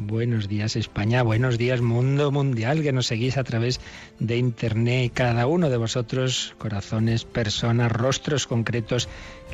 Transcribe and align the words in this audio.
Buenos 0.00 0.46
días 0.46 0.76
España, 0.76 1.24
buenos 1.24 1.58
días 1.58 1.80
mundo 1.80 2.30
mundial 2.30 2.82
que 2.82 2.92
nos 2.92 3.08
seguís 3.08 3.36
a 3.36 3.42
través 3.42 3.80
de 4.20 4.36
Internet. 4.36 5.10
Cada 5.12 5.48
uno 5.48 5.70
de 5.70 5.76
vosotros, 5.76 6.54
corazones, 6.56 7.24
personas, 7.24 7.90
rostros 7.90 8.46
concretos 8.46 9.08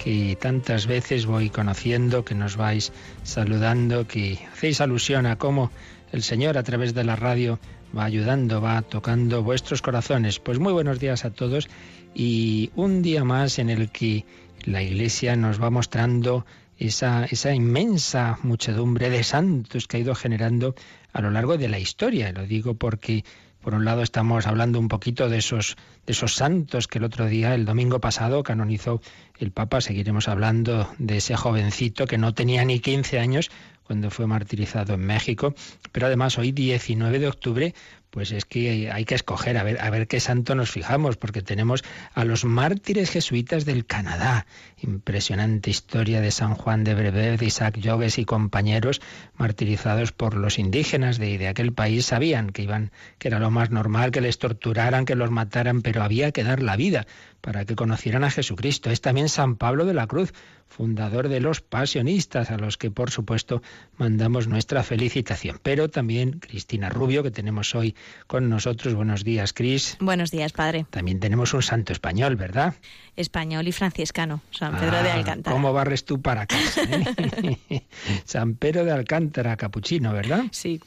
que 0.04 0.36
tantas 0.38 0.86
veces 0.86 1.24
voy 1.24 1.48
conociendo, 1.48 2.26
que 2.26 2.34
nos 2.34 2.58
vais 2.58 2.92
saludando, 3.22 4.06
que 4.06 4.38
hacéis 4.52 4.82
alusión 4.82 5.24
a 5.24 5.36
cómo 5.36 5.70
el 6.12 6.22
Señor 6.22 6.58
a 6.58 6.62
través 6.62 6.92
de 6.92 7.04
la 7.04 7.16
radio 7.16 7.58
va 7.96 8.04
ayudando, 8.04 8.60
va 8.60 8.82
tocando 8.82 9.42
vuestros 9.42 9.80
corazones. 9.80 10.40
Pues 10.40 10.58
muy 10.58 10.74
buenos 10.74 11.00
días 11.00 11.24
a 11.24 11.30
todos 11.30 11.70
y 12.14 12.70
un 12.76 13.00
día 13.00 13.24
más 13.24 13.58
en 13.58 13.70
el 13.70 13.88
que 13.88 14.26
la 14.66 14.82
Iglesia 14.82 15.36
nos 15.36 15.60
va 15.60 15.70
mostrando 15.70 16.44
esa, 16.88 17.54
inmensa 17.54 18.38
muchedumbre 18.42 19.10
de 19.10 19.22
santos 19.22 19.86
que 19.86 19.96
ha 19.96 20.00
ido 20.00 20.14
generando 20.14 20.74
a 21.12 21.20
lo 21.20 21.30
largo 21.30 21.56
de 21.56 21.68
la 21.68 21.78
historia. 21.78 22.32
Lo 22.32 22.46
digo 22.46 22.74
porque 22.74 23.24
por 23.60 23.74
un 23.74 23.84
lado 23.84 24.02
estamos 24.02 24.46
hablando 24.46 24.78
un 24.78 24.88
poquito 24.88 25.28
de 25.28 25.38
esos, 25.38 25.76
de 26.04 26.12
esos 26.12 26.34
santos 26.34 26.86
que 26.86 26.98
el 26.98 27.04
otro 27.04 27.26
día, 27.26 27.54
el 27.54 27.64
domingo 27.64 28.00
pasado, 28.00 28.42
canonizó 28.42 29.00
el 29.38 29.52
Papa. 29.52 29.80
Seguiremos 29.80 30.28
hablando 30.28 30.92
de 30.98 31.16
ese 31.16 31.34
jovencito 31.36 32.06
que 32.06 32.18
no 32.18 32.34
tenía 32.34 32.64
ni 32.64 32.80
15 32.80 33.18
años 33.18 33.50
cuando 33.84 34.10
fue 34.10 34.26
martirizado 34.26 34.94
en 34.94 35.06
México. 35.06 35.54
Pero 35.92 36.06
además 36.08 36.38
hoy, 36.38 36.52
19 36.52 37.18
de 37.18 37.28
octubre, 37.28 37.74
pues 38.14 38.30
es 38.30 38.44
que 38.44 38.92
hay 38.92 39.04
que 39.04 39.16
escoger 39.16 39.58
a 39.58 39.64
ver, 39.64 39.80
a 39.80 39.90
ver 39.90 40.06
qué 40.06 40.20
santo 40.20 40.54
nos 40.54 40.70
fijamos, 40.70 41.16
porque 41.16 41.42
tenemos 41.42 41.82
a 42.14 42.24
los 42.24 42.44
mártires 42.44 43.10
jesuitas 43.10 43.64
del 43.64 43.86
Canadá. 43.86 44.46
Impresionante 44.80 45.70
historia 45.70 46.20
de 46.20 46.30
San 46.30 46.54
Juan 46.54 46.84
de 46.84 46.94
Brevet, 46.94 47.42
Isaac 47.42 47.80
Jogues 47.82 48.20
y 48.20 48.24
compañeros 48.24 49.02
martirizados 49.36 50.12
por 50.12 50.36
los 50.36 50.60
indígenas 50.60 51.18
de, 51.18 51.38
de 51.38 51.48
aquel 51.48 51.72
país. 51.72 52.06
Sabían 52.06 52.50
que 52.50 52.62
iban, 52.62 52.92
que 53.18 53.26
era 53.26 53.40
lo 53.40 53.50
más 53.50 53.70
normal, 53.70 54.12
que 54.12 54.20
les 54.20 54.38
torturaran, 54.38 55.06
que 55.06 55.16
los 55.16 55.32
mataran, 55.32 55.82
pero 55.82 56.04
había 56.04 56.30
que 56.30 56.44
dar 56.44 56.62
la 56.62 56.76
vida 56.76 57.08
para 57.44 57.66
que 57.66 57.76
conocieran 57.76 58.24
a 58.24 58.30
Jesucristo. 58.30 58.88
Es 58.90 59.02
también 59.02 59.28
San 59.28 59.56
Pablo 59.56 59.84
de 59.84 59.92
la 59.92 60.06
Cruz, 60.06 60.32
fundador 60.66 61.28
de 61.28 61.40
los 61.40 61.60
pasionistas, 61.60 62.50
a 62.50 62.56
los 62.56 62.78
que 62.78 62.90
por 62.90 63.10
supuesto 63.10 63.60
mandamos 63.98 64.48
nuestra 64.48 64.82
felicitación. 64.82 65.60
Pero 65.62 65.90
también 65.90 66.40
Cristina 66.40 66.88
Rubio, 66.88 67.22
que 67.22 67.30
tenemos 67.30 67.74
hoy 67.74 67.94
con 68.26 68.48
nosotros. 68.48 68.94
Buenos 68.94 69.24
días, 69.24 69.52
Cris. 69.52 69.98
Buenos 70.00 70.30
días, 70.30 70.54
padre. 70.54 70.86
También 70.88 71.20
tenemos 71.20 71.52
un 71.52 71.60
santo 71.62 71.92
español, 71.92 72.36
¿verdad? 72.36 72.74
Español 73.14 73.68
y 73.68 73.72
franciscano, 73.72 74.40
San 74.50 74.74
Pedro 74.78 75.02
de 75.02 75.10
Ah, 75.10 75.14
Alcántara. 75.16 75.54
¿Cómo 75.54 75.74
barres 75.74 76.06
tú 76.06 76.22
para 76.22 76.46
casa? 76.46 76.80
eh? 76.82 77.84
San 78.24 78.54
Pedro 78.54 78.86
de 78.86 78.92
Alcántara, 78.92 79.54
capuchino, 79.58 80.14
¿verdad? 80.14 80.44
Sí. 80.50 80.80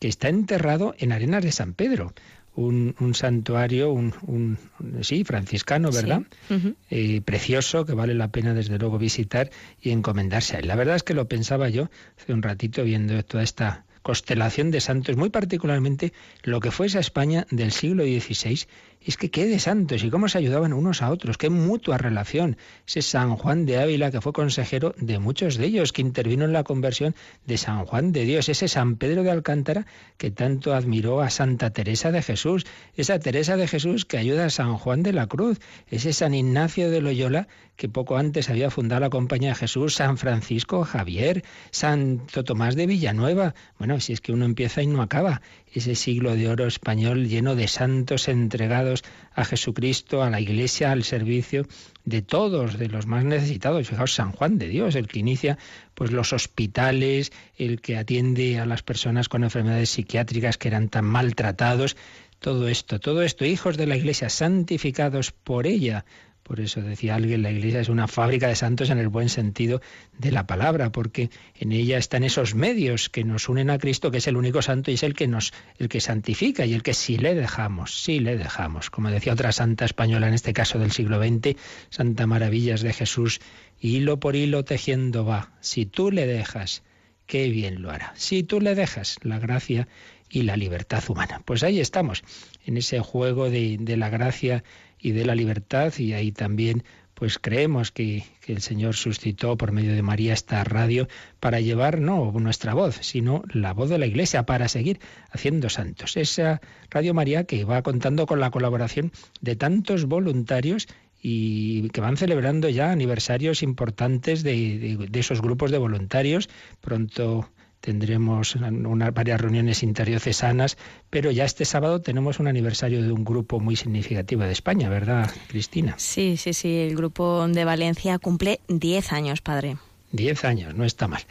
Que 0.00 0.08
está 0.08 0.28
enterrado 0.28 0.94
en 0.98 1.12
Arenas 1.12 1.44
de 1.44 1.52
San 1.52 1.74
Pedro. 1.74 2.12
Un, 2.60 2.94
un 3.00 3.14
santuario, 3.14 3.90
un, 3.90 4.12
un- 4.26 4.58
sí, 5.02 5.24
franciscano, 5.24 5.90
¿verdad? 5.90 6.22
Sí. 6.48 6.74
Eh, 6.90 7.20
precioso 7.22 7.86
que 7.86 7.94
vale 7.94 8.14
la 8.14 8.28
pena 8.28 8.52
desde 8.52 8.78
luego 8.78 8.98
visitar 8.98 9.50
y 9.80 9.90
encomendarse 9.90 10.56
a 10.56 10.58
él. 10.60 10.68
La 10.68 10.76
verdad 10.76 10.96
es 10.96 11.02
que 11.02 11.14
lo 11.14 11.26
pensaba 11.26 11.70
yo 11.70 11.88
hace 12.18 12.32
un 12.34 12.42
ratito 12.42 12.84
viendo 12.84 13.22
toda 13.24 13.42
esta 13.42 13.84
constelación 14.02 14.70
de 14.70 14.80
santos, 14.80 15.16
muy 15.16 15.30
particularmente 15.30 16.12
lo 16.42 16.60
que 16.60 16.70
fue 16.70 16.86
esa 16.86 17.00
España 17.00 17.46
del 17.50 17.70
siglo 17.70 18.02
XVI, 18.04 18.66
es 19.02 19.16
que 19.16 19.30
qué 19.30 19.46
de 19.46 19.58
santos 19.58 20.04
y 20.04 20.10
cómo 20.10 20.28
se 20.28 20.38
ayudaban 20.38 20.72
unos 20.72 21.00
a 21.00 21.10
otros, 21.10 21.38
qué 21.38 21.48
mutua 21.48 21.96
relación. 21.96 22.56
Ese 22.86 23.00
San 23.00 23.36
Juan 23.36 23.64
de 23.64 23.78
Ávila 23.78 24.10
que 24.10 24.20
fue 24.20 24.32
consejero 24.32 24.94
de 24.98 25.18
muchos 25.18 25.56
de 25.56 25.66
ellos, 25.66 25.92
que 25.92 26.02
intervino 26.02 26.44
en 26.44 26.52
la 26.52 26.64
conversión 26.64 27.14
de 27.46 27.56
San 27.56 27.86
Juan 27.86 28.12
de 28.12 28.24
Dios, 28.24 28.48
ese 28.48 28.68
San 28.68 28.96
Pedro 28.96 29.22
de 29.22 29.30
Alcántara 29.30 29.86
que 30.18 30.30
tanto 30.30 30.74
admiró 30.74 31.22
a 31.22 31.30
Santa 31.30 31.70
Teresa 31.70 32.12
de 32.12 32.22
Jesús, 32.22 32.66
esa 32.94 33.18
Teresa 33.18 33.56
de 33.56 33.68
Jesús 33.68 34.04
que 34.04 34.18
ayuda 34.18 34.46
a 34.46 34.50
San 34.50 34.76
Juan 34.76 35.02
de 35.02 35.12
la 35.12 35.26
Cruz, 35.26 35.60
ese 35.88 36.12
San 36.12 36.34
Ignacio 36.34 36.90
de 36.90 37.00
Loyola 37.00 37.48
que 37.76 37.88
poco 37.88 38.18
antes 38.18 38.50
había 38.50 38.70
fundado 38.70 39.00
la 39.00 39.08
Compañía 39.08 39.50
de 39.50 39.54
Jesús, 39.54 39.94
San 39.94 40.18
Francisco 40.18 40.84
Javier, 40.84 41.44
Santo 41.70 42.44
Tomás 42.44 42.76
de 42.76 42.86
Villanueva. 42.86 43.54
Bueno, 43.78 43.98
si 44.00 44.12
es 44.12 44.20
que 44.20 44.32
uno 44.32 44.44
empieza 44.44 44.82
y 44.82 44.86
no 44.86 45.00
acaba. 45.00 45.40
Ese 45.72 45.94
siglo 45.94 46.36
de 46.36 46.48
oro 46.48 46.66
español 46.66 47.28
lleno 47.28 47.54
de 47.54 47.68
santos 47.68 48.28
entregados 48.28 48.89
a 49.34 49.44
Jesucristo, 49.44 50.22
a 50.22 50.30
la 50.30 50.40
Iglesia, 50.40 50.92
al 50.92 51.04
servicio 51.04 51.66
de 52.04 52.22
todos, 52.22 52.78
de 52.78 52.88
los 52.88 53.06
más 53.06 53.24
necesitados. 53.24 53.88
Fijaos, 53.88 54.14
San 54.14 54.32
Juan 54.32 54.58
de 54.58 54.68
Dios, 54.68 54.94
el 54.94 55.08
que 55.08 55.20
inicia 55.20 55.58
pues 55.94 56.10
los 56.12 56.32
hospitales, 56.32 57.32
el 57.56 57.80
que 57.80 57.96
atiende 57.96 58.58
a 58.58 58.66
las 58.66 58.82
personas 58.82 59.28
con 59.28 59.44
enfermedades 59.44 59.90
psiquiátricas 59.90 60.58
que 60.58 60.68
eran 60.68 60.88
tan 60.88 61.04
maltratados. 61.04 61.96
Todo 62.38 62.68
esto, 62.68 63.00
todo 63.00 63.22
esto, 63.22 63.44
hijos 63.44 63.76
de 63.76 63.86
la 63.86 63.96
Iglesia, 63.96 64.30
santificados 64.30 65.30
por 65.30 65.66
ella. 65.66 66.04
Por 66.50 66.58
eso 66.58 66.80
decía 66.80 67.14
alguien, 67.14 67.42
la 67.42 67.52
Iglesia 67.52 67.78
es 67.78 67.88
una 67.88 68.08
fábrica 68.08 68.48
de 68.48 68.56
santos 68.56 68.90
en 68.90 68.98
el 68.98 69.06
buen 69.06 69.28
sentido 69.28 69.80
de 70.18 70.32
la 70.32 70.48
palabra, 70.48 70.90
porque 70.90 71.30
en 71.54 71.70
ella 71.70 71.96
están 71.96 72.24
esos 72.24 72.56
medios 72.56 73.08
que 73.08 73.22
nos 73.22 73.48
unen 73.48 73.70
a 73.70 73.78
Cristo, 73.78 74.10
que 74.10 74.18
es 74.18 74.26
el 74.26 74.36
único 74.36 74.60
santo 74.60 74.90
y 74.90 74.94
es 74.94 75.04
el 75.04 75.14
que 75.14 75.28
nos, 75.28 75.52
el 75.78 75.88
que 75.88 76.00
santifica 76.00 76.66
y 76.66 76.74
el 76.74 76.82
que 76.82 76.92
si 76.92 77.18
le 77.18 77.36
dejamos, 77.36 78.02
si 78.02 78.18
le 78.18 78.36
dejamos, 78.36 78.90
como 78.90 79.12
decía 79.12 79.32
otra 79.32 79.52
santa 79.52 79.84
española 79.84 80.26
en 80.26 80.34
este 80.34 80.52
caso 80.52 80.80
del 80.80 80.90
siglo 80.90 81.22
XX, 81.22 81.54
Santa 81.88 82.26
Maravillas 82.26 82.80
de 82.80 82.94
Jesús, 82.94 83.38
hilo 83.80 84.18
por 84.18 84.34
hilo 84.34 84.64
tejiendo 84.64 85.24
va. 85.24 85.52
Si 85.60 85.86
tú 85.86 86.10
le 86.10 86.26
dejas, 86.26 86.82
qué 87.26 87.48
bien 87.48 87.80
lo 87.80 87.92
hará. 87.92 88.12
Si 88.16 88.42
tú 88.42 88.60
le 88.60 88.74
dejas 88.74 89.18
la 89.22 89.38
gracia 89.38 89.86
y 90.28 90.42
la 90.42 90.56
libertad 90.56 91.04
humana. 91.08 91.42
Pues 91.44 91.62
ahí 91.62 91.78
estamos, 91.78 92.24
en 92.66 92.76
ese 92.76 92.98
juego 92.98 93.50
de, 93.50 93.76
de 93.78 93.96
la 93.96 94.10
gracia 94.10 94.64
y 95.00 95.12
de 95.12 95.24
la 95.24 95.34
libertad, 95.34 95.92
y 95.98 96.12
ahí 96.12 96.32
también 96.32 96.84
pues 97.14 97.38
creemos 97.38 97.90
que, 97.90 98.24
que 98.40 98.52
el 98.54 98.62
Señor 98.62 98.94
suscitó 98.94 99.58
por 99.58 99.72
medio 99.72 99.92
de 99.92 100.00
María 100.02 100.32
esta 100.32 100.64
radio 100.64 101.06
para 101.38 101.60
llevar 101.60 102.00
no 102.00 102.32
nuestra 102.32 102.72
voz, 102.72 102.96
sino 103.02 103.42
la 103.52 103.74
voz 103.74 103.90
de 103.90 103.98
la 103.98 104.06
Iglesia 104.06 104.46
para 104.46 104.68
seguir 104.68 105.00
haciendo 105.30 105.68
santos. 105.68 106.16
Esa 106.16 106.62
Radio 106.88 107.12
María 107.12 107.44
que 107.44 107.64
va 107.64 107.82
contando 107.82 108.24
con 108.24 108.40
la 108.40 108.50
colaboración 108.50 109.12
de 109.42 109.54
tantos 109.54 110.06
voluntarios 110.06 110.88
y 111.22 111.90
que 111.90 112.00
van 112.00 112.16
celebrando 112.16 112.70
ya 112.70 112.90
aniversarios 112.90 113.62
importantes 113.62 114.42
de, 114.42 114.78
de- 114.78 115.06
de 115.10 115.20
esos 115.20 115.42
grupos 115.42 115.70
de 115.70 115.76
voluntarios. 115.76 116.48
Pronto 116.80 117.50
tendremos 117.80 118.56
unas 118.56 119.14
varias 119.14 119.40
reuniones 119.40 119.82
interdiocesanas, 119.82 120.76
pero 121.08 121.30
ya 121.30 121.44
este 121.44 121.64
sábado 121.64 122.00
tenemos 122.00 122.38
un 122.38 122.48
aniversario 122.48 123.02
de 123.02 123.12
un 123.12 123.24
grupo 123.24 123.60
muy 123.60 123.76
significativo 123.76 124.42
de 124.42 124.52
España, 124.52 124.88
¿verdad, 124.88 125.30
Cristina? 125.48 125.94
Sí, 125.96 126.36
sí, 126.36 126.52
sí. 126.52 126.76
El 126.76 126.96
grupo 126.96 127.46
de 127.48 127.64
Valencia 127.64 128.18
cumple 128.18 128.60
10 128.68 129.12
años, 129.12 129.40
padre. 129.40 129.76
Diez 130.12 130.44
años, 130.44 130.74
no 130.74 130.84
está 130.84 131.06
mal. 131.06 131.22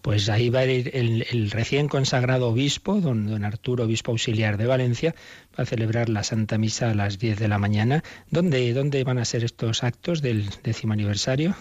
Pues 0.00 0.28
ahí 0.28 0.48
va 0.48 0.60
a 0.60 0.66
ir 0.66 0.92
el, 0.94 1.26
el 1.28 1.50
recién 1.50 1.88
consagrado 1.88 2.48
obispo, 2.48 3.00
don, 3.00 3.26
don 3.26 3.44
Arturo, 3.44 3.84
obispo 3.84 4.12
auxiliar 4.12 4.56
de 4.58 4.66
Valencia, 4.66 5.14
va 5.58 5.64
a 5.64 5.66
celebrar 5.66 6.08
la 6.08 6.22
Santa 6.22 6.56
Misa 6.56 6.90
a 6.90 6.94
las 6.94 7.18
10 7.18 7.36
de 7.40 7.48
la 7.48 7.58
mañana. 7.58 8.04
¿Dónde, 8.30 8.72
dónde 8.74 9.02
van 9.02 9.18
a 9.18 9.24
ser 9.24 9.42
estos 9.42 9.82
actos 9.82 10.22
del 10.22 10.50
décimo 10.62 10.92
aniversario? 10.92 11.56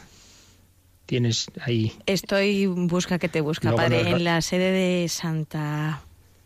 Tienes 1.08 1.48
ahí 1.62 1.94
Estoy 2.06 2.68
busca 2.68 3.18
que 3.18 3.30
te 3.30 3.42
busca, 3.42 3.70
Luego 3.70 3.78
padre. 3.84 4.04
nos- 4.04 4.14
En 4.20 4.24
la 4.24 4.40
sede 4.42 4.72
de 4.72 5.08
Santa 5.10 6.02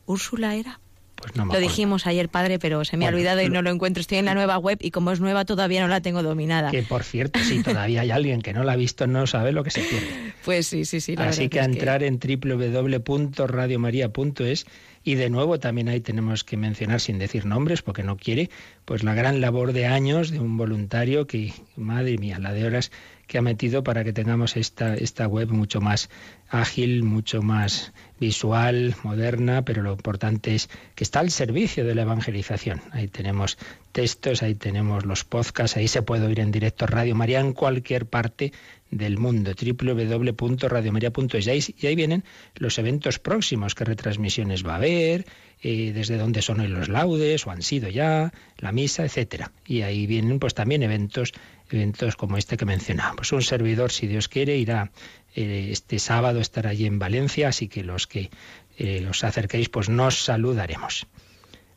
Úrsula 0.05 0.55
era. 0.55 0.79
Pues 1.15 1.35
no 1.35 1.43
me 1.45 1.49
Lo 1.49 1.53
acuerdo. 1.59 1.67
dijimos 1.69 2.07
ayer, 2.07 2.29
padre, 2.29 2.57
pero 2.57 2.83
se 2.83 2.97
me 2.97 3.05
ha 3.05 3.09
olvidado 3.09 3.43
y 3.43 3.49
no 3.49 3.61
lo 3.61 3.69
encuentro. 3.69 4.01
Estoy 4.01 4.17
en 4.17 4.25
la 4.25 4.33
nueva 4.33 4.57
web 4.57 4.79
y 4.81 4.89
como 4.89 5.11
es 5.11 5.19
nueva 5.19 5.45
todavía 5.45 5.79
no 5.81 5.87
la 5.87 6.01
tengo 6.01 6.23
dominada. 6.23 6.71
Que 6.71 6.81
por 6.81 7.03
cierto, 7.03 7.39
si 7.41 7.61
todavía 7.61 8.01
hay 8.01 8.09
alguien 8.09 8.41
que 8.41 8.53
no 8.53 8.63
la 8.63 8.71
ha 8.71 8.75
visto, 8.75 9.05
no 9.05 9.27
sabe 9.27 9.51
lo 9.51 9.63
que 9.63 9.69
se 9.69 9.81
pierde. 9.81 10.07
Pues 10.45 10.65
sí, 10.65 10.85
sí, 10.85 10.99
sí. 11.01 11.13
Así 11.19 11.47
que 11.49 11.59
a 11.59 11.65
entrar 11.65 12.01
en 12.01 12.17
www.radiomaria.es 12.17 14.65
y 15.03 15.13
de 15.15 15.29
nuevo 15.29 15.59
también 15.59 15.89
ahí 15.89 15.99
tenemos 16.01 16.43
que 16.43 16.57
mencionar 16.57 16.99
sin 16.99 17.19
decir 17.19 17.45
nombres 17.45 17.83
porque 17.83 18.01
no 18.03 18.17
quiere, 18.17 18.49
pues 18.85 19.03
la 19.03 19.13
gran 19.13 19.41
labor 19.41 19.73
de 19.73 19.85
años 19.85 20.31
de 20.31 20.39
un 20.39 20.57
voluntario 20.57 21.27
que, 21.27 21.53
madre 21.75 22.17
mía, 22.17 22.39
la 22.39 22.53
de 22.53 22.65
horas 22.65 22.91
que 23.31 23.37
ha 23.37 23.41
metido 23.41 23.81
para 23.81 24.03
que 24.03 24.11
tengamos 24.11 24.57
esta, 24.57 24.93
esta 24.93 25.25
web 25.25 25.51
mucho 25.51 25.79
más 25.79 26.09
ágil, 26.49 27.03
mucho 27.03 27.41
más 27.41 27.93
visual, 28.19 28.93
moderna, 29.03 29.63
pero 29.63 29.83
lo 29.83 29.93
importante 29.93 30.53
es 30.53 30.69
que 30.95 31.05
está 31.05 31.21
al 31.21 31.31
servicio 31.31 31.85
de 31.85 31.95
la 31.95 32.01
evangelización. 32.01 32.81
Ahí 32.91 33.07
tenemos 33.07 33.57
textos, 33.93 34.43
ahí 34.43 34.55
tenemos 34.55 35.05
los 35.05 35.23
podcasts, 35.23 35.77
ahí 35.77 35.87
se 35.87 36.01
puede 36.01 36.25
oír 36.25 36.41
en 36.41 36.51
directo 36.51 36.87
Radio 36.87 37.15
María 37.15 37.39
en 37.39 37.53
cualquier 37.53 38.05
parte 38.05 38.51
del 38.89 39.17
mundo, 39.17 39.53
www.radiomaria.es 39.53 41.73
y 41.81 41.87
ahí 41.87 41.95
vienen 41.95 42.25
los 42.55 42.77
eventos 42.77 43.17
próximos, 43.17 43.75
qué 43.75 43.85
retransmisiones 43.85 44.67
va 44.67 44.73
a 44.73 44.75
haber, 44.75 45.25
eh, 45.61 45.93
desde 45.93 46.17
dónde 46.17 46.41
son 46.41 46.59
hoy 46.59 46.67
los 46.67 46.89
laudes 46.89 47.47
o 47.47 47.51
han 47.51 47.61
sido 47.61 47.87
ya, 47.87 48.33
la 48.57 48.73
misa, 48.73 49.05
etcétera. 49.05 49.53
Y 49.65 49.83
ahí 49.83 50.07
vienen 50.07 50.39
pues 50.39 50.53
también 50.53 50.83
eventos, 50.83 51.31
eventos 51.71 52.15
como 52.15 52.37
este 52.37 52.57
que 52.57 52.65
mencionábamos. 52.65 53.31
Un 53.31 53.41
servidor, 53.41 53.91
si 53.91 54.07
Dios 54.07 54.27
quiere, 54.27 54.57
irá 54.57 54.91
eh, 55.35 55.69
este 55.71 55.99
sábado 55.99 56.39
estar 56.39 56.67
allí 56.67 56.85
en 56.85 56.99
Valencia, 56.99 57.49
así 57.49 57.67
que 57.67 57.83
los 57.83 58.07
que 58.07 58.29
eh, 58.77 59.05
os 59.09 59.23
acerquéis, 59.23 59.69
pues 59.69 59.89
nos 59.89 60.23
saludaremos. 60.23 61.07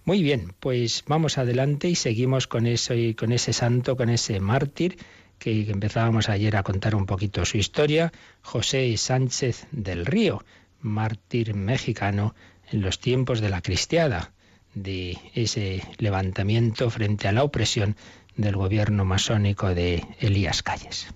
Muy 0.04 0.22
bien, 0.22 0.54
pues 0.60 1.04
vamos 1.06 1.38
adelante 1.38 1.88
y 1.88 1.94
seguimos 1.94 2.46
con 2.46 2.66
eso 2.66 2.94
y 2.94 3.14
con 3.14 3.32
ese 3.32 3.52
santo, 3.52 3.96
con 3.96 4.10
ese 4.10 4.38
mártir 4.38 4.98
que 5.38 5.70
empezábamos 5.70 6.28
ayer 6.28 6.56
a 6.56 6.62
contar 6.62 6.94
un 6.94 7.06
poquito 7.06 7.44
su 7.44 7.58
historia, 7.58 8.12
José 8.42 8.96
Sánchez 8.96 9.66
del 9.72 10.06
Río, 10.06 10.44
mártir 10.80 11.54
mexicano 11.54 12.34
en 12.70 12.82
los 12.82 12.98
tiempos 12.98 13.40
de 13.40 13.48
la 13.48 13.62
cristiada, 13.62 14.32
de 14.74 15.18
ese 15.34 15.82
levantamiento 15.98 16.90
frente 16.90 17.28
a 17.28 17.32
la 17.32 17.44
opresión 17.44 17.96
del 18.36 18.56
gobierno 18.56 19.04
masónico 19.04 19.74
de 19.74 20.04
Elías 20.20 20.62
Calles. 20.62 21.08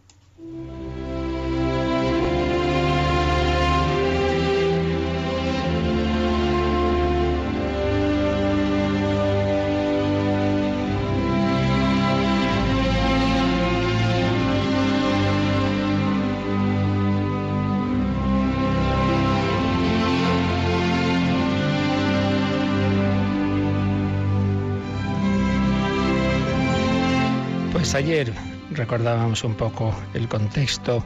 Pues 27.88 28.05
ayer 28.05 28.31
recordábamos 28.73 29.44
un 29.44 29.55
poco 29.55 29.94
el 30.12 30.29
contexto 30.29 31.02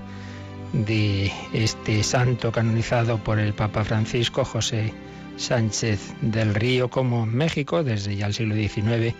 de 0.73 1.31
este 1.53 2.03
santo 2.03 2.51
canonizado 2.51 3.19
por 3.19 3.39
el 3.39 3.55
Papa 3.55 3.85
Francisco, 3.85 4.45
José 4.45 4.93
Sánchez 5.37 6.13
del 6.23 6.57
Río, 6.57 6.91
como 6.91 7.25
México, 7.25 7.85
desde 7.85 8.17
ya 8.17 8.27
el 8.27 8.35
siglo 8.35 8.57
XIX, 8.57 9.15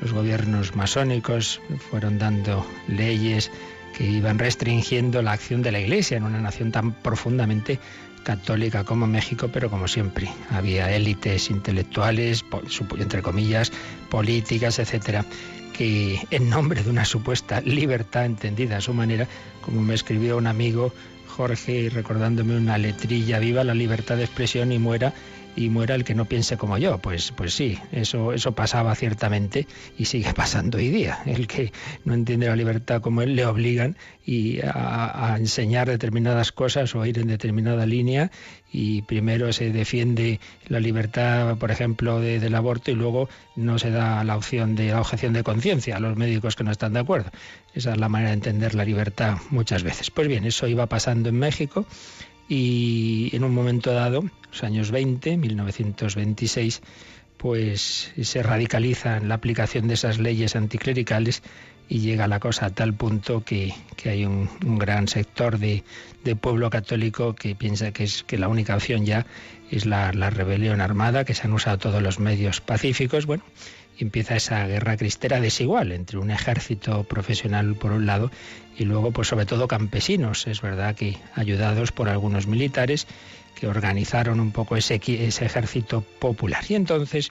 los 0.00 0.12
gobiernos 0.12 0.76
masónicos 0.76 1.60
fueron 1.90 2.20
dando 2.20 2.64
leyes 2.86 3.50
que 3.96 4.04
iban 4.04 4.38
restringiendo 4.38 5.20
la 5.20 5.32
acción 5.32 5.60
de 5.60 5.72
la 5.72 5.80
Iglesia 5.80 6.18
en 6.18 6.22
una 6.22 6.40
nación 6.40 6.70
tan 6.70 6.92
profundamente 6.92 7.80
católica 8.22 8.84
como 8.84 9.08
México, 9.08 9.48
pero 9.52 9.70
como 9.70 9.88
siempre 9.88 10.28
había 10.50 10.94
élites 10.94 11.50
intelectuales, 11.50 12.44
entre 12.96 13.22
comillas, 13.22 13.72
políticas, 14.08 14.78
etcétera, 14.78 15.24
que 15.78 16.26
en 16.32 16.50
nombre 16.50 16.82
de 16.82 16.90
una 16.90 17.04
supuesta 17.04 17.60
libertad 17.60 18.24
entendida 18.24 18.78
a 18.78 18.80
su 18.80 18.92
manera, 18.92 19.28
como 19.60 19.80
me 19.80 19.94
escribió 19.94 20.36
un 20.36 20.48
amigo 20.48 20.92
Jorge 21.28 21.88
recordándome 21.88 22.56
una 22.56 22.78
letrilla, 22.78 23.38
viva 23.38 23.62
la 23.62 23.74
libertad 23.74 24.16
de 24.16 24.24
expresión 24.24 24.72
y 24.72 24.80
muera 24.80 25.14
y 25.58 25.70
muera 25.70 25.96
el 25.96 26.04
que 26.04 26.14
no 26.14 26.26
piense 26.26 26.56
como 26.56 26.78
yo. 26.78 26.98
Pues, 26.98 27.32
pues 27.32 27.52
sí, 27.52 27.78
eso, 27.90 28.32
eso 28.32 28.52
pasaba 28.52 28.94
ciertamente 28.94 29.66
y 29.98 30.04
sigue 30.04 30.32
pasando 30.34 30.78
hoy 30.78 30.88
día. 30.88 31.18
El 31.26 31.48
que 31.48 31.72
no 32.04 32.14
entiende 32.14 32.46
la 32.46 32.54
libertad 32.54 33.00
como 33.00 33.22
él 33.22 33.34
le 33.34 33.44
obligan 33.44 33.96
y 34.24 34.60
a, 34.62 35.34
enseñar 35.36 35.88
determinadas 35.88 36.52
cosas 36.52 36.94
o 36.94 37.02
a 37.02 37.08
ir 37.08 37.18
en 37.18 37.26
determinada 37.26 37.86
línea 37.86 38.30
y 38.72 39.02
primero 39.02 39.52
se 39.52 39.72
defiende 39.72 40.38
la 40.68 40.78
libertad, 40.78 41.56
por 41.56 41.70
ejemplo, 41.70 42.20
del 42.20 42.54
aborto 42.54 42.90
y 42.90 42.94
luego 42.94 43.28
no 43.56 43.78
se 43.78 43.90
da 43.90 44.22
la 44.24 44.36
opción 44.36 44.76
de 44.76 44.88
la 44.88 45.00
objeción 45.00 45.32
de 45.32 45.42
conciencia 45.42 45.96
a 45.96 46.00
los 46.00 46.16
médicos 46.16 46.54
que 46.54 46.64
no 46.64 46.70
están 46.70 46.92
de 46.92 47.00
acuerdo. 47.00 47.30
Esa 47.74 47.92
es 47.92 47.98
la 47.98 48.08
manera 48.08 48.30
de 48.30 48.34
entender 48.34 48.74
la 48.74 48.84
libertad 48.84 49.38
muchas 49.50 49.82
veces. 49.82 50.10
Pues 50.10 50.28
bien, 50.28 50.44
eso 50.44 50.68
iba 50.68 50.86
pasando 50.86 51.30
en 51.30 51.38
México 51.38 51.86
y 52.48 53.30
en 53.34 53.44
un 53.44 53.54
momento 53.54 53.92
dado, 53.92 54.24
los 54.50 54.64
años 54.64 54.90
20, 54.90 55.36
1926, 55.36 56.82
pues 57.36 58.12
se 58.20 58.42
radicaliza 58.42 59.16
en 59.16 59.28
la 59.28 59.36
aplicación 59.36 59.86
de 59.86 59.94
esas 59.94 60.18
leyes 60.18 60.56
anticlericales 60.56 61.42
y 61.88 62.00
llega 62.00 62.28
la 62.28 62.40
cosa 62.40 62.66
a 62.66 62.70
tal 62.70 62.94
punto 62.94 63.42
que, 63.44 63.72
hay 64.04 64.24
un, 64.24 64.48
gran 64.78 65.08
sector 65.08 65.58
de, 65.58 65.84
pueblo 66.40 66.68
católico 66.68 67.34
que 67.34 67.54
piensa 67.54 67.92
que 67.92 68.04
es 68.04 68.22
que 68.24 68.36
la 68.36 68.48
única 68.48 68.76
opción 68.76 69.06
ya 69.06 69.24
es 69.70 69.86
la, 69.86 70.12
la 70.12 70.28
rebelión 70.28 70.82
armada, 70.82 71.24
que 71.24 71.34
se 71.34 71.46
han 71.46 71.54
usado 71.54 71.78
todos 71.78 72.02
los 72.02 72.18
medios 72.18 72.60
pacíficos. 72.60 73.24
Bueno, 73.24 73.44
empieza 73.98 74.36
esa 74.36 74.66
guerra 74.66 74.96
cristera 74.96 75.40
desigual 75.40 75.92
entre 75.92 76.18
un 76.18 76.30
ejército 76.30 77.04
profesional 77.04 77.74
por 77.74 77.92
un 77.92 78.06
lado 78.06 78.30
y 78.76 78.84
luego 78.84 79.10
pues 79.10 79.28
sobre 79.28 79.46
todo 79.46 79.68
campesinos, 79.68 80.46
es 80.46 80.60
verdad 80.60 80.94
que 80.94 81.18
ayudados 81.34 81.92
por 81.92 82.08
algunos 82.08 82.46
militares 82.46 83.06
que 83.54 83.66
organizaron 83.66 84.40
un 84.40 84.52
poco 84.52 84.76
ese, 84.76 85.00
ese 85.04 85.44
ejército 85.44 86.02
popular. 86.20 86.64
Y 86.68 86.74
entonces 86.74 87.30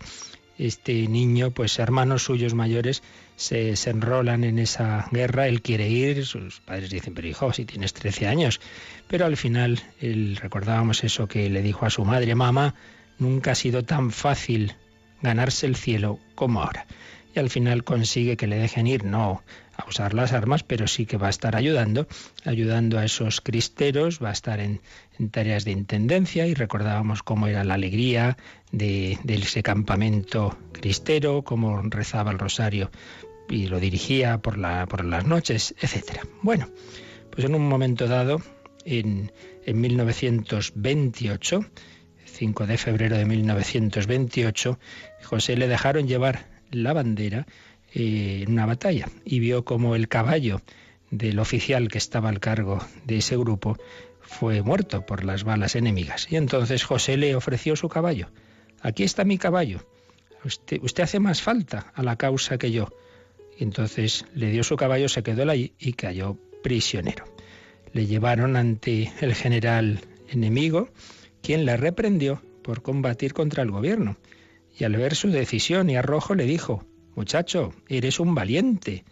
este 0.58 1.08
niño, 1.08 1.52
pues 1.52 1.78
hermanos 1.80 2.24
suyos 2.24 2.54
mayores 2.54 3.04
se, 3.36 3.76
se, 3.76 3.92
enrolan 3.92 4.44
en 4.44 4.60
esa 4.60 5.08
guerra, 5.12 5.48
él 5.48 5.62
quiere 5.62 5.88
ir, 5.88 6.26
sus 6.26 6.60
padres 6.62 6.90
dicen, 6.90 7.14
pero 7.14 7.28
hijo, 7.28 7.54
si 7.54 7.66
tienes 7.66 7.94
13 7.94 8.28
años. 8.28 8.60
Pero 9.08 9.26
al 9.26 9.38
final, 9.38 9.82
él, 10.02 10.38
recordábamos 10.42 11.04
eso 11.04 11.28
que 11.28 11.50
le 11.50 11.62
dijo 11.62 11.86
a 11.86 11.90
su 11.90 12.04
madre, 12.04 12.34
mamá, 12.36 12.76
nunca 13.20 13.52
ha 13.52 13.56
sido 13.56 13.84
tan 13.84 14.12
fácil 14.12 14.74
ganarse 15.22 15.66
el 15.66 15.76
cielo 15.76 16.20
como 16.36 16.62
ahora. 16.62 16.86
Y 17.36 17.40
al 17.40 17.50
final 17.50 17.84
consigue 17.84 18.38
que 18.38 18.48
le 18.48 18.58
dejen 18.58 18.88
ir, 18.88 19.04
no 19.04 19.44
a 19.78 19.88
usar 19.88 20.14
las 20.14 20.34
armas, 20.34 20.64
pero 20.64 20.88
sí 20.88 21.06
que 21.06 21.18
va 21.18 21.28
a 21.28 21.30
estar 21.30 21.56
ayudando, 21.56 22.08
ayudando 22.46 22.98
a 22.98 23.06
esos 23.06 23.42
cristeros, 23.42 24.22
va 24.22 24.30
a 24.30 24.34
estar 24.34 24.60
en, 24.60 24.82
tareas 25.32 25.66
de 25.66 25.72
intendencia 25.72 26.48
y 26.48 26.56
recordábamos 26.56 27.22
cómo 27.22 27.48
era 27.48 27.64
la 27.64 27.76
alegría 27.76 28.38
de, 28.72 29.20
ese 29.28 29.62
campamento 29.64 30.58
cristero, 30.74 31.44
cómo 31.44 31.82
rezaba 31.84 32.32
el 32.32 32.40
rosario 32.40 32.90
y 33.50 33.68
lo 33.68 33.80
dirigía 33.80 34.40
por, 34.40 34.58
la, 34.58 34.88
por 34.88 35.06
las 35.06 35.26
noches, 35.26 35.76
etc. 35.80 36.22
Bueno, 36.42 36.70
pues 37.30 37.46
en 37.46 37.56
un 37.56 37.70
momento 37.70 38.08
dado, 38.08 38.42
en, 38.84 39.32
en 39.66 39.82
1928, 39.82 41.66
5 42.38 42.68
de 42.68 42.78
febrero 42.78 43.18
de 43.18 43.26
1928, 43.26 44.80
José 45.24 45.58
le 45.58 45.68
dejaron 45.68 46.08
llevar 46.08 46.46
la 46.72 46.94
bandera 46.94 47.48
eh, 47.94 48.44
en 48.46 48.54
una 48.54 48.68
batalla 48.68 49.08
y 49.26 49.40
vio 49.40 49.66
como 49.66 49.96
el 49.96 50.08
caballo 50.08 50.62
del 51.10 51.40
oficial 51.40 51.88
que 51.88 51.98
estaba 51.98 52.30
al 52.30 52.40
cargo 52.40 52.80
de 53.06 53.18
ese 53.18 53.38
grupo 53.38 53.78
fue 54.22 54.62
muerto 54.62 55.04
por 55.04 55.24
las 55.24 55.46
balas 55.46 55.76
enemigas. 55.76 56.28
Y 56.30 56.36
entonces 56.36 56.84
José 56.84 57.18
le 57.18 57.36
ofreció 57.36 57.76
su 57.76 57.90
caballo. 57.90 58.30
Aquí 58.82 59.04
está 59.04 59.24
mi 59.24 59.40
caballo. 59.40 59.88
Usted, 60.44 60.80
usted 60.84 61.04
hace 61.04 61.20
más 61.20 61.42
falta 61.42 61.92
a 61.96 62.04
la 62.04 62.18
causa 62.18 62.60
que 62.60 62.72
yo. 62.72 62.90
Y 63.58 63.64
entonces 63.64 64.26
le 64.36 64.52
dio 64.52 64.64
su 64.64 64.76
caballo, 64.76 65.10
se 65.10 65.24
quedó 65.24 65.50
allí 65.50 65.74
y 65.80 65.94
cayó 65.94 66.38
prisionero. 66.62 67.26
Le 67.94 68.06
llevaron 68.06 68.56
ante 68.58 69.12
el 69.22 69.34
general 69.34 70.02
enemigo 70.30 70.90
quien 71.48 71.64
le 71.64 71.78
reprendió 71.78 72.42
por 72.62 72.82
combatir 72.82 73.34
contra 73.34 73.64
el 73.64 73.72
gobierno. 73.72 74.18
Y 74.78 74.84
al 74.84 74.98
ver 74.98 75.16
su 75.16 75.30
decisión 75.30 75.90
y 75.90 75.96
arrojo 75.96 76.36
le 76.36 76.44
dijo, 76.44 76.86
Muchacho, 77.16 77.74
eres 77.88 78.20
un 78.20 78.36
valiente, 78.36 79.06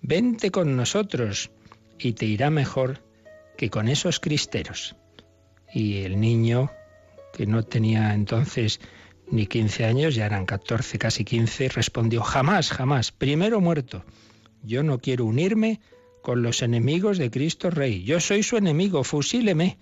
vente 0.00 0.50
con 0.50 0.74
nosotros 0.74 1.50
y 1.98 2.14
te 2.14 2.24
irá 2.24 2.48
mejor 2.48 3.04
que 3.58 3.68
con 3.68 3.88
esos 3.88 4.20
cristeros. 4.20 4.96
Y 5.70 5.98
el 5.98 6.18
niño, 6.18 6.70
que 7.34 7.44
no 7.44 7.62
tenía 7.62 8.14
entonces 8.14 8.80
ni 9.30 9.46
15 9.46 9.84
años, 9.84 10.14
ya 10.14 10.24
eran 10.24 10.46
14, 10.46 10.98
casi 10.98 11.26
15, 11.26 11.68
respondió, 11.68 12.22
jamás, 12.22 12.70
jamás, 12.70 13.12
primero 13.12 13.60
muerto. 13.60 14.02
Yo 14.62 14.82
no 14.82 14.98
quiero 14.98 15.26
unirme 15.26 15.82
con 16.22 16.40
los 16.40 16.62
enemigos 16.62 17.18
de 17.18 17.30
Cristo 17.30 17.68
Rey. 17.68 18.02
Yo 18.02 18.18
soy 18.18 18.42
su 18.42 18.56
enemigo, 18.56 19.04
fusíleme. 19.04 19.76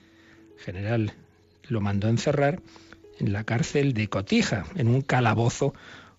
General 0.56 1.14
lo 1.70 1.80
mandó 1.80 2.08
encerrar 2.08 2.60
en 3.18 3.32
la 3.32 3.44
cárcel 3.44 3.94
de 3.94 4.08
Cotija, 4.08 4.64
en 4.76 4.88
un 4.88 5.02
calabozo 5.02 5.74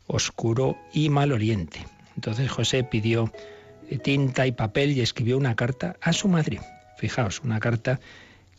oscuro 0.08 0.78
y 0.94 1.10
maloliente. 1.10 1.86
Entonces 2.16 2.50
José 2.50 2.84
pidió 2.84 3.32
eh, 3.90 3.98
tinta 3.98 4.48
y 4.48 4.52
papel 4.52 4.92
y 4.92 5.02
escribió 5.02 5.38
una 5.38 5.56
carta 5.56 5.96
a 6.02 6.14
su 6.14 6.28
madre. 6.28 6.60
Fijaos, 6.98 7.42
una 7.42 7.60
carta 7.60 8.00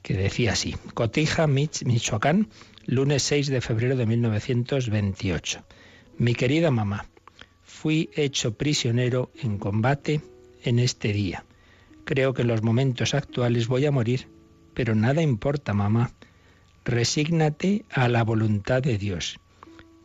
que 0.03 0.15
decía 0.15 0.53
así, 0.53 0.75
Cotija, 0.95 1.47
Michoacán, 1.47 2.49
lunes 2.87 3.23
6 3.23 3.49
de 3.49 3.61
febrero 3.61 3.97
de 3.97 4.07
1928. 4.07 5.65
Mi 6.19 6.35
querida 6.35 6.71
mamá, 6.71 7.07
fui 7.63 8.11
hecho 8.15 8.57
prisionero 8.57 9.31
en 9.41 9.59
combate 9.59 10.21
en 10.65 10.79
este 10.79 11.13
día. 11.13 11.45
Creo 12.05 12.35
que 12.35 12.43
en 12.43 12.49
los 12.49 12.63
momentos 12.63 13.15
actuales 13.15 13.69
voy 13.69 13.87
a 13.87 13.93
morir, 13.93 14.29
pero 14.75 14.95
nada 14.95 15.23
importa, 15.23 15.73
mamá. 15.73 16.13
Resígnate 16.85 17.85
a 17.91 18.09
la 18.09 18.25
voluntad 18.25 18.83
de 18.83 18.99
Dios. 18.99 19.39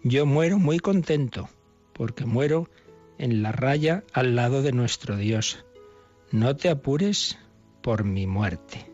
Yo 0.03 0.25
muero 0.25 0.59
muy 0.59 0.79
contento, 0.79 1.49
porque 1.93 2.25
muero 2.25 2.69
en 3.17 3.41
la 3.41 3.51
raya 3.51 4.03
al 4.13 4.35
lado 4.35 4.61
de 4.61 4.71
nuestro 4.71 5.17
Dios. 5.17 5.65
No 6.31 6.55
te 6.55 6.69
apures 6.69 7.39
por 7.81 8.03
mi 8.03 8.27
muerte. 8.27 8.85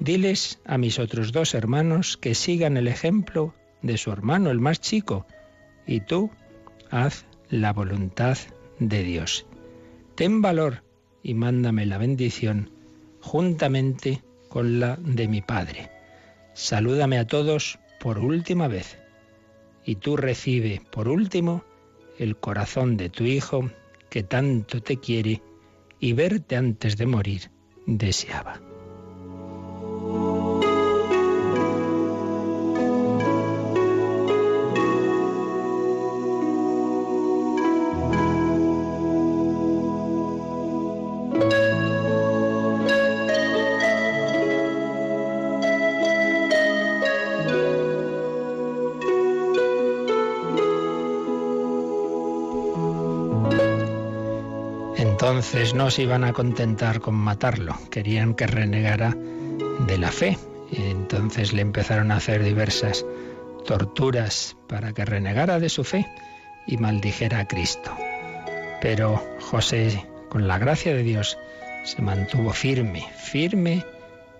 Diles 0.00 0.60
a 0.64 0.76
mis 0.76 0.98
otros 0.98 1.32
dos 1.32 1.54
hermanos 1.54 2.16
que 2.16 2.34
sigan 2.34 2.76
el 2.76 2.88
ejemplo 2.88 3.54
de 3.82 3.96
su 3.96 4.10
hermano, 4.10 4.50
el 4.50 4.60
más 4.60 4.80
chico, 4.80 5.26
y 5.86 6.00
tú 6.00 6.30
haz 6.90 7.26
la 7.48 7.72
voluntad 7.72 8.38
de 8.78 9.02
Dios. 9.04 9.46
Ten 10.14 10.42
valor 10.42 10.82
y 11.22 11.34
mándame 11.34 11.86
la 11.86 11.98
bendición 11.98 12.70
juntamente 13.20 14.22
con 14.48 14.80
la 14.80 14.96
de 14.96 15.28
mi 15.28 15.42
Padre. 15.42 15.97
Salúdame 16.58 17.20
a 17.20 17.24
todos 17.24 17.78
por 18.00 18.18
última 18.18 18.66
vez. 18.66 18.98
Y 19.84 19.94
tú 19.94 20.16
recibe 20.16 20.82
por 20.90 21.06
último 21.06 21.62
el 22.18 22.36
corazón 22.36 22.96
de 22.96 23.10
tu 23.10 23.22
Hijo 23.22 23.70
que 24.10 24.24
tanto 24.24 24.82
te 24.82 24.96
quiere 24.96 25.40
y 26.00 26.14
verte 26.14 26.56
antes 26.56 26.96
de 26.96 27.06
morir 27.06 27.52
deseaba. 27.86 28.60
Entonces 55.28 55.74
no 55.74 55.90
se 55.90 56.04
iban 56.04 56.24
a 56.24 56.32
contentar 56.32 57.00
con 57.00 57.14
matarlo, 57.14 57.76
querían 57.90 58.32
que 58.32 58.46
renegara 58.46 59.14
de 59.86 59.98
la 59.98 60.10
fe. 60.10 60.38
Entonces 60.72 61.52
le 61.52 61.60
empezaron 61.60 62.10
a 62.10 62.16
hacer 62.16 62.42
diversas 62.42 63.04
torturas 63.66 64.56
para 64.68 64.94
que 64.94 65.04
renegara 65.04 65.60
de 65.60 65.68
su 65.68 65.84
fe 65.84 66.06
y 66.66 66.78
maldijera 66.78 67.40
a 67.40 67.46
Cristo. 67.46 67.94
Pero 68.80 69.22
José, 69.42 70.02
con 70.30 70.48
la 70.48 70.56
gracia 70.56 70.94
de 70.94 71.02
Dios, 71.02 71.36
se 71.84 72.00
mantuvo 72.00 72.54
firme, 72.54 73.04
firme 73.14 73.84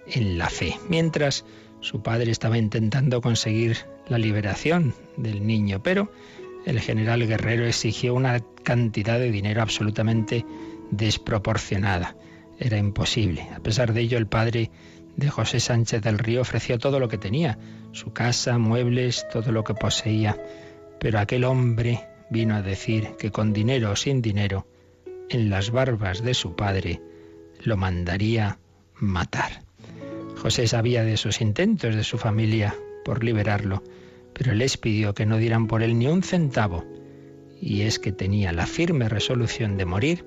en 0.06 0.38
la 0.38 0.48
fe, 0.48 0.74
mientras 0.88 1.44
su 1.80 2.00
padre 2.00 2.30
estaba 2.30 2.56
intentando 2.56 3.20
conseguir 3.20 3.76
la 4.08 4.16
liberación 4.16 4.94
del 5.18 5.46
niño, 5.46 5.82
pero 5.82 6.10
el 6.64 6.80
general 6.80 7.26
guerrero 7.26 7.66
exigió 7.66 8.14
una 8.14 8.40
cantidad 8.62 9.18
de 9.18 9.30
dinero 9.30 9.60
absolutamente 9.60 10.46
desproporcionada. 10.90 12.16
Era 12.58 12.78
imposible. 12.78 13.48
A 13.54 13.60
pesar 13.60 13.92
de 13.92 14.00
ello, 14.00 14.18
el 14.18 14.26
padre 14.26 14.70
de 15.16 15.28
José 15.28 15.60
Sánchez 15.60 16.02
del 16.02 16.18
Río 16.18 16.40
ofreció 16.40 16.78
todo 16.78 17.00
lo 17.00 17.08
que 17.08 17.18
tenía, 17.18 17.58
su 17.92 18.12
casa, 18.12 18.58
muebles, 18.58 19.26
todo 19.32 19.52
lo 19.52 19.64
que 19.64 19.74
poseía. 19.74 20.36
Pero 21.00 21.18
aquel 21.18 21.44
hombre 21.44 22.06
vino 22.30 22.56
a 22.56 22.62
decir 22.62 23.10
que 23.18 23.30
con 23.30 23.52
dinero 23.52 23.92
o 23.92 23.96
sin 23.96 24.22
dinero, 24.22 24.66
en 25.28 25.50
las 25.50 25.70
barbas 25.70 26.22
de 26.22 26.34
su 26.34 26.56
padre, 26.56 27.00
lo 27.60 27.76
mandaría 27.76 28.58
matar. 28.94 29.62
José 30.36 30.68
sabía 30.68 31.02
de 31.02 31.14
esos 31.14 31.40
intentos 31.40 31.94
de 31.94 32.04
su 32.04 32.18
familia 32.18 32.74
por 33.04 33.24
liberarlo, 33.24 33.82
pero 34.32 34.54
les 34.54 34.76
pidió 34.76 35.14
que 35.14 35.26
no 35.26 35.38
dieran 35.38 35.66
por 35.66 35.82
él 35.82 35.98
ni 35.98 36.06
un 36.06 36.22
centavo, 36.22 36.84
y 37.60 37.82
es 37.82 37.98
que 37.98 38.12
tenía 38.12 38.52
la 38.52 38.66
firme 38.66 39.08
resolución 39.08 39.76
de 39.76 39.84
morir 39.84 40.24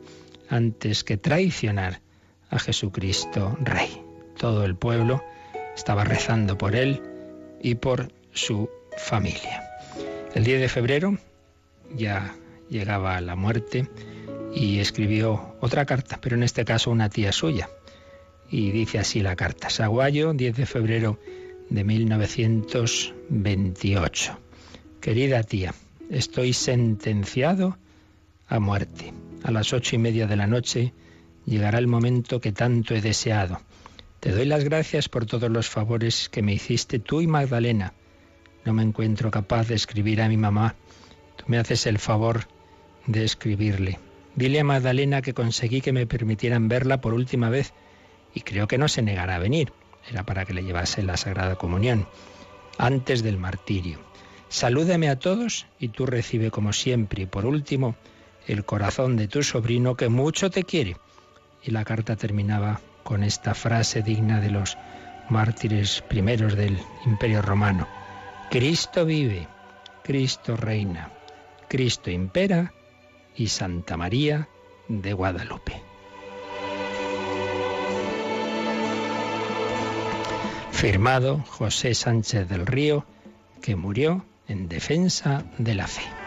antes 0.51 1.03
que 1.03 1.17
traicionar 1.17 2.01
a 2.49 2.59
Jesucristo 2.59 3.57
Rey. 3.61 3.89
Todo 4.37 4.65
el 4.65 4.75
pueblo 4.75 5.23
estaba 5.75 6.03
rezando 6.03 6.57
por 6.57 6.75
él 6.75 7.01
y 7.61 7.75
por 7.75 8.11
su 8.33 8.69
familia. 8.97 9.69
El 10.35 10.43
10 10.43 10.59
de 10.61 10.69
febrero 10.69 11.17
ya 11.95 12.35
llegaba 12.69 13.21
la 13.21 13.37
muerte 13.37 13.87
y 14.53 14.79
escribió 14.79 15.55
otra 15.61 15.85
carta, 15.85 16.19
pero 16.21 16.35
en 16.35 16.43
este 16.43 16.65
caso 16.65 16.91
una 16.91 17.09
tía 17.09 17.31
suya. 17.31 17.69
Y 18.49 18.71
dice 18.71 18.99
así 18.99 19.21
la 19.21 19.37
carta, 19.37 19.69
Saguayo, 19.69 20.33
10 20.33 20.57
de 20.57 20.65
febrero 20.65 21.17
de 21.69 21.85
1928. 21.85 24.37
Querida 24.99 25.43
tía, 25.43 25.73
estoy 26.09 26.51
sentenciado 26.51 27.77
a 28.49 28.59
muerte. 28.59 29.13
A 29.43 29.51
las 29.51 29.73
ocho 29.73 29.95
y 29.95 29.99
media 29.99 30.27
de 30.27 30.35
la 30.35 30.47
noche 30.47 30.93
llegará 31.45 31.79
el 31.79 31.87
momento 31.87 32.39
que 32.39 32.51
tanto 32.51 32.93
he 32.93 33.01
deseado. 33.01 33.59
Te 34.19 34.31
doy 34.31 34.45
las 34.45 34.63
gracias 34.63 35.09
por 35.09 35.25
todos 35.25 35.49
los 35.49 35.67
favores 35.67 36.29
que 36.29 36.43
me 36.43 36.53
hiciste 36.53 36.99
tú 36.99 37.21
y 37.21 37.27
Magdalena. 37.27 37.93
No 38.65 38.73
me 38.73 38.83
encuentro 38.83 39.31
capaz 39.31 39.67
de 39.67 39.75
escribir 39.75 40.21
a 40.21 40.29
mi 40.29 40.37
mamá. 40.37 40.75
Tú 41.37 41.45
me 41.47 41.57
haces 41.57 41.87
el 41.87 41.97
favor 41.97 42.41
de 43.07 43.23
escribirle. 43.23 43.99
Dile 44.35 44.59
a 44.59 44.63
Magdalena 44.63 45.23
que 45.23 45.33
conseguí 45.33 45.81
que 45.81 45.91
me 45.91 46.05
permitieran 46.05 46.67
verla 46.67 47.01
por 47.01 47.15
última 47.15 47.49
vez 47.49 47.73
y 48.35 48.41
creo 48.41 48.67
que 48.67 48.77
no 48.77 48.87
se 48.87 49.01
negará 49.01 49.35
a 49.35 49.39
venir. 49.39 49.73
Era 50.09 50.23
para 50.23 50.45
que 50.45 50.53
le 50.53 50.63
llevase 50.63 51.01
la 51.01 51.17
Sagrada 51.17 51.55
Comunión 51.55 52.07
antes 52.77 53.23
del 53.23 53.37
martirio. 53.37 53.99
Salúdame 54.49 55.09
a 55.09 55.17
todos 55.17 55.65
y 55.79 55.89
tú 55.89 56.05
recibe 56.05 56.51
como 56.51 56.73
siempre. 56.73 57.23
Y 57.23 57.25
por 57.25 57.45
último, 57.45 57.95
el 58.51 58.65
corazón 58.65 59.15
de 59.15 59.27
tu 59.29 59.43
sobrino 59.43 59.95
que 59.95 60.09
mucho 60.09 60.49
te 60.49 60.63
quiere. 60.63 60.97
Y 61.63 61.71
la 61.71 61.85
carta 61.85 62.15
terminaba 62.17 62.81
con 63.03 63.23
esta 63.23 63.53
frase 63.53 64.01
digna 64.01 64.41
de 64.41 64.51
los 64.51 64.77
mártires 65.29 66.03
primeros 66.09 66.55
del 66.55 66.77
Imperio 67.05 67.41
Romano. 67.41 67.87
Cristo 68.49 69.05
vive, 69.05 69.47
Cristo 70.03 70.57
reina, 70.57 71.11
Cristo 71.69 72.11
impera 72.11 72.73
y 73.35 73.47
Santa 73.47 73.95
María 73.95 74.49
de 74.89 75.13
Guadalupe. 75.13 75.81
Firmado 80.71 81.37
José 81.47 81.93
Sánchez 81.93 82.49
del 82.49 82.65
Río, 82.65 83.05
que 83.61 83.77
murió 83.77 84.25
en 84.47 84.67
defensa 84.67 85.45
de 85.57 85.75
la 85.75 85.87
fe. 85.87 86.20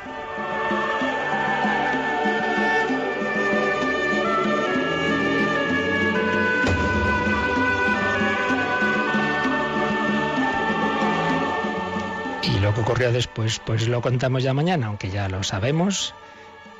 Ocurrió 12.94 13.10
después, 13.10 13.58
pues 13.58 13.88
lo 13.88 14.00
contamos 14.00 14.44
ya 14.44 14.54
mañana, 14.54 14.86
aunque 14.86 15.10
ya 15.10 15.28
lo 15.28 15.42
sabemos. 15.42 16.14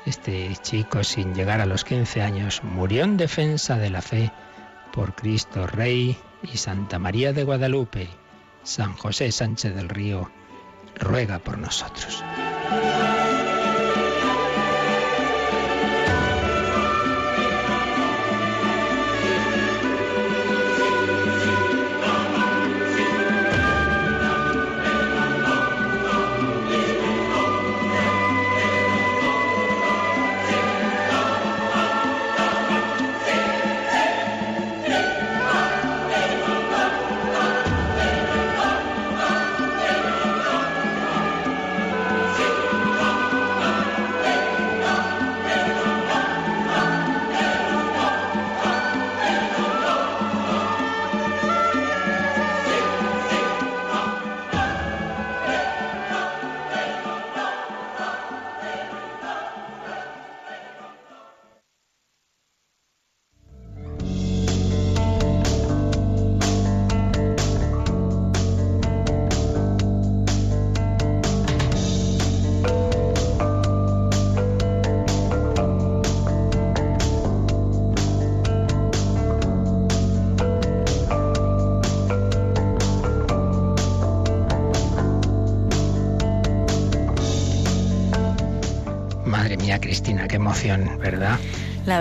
Este 0.05 0.55
chico, 0.61 1.03
sin 1.03 1.35
llegar 1.35 1.59
a 1.59 1.65
los 1.65 1.83
15 1.83 2.21
años, 2.21 2.63
murió 2.63 3.03
en 3.03 3.17
defensa 3.17 3.75
de 3.77 3.89
la 3.89 4.01
fe 4.01 4.31
por 4.93 5.13
Cristo 5.13 5.67
Rey 5.67 6.17
y 6.41 6.55
Santa 6.55 6.99
María 6.99 7.33
de 7.33 7.43
Guadalupe. 7.43 8.07
San 8.63 8.93
José 8.93 9.29
Sánchez 9.33 9.75
del 9.75 9.89
Río 9.89 10.31
ruega 10.97 11.39
por 11.39 11.57
nosotros. 11.57 12.23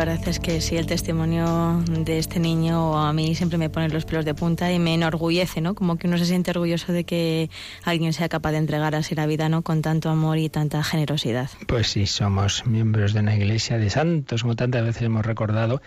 Verdad 0.05 0.29
es 0.29 0.39
que 0.39 0.61
sí, 0.61 0.77
el 0.77 0.85
testimonio 0.85 1.83
de 1.89 2.19
este 2.19 2.39
niño 2.39 2.99
a 2.99 3.15
mí 3.15 3.35
siempre 3.35 3.57
me 3.57 3.71
pone 3.71 3.89
los 3.89 4.05
pelos 4.05 4.27
de 4.27 4.35
punta 4.35 4.71
y 4.71 4.79
me 4.79 4.93
enorgullece, 4.93 5.63
¿no? 5.63 5.75
Como 5.75 5.97
que 5.97 6.07
uno 6.07 6.19
se 6.19 6.27
siente 6.27 6.51
orgulloso 6.51 6.93
de 6.93 7.05
que 7.05 7.49
alguien 7.85 8.13
sea 8.13 8.29
capaz 8.29 8.53
de 8.53 8.59
entregar 8.59 8.95
así 8.95 9.15
la 9.15 9.25
vida, 9.25 9.49
¿no? 9.49 9.63
Con 9.63 9.81
tanto 9.81 10.11
amor 10.11 10.37
y 10.37 10.51
tanta 10.51 10.85
generosidad. 10.85 11.49
Pues 11.67 11.89
sí, 11.89 12.05
somos 12.05 12.67
miembros 12.67 13.15
de 13.15 13.21
una 13.21 13.35
iglesia 13.35 13.79
de 13.79 13.89
santos, 13.89 14.43
como 14.43 14.57
tantas 14.57 14.85
veces 14.85 15.01
hemos 15.01 15.25
recordado 15.25 15.81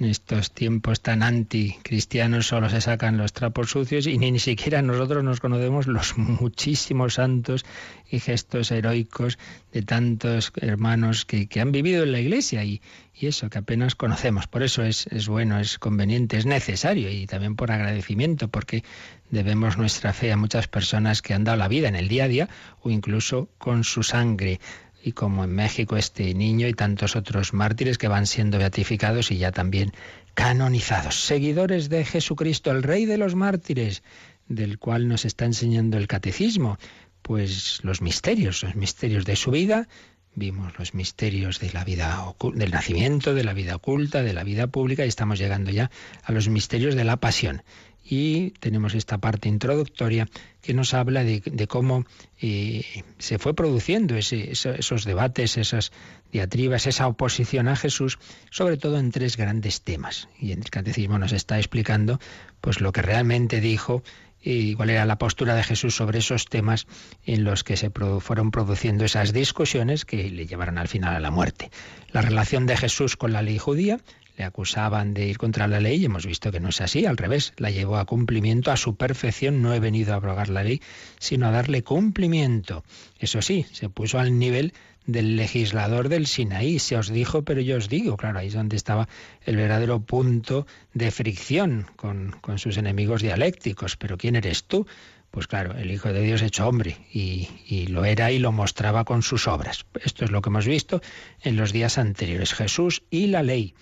en 0.00 0.06
estos 0.06 0.52
tiempos 0.52 1.00
tan 1.00 1.22
anticristianos 1.22 2.46
solo 2.46 2.70
se 2.70 2.80
sacan 2.80 3.16
los 3.16 3.32
trapos 3.32 3.70
sucios 3.70 4.06
y 4.06 4.16
ni, 4.18 4.38
siquiera 4.38 4.80
nosotros 4.80 5.24
nos 5.24 5.40
conocemos 5.40 5.86
los 5.86 6.16
muchísimos 6.16 7.14
santos 7.14 7.64
y 8.08 8.20
gestos 8.20 8.70
heroicos 8.70 9.38
de 9.72 9.82
tantos 9.82 10.52
hermanos 10.56 11.24
que, 11.24 11.48
han 11.60 11.72
vivido 11.72 12.04
en 12.04 12.12
la 12.12 12.20
iglesia 12.20 12.62
y, 12.62 12.80
y, 13.12 13.26
eso 13.26 13.50
que 13.50 13.58
apenas 13.58 13.96
conocemos. 13.96 14.46
Por 14.46 14.62
eso 14.62 14.84
es, 14.84 15.08
es 15.08 15.28
bueno, 15.28 15.58
es 15.58 15.78
conveniente, 15.78 16.36
es 16.36 16.46
necesario 16.46 17.10
y 17.10 17.26
también 17.26 17.56
por 17.56 17.72
agradecimiento 17.72 18.48
porque 18.48 18.84
debemos 19.30 19.76
nuestra 19.76 20.12
fe 20.12 20.30
a 20.32 20.36
muchas 20.36 20.68
personas 20.68 21.22
que 21.22 21.34
han 21.34 21.44
dado 21.44 21.58
la 21.58 21.68
vida 21.68 21.88
en 21.88 21.96
el 21.96 22.08
día 22.08 22.24
a 22.24 22.28
día 22.28 22.48
o 22.80 22.90
incluso 22.90 23.48
con 23.58 23.82
su 23.82 24.04
sangre 24.04 24.60
y 25.02 25.12
como 25.12 25.44
en 25.44 25.50
México 25.50 25.96
este 25.96 26.34
niño 26.34 26.66
y 26.68 26.74
tantos 26.74 27.16
otros 27.16 27.52
mártires 27.52 27.98
que 27.98 28.08
van 28.08 28.26
siendo 28.26 28.58
beatificados 28.58 29.30
y 29.30 29.38
ya 29.38 29.52
también 29.52 29.92
canonizados. 30.34 31.24
Seguidores 31.24 31.88
de 31.88 32.04
Jesucristo, 32.04 32.70
el 32.70 32.82
Rey 32.82 33.06
de 33.06 33.18
los 33.18 33.34
mártires, 33.34 34.02
del 34.48 34.78
cual 34.78 35.08
nos 35.08 35.24
está 35.24 35.44
enseñando 35.44 35.96
el 35.96 36.06
catecismo, 36.06 36.78
pues 37.22 37.80
los 37.82 38.00
misterios, 38.00 38.62
los 38.62 38.74
misterios 38.74 39.24
de 39.24 39.36
su 39.36 39.50
vida, 39.50 39.88
vimos 40.34 40.78
los 40.78 40.94
misterios 40.94 41.58
de 41.58 41.72
la 41.72 41.84
vida 41.84 42.34
del 42.54 42.70
nacimiento, 42.70 43.34
de 43.34 43.44
la 43.44 43.52
vida 43.52 43.76
oculta, 43.76 44.22
de 44.22 44.32
la 44.32 44.44
vida 44.44 44.68
pública 44.68 45.04
y 45.04 45.08
estamos 45.08 45.38
llegando 45.38 45.70
ya 45.70 45.90
a 46.22 46.32
los 46.32 46.48
misterios 46.48 46.94
de 46.94 47.04
la 47.04 47.16
pasión 47.16 47.62
y 48.08 48.50
tenemos 48.60 48.94
esta 48.94 49.18
parte 49.18 49.48
introductoria 49.48 50.28
que 50.62 50.72
nos 50.72 50.94
habla 50.94 51.24
de, 51.24 51.66
cómo 51.68 52.06
eh, 52.40 53.04
se 53.18 53.38
fue 53.38 53.54
produciendo 53.54 54.16
esos 54.16 55.04
debates, 55.04 55.58
esas 55.58 55.92
diatribas, 56.32 56.86
esa 56.86 57.06
oposición 57.06 57.68
a 57.68 57.76
Jesús, 57.76 58.18
sobre 58.50 58.78
todo 58.78 58.98
en 58.98 59.12
tres 59.12 59.36
grandes 59.36 59.82
temas. 59.82 60.28
Y 60.40 60.52
el 60.52 60.64
catecismo 60.70 61.18
nos 61.18 61.32
está 61.32 61.58
explicando 61.58 62.18
pues 62.62 62.80
lo 62.80 62.92
que 62.92 63.02
realmente 63.02 63.60
dijo 63.60 64.02
y 64.40 64.74
cuál 64.74 64.90
era 64.90 65.04
la 65.04 65.18
postura 65.18 65.54
de 65.54 65.64
Jesús 65.64 65.96
sobre 65.96 66.20
esos 66.20 66.46
temas 66.46 66.86
en 67.26 67.44
los 67.44 67.64
que 67.64 67.76
se 67.76 67.90
fueron 67.90 68.50
produciendo 68.50 69.04
esas 69.04 69.32
discusiones 69.32 70.04
que 70.04 70.30
le 70.30 70.46
llevaron 70.46 70.78
al 70.78 70.88
final 70.88 71.14
a 71.14 71.20
la 71.20 71.30
muerte. 71.30 71.70
La 72.12 72.22
relación 72.22 72.64
de 72.64 72.76
Jesús 72.76 73.16
con 73.16 73.32
la 73.32 73.42
ley 73.42 73.58
judía, 73.58 73.98
le 74.38 74.44
acusaban 74.44 75.14
de 75.14 75.26
ir 75.26 75.36
contra 75.36 75.66
la 75.66 75.80
ley 75.80 76.00
y 76.00 76.04
hemos 76.04 76.24
visto 76.24 76.52
que 76.52 76.60
no 76.60 76.68
es 76.68 76.80
así, 76.80 77.04
al 77.04 77.16
revés, 77.16 77.52
la 77.56 77.70
llevó 77.70 77.96
a 77.96 78.04
cumplimiento, 78.04 78.70
a 78.70 78.76
su 78.76 78.96
perfección. 78.96 79.60
No 79.62 79.74
he 79.74 79.80
venido 79.80 80.12
a 80.12 80.16
abrogar 80.16 80.48
la 80.48 80.62
ley, 80.62 80.80
sino 81.18 81.48
a 81.48 81.50
darle 81.50 81.82
cumplimiento. 81.82 82.84
Eso 83.18 83.42
sí, 83.42 83.66
se 83.72 83.88
puso 83.88 84.20
al 84.20 84.38
nivel 84.38 84.72
del 85.06 85.36
legislador 85.36 86.08
del 86.08 86.26
Sinaí. 86.26 86.78
Se 86.78 86.96
os 86.96 87.08
dijo, 87.10 87.42
pero 87.42 87.60
yo 87.60 87.76
os 87.78 87.88
digo. 87.88 88.16
Claro, 88.16 88.38
ahí 88.38 88.46
es 88.46 88.54
donde 88.54 88.76
estaba 88.76 89.08
el 89.44 89.56
verdadero 89.56 90.00
punto 90.00 90.66
de 90.94 91.10
fricción 91.10 91.86
con, 91.96 92.36
con 92.40 92.58
sus 92.58 92.76
enemigos 92.76 93.22
dialécticos. 93.22 93.96
Pero 93.96 94.18
¿quién 94.18 94.36
eres 94.36 94.64
tú? 94.64 94.86
Pues 95.32 95.46
claro, 95.46 95.76
el 95.76 95.90
Hijo 95.90 96.12
de 96.12 96.22
Dios 96.22 96.42
hecho 96.42 96.66
hombre 96.68 96.96
y, 97.12 97.48
y, 97.66 97.88
lo 97.88 98.04
era 98.04 98.30
y 98.30 98.38
lo 98.38 98.52
mostraba 98.52 99.04
con 99.04 99.22
sus 99.22 99.48
obras. 99.48 99.84
Esto 100.02 100.24
es 100.24 100.30
lo 100.30 100.42
que 100.42 100.48
hemos 100.48 100.66
visto 100.66 101.02
en 101.42 101.56
los 101.56 101.72
días 101.72 101.98
anteriores. 101.98 102.54
Jesús 102.54 103.02
y 103.10 103.26
la 103.26 103.42
ley. 103.42 103.74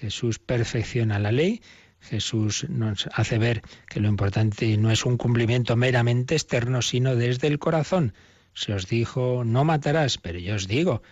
Jesús 0.00 0.38
perfecciona 0.38 1.18
la 1.18 1.30
ley, 1.30 1.60
Jesús 2.00 2.66
nos 2.70 3.06
hace 3.12 3.36
ver 3.36 3.60
que 3.88 4.00
lo 4.00 4.08
importante 4.08 4.76
no 4.78 4.90
es 4.90 5.04
un 5.04 5.18
cumplimiento 5.18 5.76
meramente 5.76 6.34
externo, 6.34 6.80
sino 6.80 7.16
desde 7.16 7.48
el 7.48 7.58
corazón. 7.58 8.14
Se 8.54 8.72
os 8.72 8.88
dijo, 8.88 9.44
no 9.44 9.64
matarás, 9.64 10.16
pero 10.16 10.38
yo 10.38 10.54
os 10.54 10.66
digo, 10.66 11.02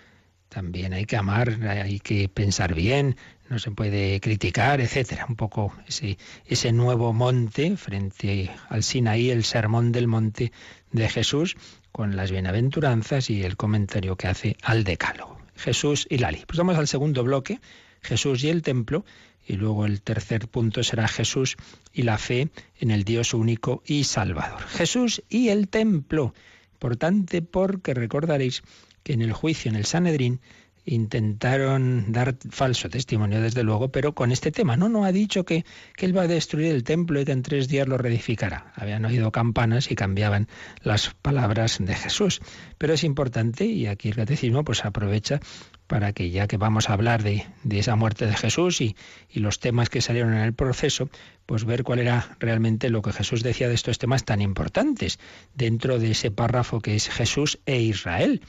también 0.48 0.94
hay 0.94 1.04
que 1.04 1.16
amar, 1.18 1.50
hay 1.68 2.00
que 2.00 2.30
pensar 2.30 2.74
bien, 2.74 3.16
no 3.50 3.58
se 3.58 3.70
puede 3.70 4.20
criticar, 4.20 4.80
etcétera. 4.80 5.26
Un 5.28 5.36
poco 5.36 5.74
ese, 5.86 6.16
ese 6.46 6.72
nuevo 6.72 7.12
monte 7.12 7.76
frente 7.76 8.50
al 8.70 8.82
Sinaí, 8.82 9.30
el 9.30 9.44
sermón 9.44 9.92
del 9.92 10.06
monte 10.06 10.52
de 10.92 11.08
Jesús, 11.10 11.56
con 11.92 12.16
las 12.16 12.30
bienaventuranzas 12.30 13.28
y 13.28 13.42
el 13.42 13.56
comentario 13.56 14.16
que 14.16 14.28
hace 14.28 14.56
al 14.62 14.84
decálogo. 14.84 15.38
Jesús 15.56 16.06
y 16.08 16.18
Lali. 16.18 16.44
Pues 16.46 16.56
vamos 16.56 16.78
al 16.78 16.88
segundo 16.88 17.22
bloque 17.24 17.60
Jesús 18.08 18.42
y 18.42 18.48
el 18.48 18.62
templo, 18.62 19.04
y 19.46 19.54
luego 19.54 19.84
el 19.84 20.00
tercer 20.00 20.48
punto 20.48 20.82
será 20.82 21.08
Jesús 21.08 21.56
y 21.92 22.02
la 22.02 22.16
fe 22.16 22.48
en 22.80 22.90
el 22.90 23.04
Dios 23.04 23.34
único 23.34 23.82
y 23.86 24.04
Salvador. 24.04 24.62
Jesús 24.62 25.22
y 25.28 25.48
el 25.48 25.68
templo. 25.68 26.34
Importante 26.72 27.42
porque 27.42 27.92
recordaréis 27.92 28.62
que 29.02 29.12
en 29.12 29.20
el 29.20 29.32
juicio 29.32 29.70
en 29.70 29.76
el 29.76 29.84
Sanedrín 29.84 30.40
intentaron 30.86 32.12
dar 32.12 32.36
falso 32.50 32.88
testimonio, 32.88 33.42
desde 33.42 33.62
luego, 33.62 33.90
pero 33.90 34.14
con 34.14 34.32
este 34.32 34.50
tema. 34.52 34.76
No, 34.76 34.88
no 34.88 35.04
ha 35.04 35.12
dicho 35.12 35.44
que, 35.44 35.64
que, 35.96 36.06
él 36.06 36.16
va 36.16 36.22
a 36.22 36.26
destruir 36.26 36.72
el 36.72 36.82
templo 36.82 37.20
y 37.20 37.24
que 37.26 37.32
en 37.32 37.42
tres 37.42 37.68
días 37.68 37.86
lo 37.86 37.98
reedificará. 37.98 38.72
Habían 38.74 39.04
oído 39.04 39.30
campanas 39.30 39.90
y 39.90 39.96
cambiaban 39.96 40.48
las 40.82 41.14
palabras 41.20 41.78
de 41.78 41.94
Jesús. 41.94 42.40
Pero 42.78 42.94
es 42.94 43.04
importante, 43.04 43.66
y 43.66 43.86
aquí 43.86 44.08
el 44.08 44.16
catecismo 44.16 44.64
pues 44.64 44.84
aprovecha 44.84 45.40
para 45.88 46.12
que 46.12 46.30
ya 46.30 46.46
que 46.46 46.58
vamos 46.58 46.88
a 46.88 46.92
hablar 46.92 47.24
de, 47.24 47.44
esa 47.70 47.96
muerte 47.96 48.26
de 48.26 48.36
Jesús 48.36 48.80
y, 48.80 48.94
y, 49.28 49.40
los 49.40 49.58
temas 49.58 49.88
que 49.88 50.00
salieron 50.00 50.34
en 50.34 50.40
el 50.40 50.52
proceso, 50.52 51.10
pues 51.46 51.64
ver 51.64 51.82
cuál 51.82 51.98
era 51.98 52.36
realmente 52.38 52.90
lo 52.90 53.02
que 53.02 53.12
Jesús 53.12 53.42
decía 53.42 53.68
de 53.68 53.74
estos 53.74 53.98
temas 53.98 54.24
tan 54.24 54.40
importantes 54.40 55.18
dentro 55.54 55.98
de 55.98 56.12
ese 56.12 56.30
párrafo 56.30 56.80
que 56.80 56.94
es 56.94 57.08
Jesús 57.08 57.58
e 57.66 57.80
Israel 57.80 58.42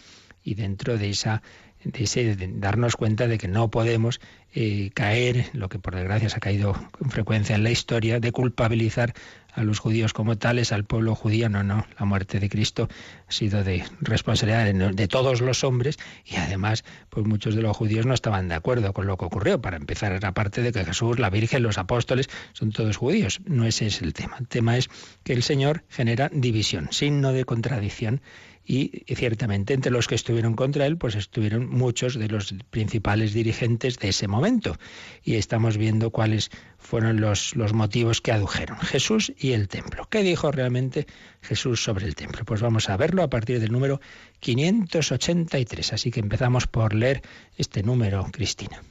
y 0.43 0.53
dentro 0.55 0.97
de 0.97 1.09
esa 1.09 1.41
de, 1.83 2.49
darnos 2.55 2.95
cuenta 2.95 3.27
de 3.27 3.37
que 3.37 3.47
no 3.47 3.69
podemos 3.71 4.19
eh, 4.53 4.91
caer, 4.93 5.49
lo 5.53 5.69
que 5.69 5.79
por 5.79 5.95
desgracia 5.95 6.29
se 6.29 6.37
ha 6.37 6.39
caído 6.39 6.73
con 6.91 7.09
frecuencia 7.09 7.55
en 7.55 7.63
la 7.63 7.71
historia, 7.71 8.19
de 8.19 8.31
culpabilizar 8.31 9.13
a 9.53 9.63
los 9.63 9.79
judíos 9.79 10.13
como 10.13 10.37
tales, 10.37 10.71
al 10.71 10.85
pueblo 10.85 11.15
judío. 11.15 11.49
No, 11.49 11.63
no, 11.63 11.85
la 11.99 12.05
muerte 12.05 12.39
de 12.39 12.49
Cristo 12.49 12.89
ha 13.27 13.31
sido 13.31 13.63
de 13.63 13.83
responsabilidad 14.01 14.93
de 14.93 15.07
todos 15.07 15.41
los 15.41 15.63
hombres 15.63 15.97
y 16.25 16.35
además, 16.35 16.83
pues 17.09 17.25
muchos 17.25 17.55
de 17.55 17.61
los 17.61 17.75
judíos 17.75 18.05
no 18.05 18.13
estaban 18.13 18.47
de 18.47 18.55
acuerdo 18.55 18.93
con 18.93 19.07
lo 19.07 19.17
que 19.17 19.25
ocurrió. 19.25 19.61
Para 19.61 19.77
empezar, 19.77 20.11
era 20.11 20.33
parte 20.33 20.61
de 20.61 20.71
que 20.71 20.85
Jesús, 20.85 21.19
la 21.19 21.29
Virgen, 21.29 21.63
los 21.63 21.77
apóstoles 21.77 22.29
son 22.53 22.71
todos 22.71 22.97
judíos. 22.97 23.41
No 23.45 23.65
ese 23.65 23.87
es 23.87 24.01
el 24.01 24.13
tema. 24.13 24.37
El 24.39 24.47
tema 24.47 24.77
es 24.77 24.89
que 25.23 25.33
el 25.33 25.43
Señor 25.43 25.83
genera 25.89 26.29
división, 26.31 26.89
signo 26.91 27.31
de 27.31 27.45
contradicción 27.45 28.21
y 28.69 29.03
ciertamente 29.15 29.73
entre 29.73 29.91
los 29.91 30.07
que 30.07 30.13
estuvieron 30.13 30.53
contra 30.53 30.85
él, 30.85 30.95
pues 30.95 31.15
estuvieron 31.15 31.67
muchos 31.71 32.13
de 32.13 32.27
los 32.27 32.53
principales 32.69 33.33
dirigentes 33.33 33.97
de 33.97 34.09
ese 34.09 34.27
momento. 34.27 34.77
Y 35.23 35.37
estamos 35.37 35.75
viendo 35.75 36.11
cuáles 36.11 36.51
fueron 36.77 37.19
los, 37.19 37.55
los 37.55 37.73
motivos 37.73 38.21
que 38.21 38.31
adujeron. 38.31 38.77
Jesús 38.77 39.33
y 39.39 39.53
el 39.53 39.69
templo. 39.69 40.07
¿Qué 40.11 40.21
dijo 40.21 40.51
realmente 40.51 41.07
Jesús 41.41 41.83
sobre 41.83 42.05
el 42.05 42.13
templo? 42.13 42.45
Pues 42.45 42.61
vamos 42.61 42.89
a 42.89 42.97
verlo 42.97 43.23
a 43.23 43.29
partir 43.31 43.59
del 43.59 43.71
número 43.71 44.01
583. 44.39 45.93
Así 45.93 46.11
que 46.11 46.19
empezamos 46.19 46.67
por 46.67 46.93
leer 46.93 47.23
este 47.57 47.81
número, 47.81 48.27
Cristina. 48.31 48.83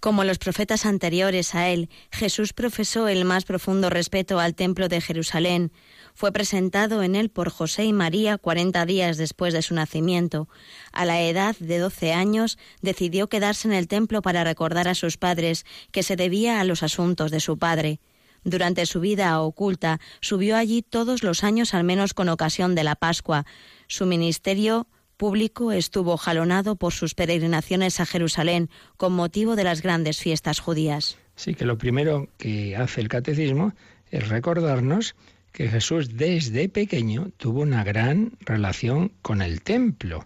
Como 0.00 0.24
los 0.24 0.38
profetas 0.38 0.86
anteriores 0.86 1.54
a 1.54 1.68
él, 1.68 1.90
Jesús 2.10 2.54
profesó 2.54 3.06
el 3.06 3.26
más 3.26 3.44
profundo 3.44 3.90
respeto 3.90 4.40
al 4.40 4.54
templo 4.54 4.88
de 4.88 5.00
Jerusalén 5.02 5.72
fue 6.14 6.32
presentado 6.32 7.02
en 7.02 7.16
él 7.16 7.30
por 7.30 7.50
José 7.50 7.84
y 7.84 7.92
María 7.92 8.38
cuarenta 8.38 8.84
días 8.86 9.16
después 9.16 9.54
de 9.54 9.62
su 9.62 9.74
nacimiento. 9.74 10.48
A 10.92 11.04
la 11.04 11.20
edad 11.22 11.56
de 11.58 11.78
doce 11.78 12.12
años 12.12 12.58
decidió 12.82 13.28
quedarse 13.28 13.68
en 13.68 13.74
el 13.74 13.88
templo 13.88 14.22
para 14.22 14.44
recordar 14.44 14.88
a 14.88 14.94
sus 14.94 15.16
padres 15.16 15.64
que 15.92 16.02
se 16.02 16.16
debía 16.16 16.60
a 16.60 16.64
los 16.64 16.82
asuntos 16.82 17.30
de 17.30 17.40
su 17.40 17.58
padre. 17.58 18.00
Durante 18.42 18.86
su 18.86 19.00
vida 19.00 19.40
oculta 19.40 20.00
subió 20.20 20.56
allí 20.56 20.82
todos 20.82 21.22
los 21.22 21.44
años 21.44 21.74
al 21.74 21.84
menos 21.84 22.14
con 22.14 22.28
ocasión 22.28 22.74
de 22.74 22.84
la 22.84 22.96
Pascua. 22.96 23.44
Su 23.86 24.06
ministerio 24.06 24.86
público 25.20 25.70
estuvo 25.70 26.16
jalonado 26.16 26.76
por 26.76 26.94
sus 26.94 27.12
peregrinaciones 27.12 28.00
a 28.00 28.06
Jerusalén 28.06 28.70
con 28.96 29.12
motivo 29.12 29.54
de 29.54 29.64
las 29.64 29.82
grandes 29.82 30.18
fiestas 30.18 30.60
judías. 30.60 31.18
Sí, 31.36 31.54
que 31.54 31.66
lo 31.66 31.76
primero 31.76 32.28
que 32.38 32.74
hace 32.74 33.02
el 33.02 33.08
catecismo 33.08 33.74
es 34.10 34.30
recordarnos 34.30 35.14
que 35.52 35.68
Jesús 35.68 36.16
desde 36.16 36.70
pequeño 36.70 37.32
tuvo 37.36 37.60
una 37.60 37.84
gran 37.84 38.32
relación 38.46 39.12
con 39.20 39.42
el 39.42 39.60
templo. 39.60 40.24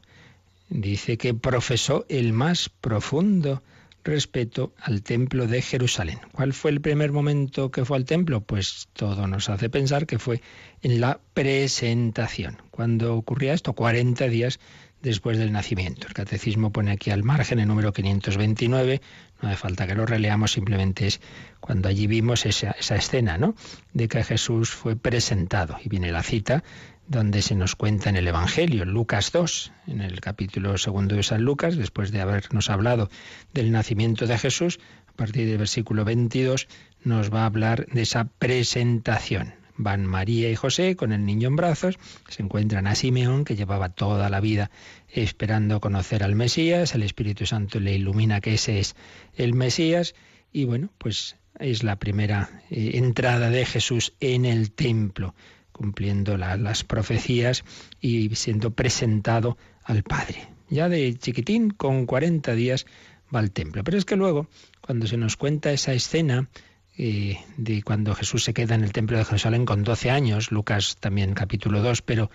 Dice 0.69 1.19
que 1.19 1.35
profesó 1.35 2.07
el 2.09 2.33
más 2.33 2.69
profundo 2.69 3.65
respeto 4.05 4.73
al 4.79 5.03
templo 5.03 5.47
de 5.47 5.63
Jerusalén. 5.63 6.21
¿Cuál 6.33 6.53
fue 6.53 6.71
el 6.71 6.81
primer 6.81 7.11
momento 7.11 7.71
que 7.71 7.85
fue 7.85 7.97
al 7.97 8.05
templo? 8.05 8.43
Pues 8.43 8.89
todo 8.93 9.27
nos 9.27 9.49
hace 9.49 9.71
pensar 9.71 10.07
que 10.07 10.19
fue 10.19 10.43
en 10.83 11.01
la 11.01 11.21
presentación. 11.33 12.59
Cuando 12.71 13.17
ocurría 13.17 13.55
esto, 13.55 13.73
40 13.73 14.29
días 14.29 14.61
después 15.03 15.39
del 15.39 15.53
nacimiento. 15.53 16.07
El 16.07 16.15
catecismo 16.15 16.73
pone 16.73 16.91
aquí 16.91 17.11
al 17.11 17.23
margen 17.23 17.59
el 17.59 17.69
número 17.69 17.93
529, 17.93 19.03
no 19.43 19.49
hace 19.49 19.59
falta 19.59 19.87
que 19.87 19.95
lo 19.95 20.07
releamos, 20.07 20.53
simplemente 20.53 21.07
es 21.07 21.21
cuando 21.61 21.89
allí 21.89 22.07
vimos 22.07 22.47
esa, 22.47 22.71
esa 22.73 22.97
escena, 22.97 23.37
¿no? 23.37 23.55
De 23.93 24.09
que 24.09 24.25
Jesús 24.25 24.71
fue 24.71 24.97
presentado. 24.97 25.77
Y 25.85 25.89
viene 25.91 26.11
la 26.11 26.23
cita 26.23 26.65
donde 27.07 27.43
se 27.43 27.55
nos 27.55 27.77
cuenta 27.77 28.11
en 28.11 28.17
el 28.17 28.29
Evangelio, 28.29 28.85
Lucas 28.85 29.31
2, 29.33 29.73
en 29.89 30.01
el 30.01 30.21
capítulo 30.21 30.79
segundo 30.79 31.17
de 31.17 31.23
San 31.23 31.43
Lucas, 31.43 31.77
después 31.77 32.11
de 32.13 32.21
habernos 32.21 32.71
hablado 32.71 33.11
del 33.53 33.71
nacimiento 33.73 34.27
de 34.27 34.39
Jesús, 34.39 34.81
a 35.07 35.13
partir 35.13 35.47
del 35.47 35.59
versículo 35.59 36.05
22 36.05 36.67
nos 37.05 37.33
va 37.33 37.43
a 37.43 37.47
hablar 37.47 37.87
de 37.87 38.03
esa 38.03 38.25
presentación. 38.25 39.55
Van 39.77 40.07
María 40.07 40.51
y 40.51 40.55
José 40.55 40.95
con 40.95 41.13
el 41.13 41.27
niño 41.27 41.49
en 41.49 41.57
brazos, 41.57 41.99
se 42.29 42.43
encuentran 42.43 42.87
a 42.87 42.95
Simeón, 42.95 43.45
que 43.45 43.57
llevaba 43.57 43.89
toda 43.89 44.31
la 44.31 44.41
vida 44.41 44.71
esperando 45.09 45.81
conocer 45.81 46.23
al 46.23 46.37
Mesías, 46.37 46.95
el 46.95 47.03
Espíritu 47.03 47.45
Santo 47.45 47.81
le 47.81 47.95
ilumina 47.95 48.41
que 48.41 48.55
ese 48.55 48.79
es 48.79 48.95
el 49.35 49.55
Mesías, 49.55 50.15
y 50.53 50.65
bueno, 50.65 50.91
pues 50.99 51.37
es 51.59 51.83
la 51.83 51.97
primera 51.97 52.63
eh, 52.71 52.93
entrada 52.95 53.51
de 53.51 53.67
Jesús 53.67 54.15
en 54.21 54.45
el 54.45 54.71
templo, 54.71 55.35
cumpliendo 55.75 56.39
las 56.39 56.85
profecías 56.85 57.65
y 58.01 58.35
siendo 58.37 58.71
presentado 58.71 59.59
al 59.83 60.05
Padre. 60.05 60.49
Ya 60.71 60.89
de 60.89 61.15
chiquitín, 61.19 61.71
con 61.71 62.07
40 62.07 62.55
días, 62.55 62.87
va 63.35 63.41
al 63.41 63.51
templo. 63.51 63.85
Pero 63.85 63.99
es 63.99 64.07
que 64.07 64.17
luego, 64.17 64.49
cuando 64.81 65.07
se 65.07 65.19
nos 65.19 65.37
cuenta 65.37 65.73
esa 65.73 65.93
escena, 65.93 66.49
de 66.97 67.83
cuando 67.85 68.15
Jesús 68.15 68.45
se 68.45 68.55
queda 68.55 68.77
en 68.77 68.85
el 68.85 68.93
templo 68.93 69.19
de 69.19 69.25
Jerusalén 69.25 69.67
con 69.67 69.83
12 69.83 70.11
años, 70.11 70.53
Lucas 70.53 70.97
también 71.01 71.35
capítulo 71.35 71.83
2, 71.83 72.03
pero 72.03 72.31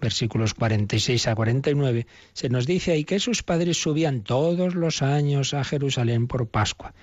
versículos 0.00 0.54
46 0.54 1.26
a 1.28 1.34
49, 1.34 2.06
se 2.32 2.48
nos 2.48 2.66
dice 2.66 2.92
ahí 2.92 3.04
que 3.04 3.18
sus 3.18 3.42
padres 3.42 3.82
subían 3.82 4.22
todos 4.22 4.76
los 4.76 5.02
años 5.02 5.52
a 5.52 5.64
Jerusalén 5.64 6.28
por 6.28 6.48
Pascua. 6.48 6.94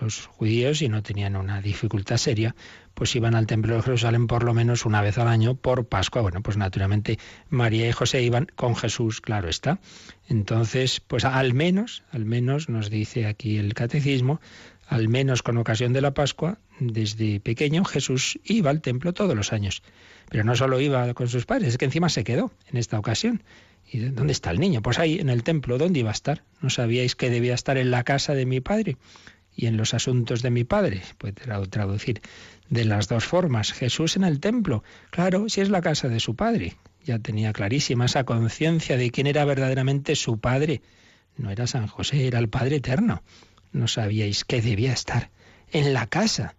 Los 0.00 0.26
judíos, 0.26 0.78
si 0.78 0.88
no 0.88 1.02
tenían 1.02 1.36
una 1.36 1.60
dificultad 1.60 2.18
seria, 2.18 2.54
pues 2.98 3.14
iban 3.14 3.36
al 3.36 3.46
templo 3.46 3.76
de 3.76 3.82
Jerusalén 3.82 4.26
por 4.26 4.42
lo 4.42 4.54
menos 4.54 4.84
una 4.84 5.00
vez 5.02 5.18
al 5.18 5.28
año 5.28 5.54
por 5.54 5.86
Pascua. 5.86 6.20
Bueno, 6.20 6.42
pues 6.42 6.56
naturalmente 6.56 7.16
María 7.48 7.88
y 7.88 7.92
José 7.92 8.22
iban 8.22 8.48
con 8.56 8.74
Jesús, 8.74 9.20
claro 9.20 9.48
está. 9.48 9.78
Entonces, 10.26 10.98
pues 10.98 11.24
al 11.24 11.54
menos, 11.54 12.02
al 12.10 12.24
menos 12.24 12.68
nos 12.68 12.90
dice 12.90 13.26
aquí 13.26 13.56
el 13.56 13.72
catecismo, 13.74 14.40
al 14.88 15.06
menos 15.06 15.44
con 15.44 15.58
ocasión 15.58 15.92
de 15.92 16.00
la 16.00 16.12
Pascua, 16.12 16.58
desde 16.80 17.38
pequeño 17.38 17.84
Jesús 17.84 18.40
iba 18.42 18.70
al 18.70 18.80
templo 18.80 19.12
todos 19.12 19.36
los 19.36 19.52
años. 19.52 19.84
Pero 20.28 20.42
no 20.42 20.56
solo 20.56 20.80
iba 20.80 21.14
con 21.14 21.28
sus 21.28 21.46
padres, 21.46 21.68
es 21.68 21.78
que 21.78 21.84
encima 21.84 22.08
se 22.08 22.24
quedó 22.24 22.50
en 22.68 22.78
esta 22.78 22.98
ocasión. 22.98 23.44
¿Y 23.92 24.00
dónde 24.00 24.32
está 24.32 24.50
el 24.50 24.58
niño? 24.58 24.82
Pues 24.82 24.98
ahí, 24.98 25.20
en 25.20 25.28
el 25.28 25.44
templo. 25.44 25.78
¿Dónde 25.78 26.00
iba 26.00 26.10
a 26.10 26.12
estar? 26.12 26.42
¿No 26.60 26.68
sabíais 26.68 27.14
que 27.14 27.30
debía 27.30 27.54
estar 27.54 27.78
en 27.78 27.92
la 27.92 28.02
casa 28.02 28.34
de 28.34 28.44
mi 28.44 28.60
padre? 28.60 28.96
Y 29.54 29.66
en 29.66 29.76
los 29.76 29.94
asuntos 29.94 30.42
de 30.42 30.50
mi 30.50 30.64
padre. 30.64 31.00
Puede 31.16 31.34
traducir 31.68 32.20
de 32.70 32.84
las 32.84 33.08
dos 33.08 33.24
formas. 33.24 33.72
Jesús 33.72 34.16
en 34.16 34.24
el 34.24 34.40
templo. 34.40 34.82
Claro, 35.10 35.48
si 35.48 35.60
es 35.60 35.70
la 35.70 35.80
casa 35.80 36.08
de 36.08 36.20
su 36.20 36.36
padre. 36.36 36.76
Ya 37.04 37.18
tenía 37.18 37.52
clarísima 37.52 38.06
esa 38.06 38.24
conciencia 38.24 38.96
de 38.96 39.10
quién 39.10 39.26
era 39.26 39.44
verdaderamente 39.44 40.14
su 40.16 40.38
padre. 40.38 40.82
No 41.36 41.50
era 41.50 41.66
San 41.66 41.86
José, 41.86 42.26
era 42.26 42.38
el 42.38 42.48
Padre 42.48 42.76
Eterno 42.76 43.22
no 43.72 43.88
sabíais 43.88 44.44
que 44.44 44.62
debía 44.62 44.92
estar 44.92 45.30
en 45.70 45.92
la 45.92 46.06
casa 46.06 46.56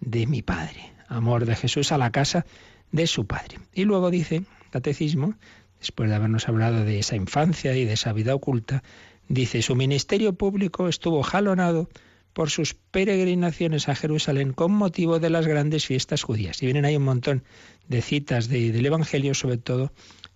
de 0.00 0.26
mi 0.26 0.42
Padre. 0.42 0.92
Amor 1.08 1.44
de 1.44 1.56
Jesús 1.56 1.92
a 1.92 1.98
la 1.98 2.10
casa 2.10 2.46
de 2.92 3.06
su 3.06 3.26
Padre. 3.26 3.58
Y 3.74 3.84
luego 3.84 4.10
dice, 4.10 4.44
catecismo, 4.70 5.34
después 5.78 6.08
de 6.08 6.16
habernos 6.16 6.48
hablado 6.48 6.84
de 6.84 6.98
esa 6.98 7.16
infancia 7.16 7.74
y 7.76 7.84
de 7.84 7.94
esa 7.94 8.12
vida 8.12 8.34
oculta, 8.34 8.82
dice, 9.28 9.62
su 9.62 9.74
ministerio 9.74 10.34
público 10.34 10.88
estuvo 10.88 11.22
jalonado 11.22 11.88
por 12.32 12.50
sus 12.50 12.74
peregrinaciones 12.74 13.88
a 13.88 13.94
Jerusalén 13.94 14.52
con 14.52 14.72
motivo 14.72 15.18
de 15.18 15.30
las 15.30 15.46
grandes 15.46 15.86
fiestas 15.86 16.22
judías. 16.22 16.62
Y 16.62 16.66
vienen 16.66 16.84
ahí 16.84 16.96
un 16.96 17.04
montón 17.04 17.44
de 17.88 18.02
citas 18.02 18.48
del 18.48 18.84
Evangelio, 18.84 19.34
sobre 19.34 19.58
todo, 19.58 19.92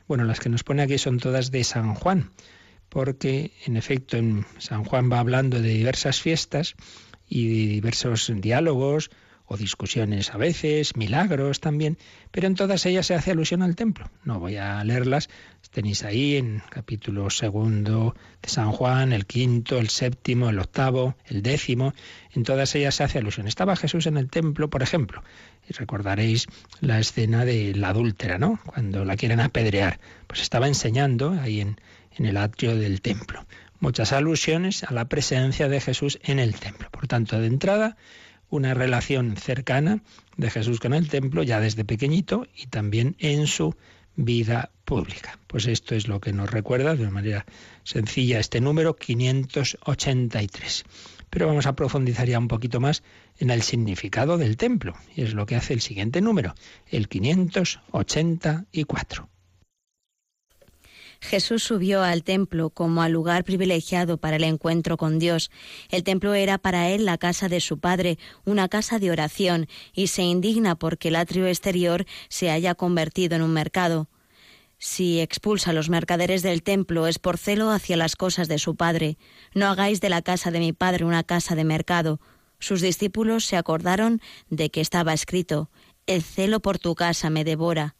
bueno, 0.08 0.24
las 0.24 0.40
que 0.40 0.48
nos 0.48 0.64
pone 0.64 0.82
aquí 0.82 0.98
son 0.98 1.18
todas 1.18 1.50
de 1.50 1.64
San 1.64 1.94
Juan 1.94 2.30
porque 2.94 3.50
en 3.66 3.76
efecto 3.76 4.16
en 4.16 4.46
San 4.58 4.84
Juan 4.84 5.10
va 5.10 5.18
hablando 5.18 5.60
de 5.60 5.70
diversas 5.70 6.20
fiestas 6.20 6.76
y 7.28 7.48
de 7.48 7.72
diversos 7.74 8.30
diálogos 8.36 9.10
o 9.46 9.56
discusiones 9.56 10.32
a 10.32 10.38
veces, 10.38 10.96
milagros 10.96 11.60
también, 11.60 11.98
pero 12.30 12.46
en 12.46 12.54
todas 12.54 12.86
ellas 12.86 13.06
se 13.06 13.14
hace 13.14 13.32
alusión 13.32 13.62
al 13.62 13.76
templo. 13.76 14.10
No 14.24 14.40
voy 14.40 14.56
a 14.56 14.82
leerlas, 14.84 15.28
tenéis 15.70 16.02
ahí 16.02 16.36
en 16.36 16.62
capítulo 16.70 17.28
segundo 17.30 18.14
de 18.42 18.48
San 18.48 18.72
Juan, 18.72 19.12
el 19.12 19.26
quinto, 19.26 19.78
el 19.78 19.90
séptimo, 19.90 20.48
el 20.48 20.58
octavo, 20.58 21.16
el 21.26 21.42
décimo, 21.42 21.92
en 22.32 22.42
todas 22.42 22.74
ellas 22.74 22.94
se 22.94 23.04
hace 23.04 23.18
alusión. 23.18 23.46
Estaba 23.46 23.76
Jesús 23.76 24.06
en 24.06 24.16
el 24.16 24.30
templo, 24.30 24.70
por 24.70 24.82
ejemplo, 24.82 25.22
y 25.68 25.74
recordaréis 25.74 26.46
la 26.80 26.98
escena 26.98 27.44
de 27.44 27.74
la 27.74 27.90
adúltera, 27.90 28.38
¿no? 28.38 28.58
Cuando 28.64 29.04
la 29.04 29.16
quieren 29.16 29.40
apedrear, 29.40 30.00
pues 30.26 30.40
estaba 30.40 30.68
enseñando 30.68 31.38
ahí 31.40 31.60
en, 31.60 31.80
en 32.16 32.26
el 32.26 32.36
atrio 32.38 32.76
del 32.76 33.02
templo. 33.02 33.46
Muchas 33.80 34.12
alusiones 34.12 34.84
a 34.84 34.94
la 34.94 35.06
presencia 35.06 35.68
de 35.68 35.80
Jesús 35.80 36.18
en 36.22 36.38
el 36.38 36.54
templo. 36.54 36.88
Por 36.90 37.06
tanto, 37.06 37.38
de 37.38 37.46
entrada, 37.46 37.96
una 38.50 38.74
relación 38.74 39.36
cercana 39.36 40.02
de 40.36 40.50
Jesús 40.50 40.80
con 40.80 40.94
el 40.94 41.08
templo 41.08 41.42
ya 41.42 41.60
desde 41.60 41.84
pequeñito 41.84 42.46
y 42.54 42.66
también 42.66 43.16
en 43.18 43.46
su 43.46 43.74
vida 44.16 44.70
pública. 44.84 45.38
Pues 45.46 45.66
esto 45.66 45.94
es 45.94 46.08
lo 46.08 46.20
que 46.20 46.32
nos 46.32 46.50
recuerda 46.50 46.94
de 46.94 47.02
una 47.02 47.10
manera 47.10 47.44
sencilla 47.82 48.38
este 48.38 48.60
número 48.60 48.96
583. 48.96 50.84
Pero 51.30 51.46
vamos 51.46 51.64
a 51.66 51.74
profundizar 51.74 52.28
ya 52.28 52.38
un 52.38 52.48
poquito 52.48 52.80
más 52.80 53.02
en 53.38 53.50
el 53.50 53.62
significado 53.62 54.38
del 54.38 54.56
templo, 54.56 54.94
y 55.16 55.22
es 55.22 55.34
lo 55.34 55.46
que 55.46 55.56
hace 55.56 55.74
el 55.74 55.80
siguiente 55.80 56.20
número, 56.20 56.54
el 56.86 57.08
584. 57.08 59.28
Jesús 61.24 61.62
subió 61.62 62.02
al 62.02 62.22
templo 62.22 62.68
como 62.68 63.02
al 63.02 63.12
lugar 63.12 63.44
privilegiado 63.44 64.18
para 64.18 64.36
el 64.36 64.44
encuentro 64.44 64.98
con 64.98 65.18
Dios. 65.18 65.50
El 65.88 66.04
templo 66.04 66.34
era 66.34 66.58
para 66.58 66.90
él 66.90 67.06
la 67.06 67.16
casa 67.16 67.48
de 67.48 67.60
su 67.60 67.78
Padre, 67.78 68.18
una 68.44 68.68
casa 68.68 68.98
de 68.98 69.10
oración, 69.10 69.66
y 69.94 70.08
se 70.08 70.22
indigna 70.22 70.76
porque 70.76 71.08
el 71.08 71.16
atrio 71.16 71.46
exterior 71.46 72.04
se 72.28 72.50
haya 72.50 72.74
convertido 72.74 73.36
en 73.36 73.42
un 73.42 73.52
mercado. 73.52 74.08
Si 74.78 75.18
expulsa 75.20 75.70
a 75.70 75.72
los 75.72 75.88
mercaderes 75.88 76.42
del 76.42 76.62
templo 76.62 77.06
es 77.06 77.18
por 77.18 77.38
celo 77.38 77.70
hacia 77.70 77.96
las 77.96 78.16
cosas 78.16 78.46
de 78.46 78.58
su 78.58 78.76
Padre. 78.76 79.16
No 79.54 79.66
hagáis 79.68 80.02
de 80.02 80.10
la 80.10 80.20
casa 80.20 80.50
de 80.50 80.58
mi 80.58 80.74
Padre 80.74 81.06
una 81.06 81.24
casa 81.24 81.54
de 81.54 81.64
mercado. 81.64 82.20
Sus 82.58 82.82
discípulos 82.82 83.46
se 83.46 83.56
acordaron 83.56 84.20
de 84.50 84.70
que 84.70 84.82
estaba 84.82 85.14
escrito, 85.14 85.70
El 86.06 86.22
celo 86.22 86.60
por 86.60 86.78
tu 86.78 86.94
casa 86.94 87.30
me 87.30 87.44
devora. 87.44 87.96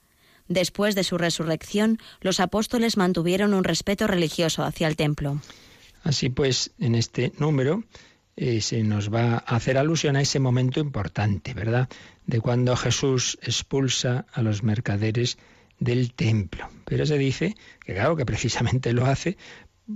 Después 0.48 0.94
de 0.94 1.04
su 1.04 1.16
resurrección, 1.16 1.98
los 2.20 2.40
apóstoles 2.40 2.96
mantuvieron 2.96 3.54
un 3.54 3.64
respeto 3.64 4.06
religioso 4.06 4.62
hacia 4.62 4.88
el 4.88 4.96
templo. 4.96 5.40
Así 6.02 6.28
pues, 6.28 6.72
en 6.78 6.94
este 6.94 7.32
número 7.38 7.82
eh, 8.36 8.60
se 8.60 8.82
nos 8.82 9.12
va 9.12 9.34
a 9.34 9.56
hacer 9.56 9.78
alusión 9.78 10.16
a 10.16 10.20
ese 10.20 10.40
momento 10.40 10.80
importante, 10.80 11.54
¿verdad? 11.54 11.88
De 12.26 12.40
cuando 12.40 12.76
Jesús 12.76 13.38
expulsa 13.42 14.26
a 14.32 14.42
los 14.42 14.62
mercaderes 14.62 15.38
del 15.78 16.12
templo. 16.12 16.68
Pero 16.84 17.06
se 17.06 17.16
dice 17.16 17.54
que 17.84 17.94
claro 17.94 18.16
que 18.16 18.26
precisamente 18.26 18.92
lo 18.92 19.06
hace 19.06 19.38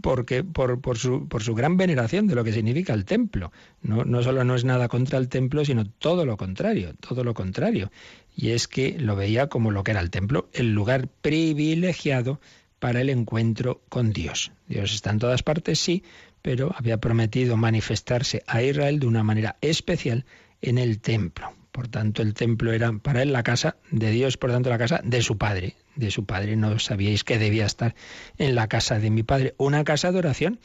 porque 0.03 0.45
por, 0.45 0.81
por, 0.81 0.99
su, 0.99 1.29
por 1.29 1.43
su 1.43 1.55
gran 1.55 1.77
veneración 1.77 2.27
de 2.27 2.35
lo 2.35 2.45
que 2.45 2.53
significa 2.53 2.93
el 2.95 3.05
templo. 3.05 3.53
No, 3.83 4.05
no 4.05 4.23
solo 4.23 4.45
no 4.45 4.55
es 4.55 4.65
nada 4.65 4.89
contra 4.89 5.19
el 5.19 5.29
templo, 5.29 5.65
sino 5.65 5.87
todo 5.87 6.27
lo 6.27 6.37
contrario, 6.37 6.95
todo 7.01 7.25
lo 7.25 7.35
contrario 7.35 7.91
y 8.39 8.53
es 8.53 8.69
que 8.69 8.97
lo 9.01 9.17
veía 9.17 9.49
como 9.49 9.73
lo 9.73 9.83
que 9.83 9.91
era 9.91 10.01
el 10.01 10.11
templo, 10.11 10.49
el 10.53 10.73
lugar 10.73 11.09
privilegiado 11.09 12.41
para 12.79 13.01
el 13.01 13.11
encuentro 13.11 13.83
con 13.89 14.13
Dios. 14.13 14.53
Dios 14.69 14.95
está 14.95 15.11
en 15.11 15.19
todas 15.19 15.43
partes, 15.43 15.81
sí, 15.81 16.05
pero 16.41 16.73
había 16.79 16.99
prometido 16.99 17.57
manifestarse 17.57 18.45
a 18.47 18.63
Israel 18.63 19.01
de 19.01 19.09
una 19.09 19.25
manera 19.25 19.57
especial 19.61 20.25
en 20.63 20.79
el 20.79 21.01
templo. 21.01 21.53
Por 21.73 21.89
tanto, 21.89 22.23
el 22.23 22.33
templo 22.33 22.73
era 22.73 22.93
para 22.93 23.23
él 23.23 23.33
la 23.33 23.43
casa 23.43 23.77
de 23.91 24.13
Dios, 24.13 24.37
por 24.37 24.53
tanto, 24.53 24.71
la 24.71 24.79
casa 24.79 25.01
de 25.03 25.21
su 25.21 25.37
padre. 25.37 25.75
De 25.97 26.13
su 26.13 26.25
padre 26.25 26.55
no 26.55 26.79
sabíais 26.79 27.25
que 27.25 27.39
debía 27.39 27.67
estar 27.67 27.97
en 28.37 28.55
la 28.55 28.69
casa 28.69 29.01
de 29.01 29.11
mi 29.11 29.25
padre, 29.25 29.57
una 29.59 29.83
casa 29.83 30.13
de 30.13 30.19
oración, 30.19 30.61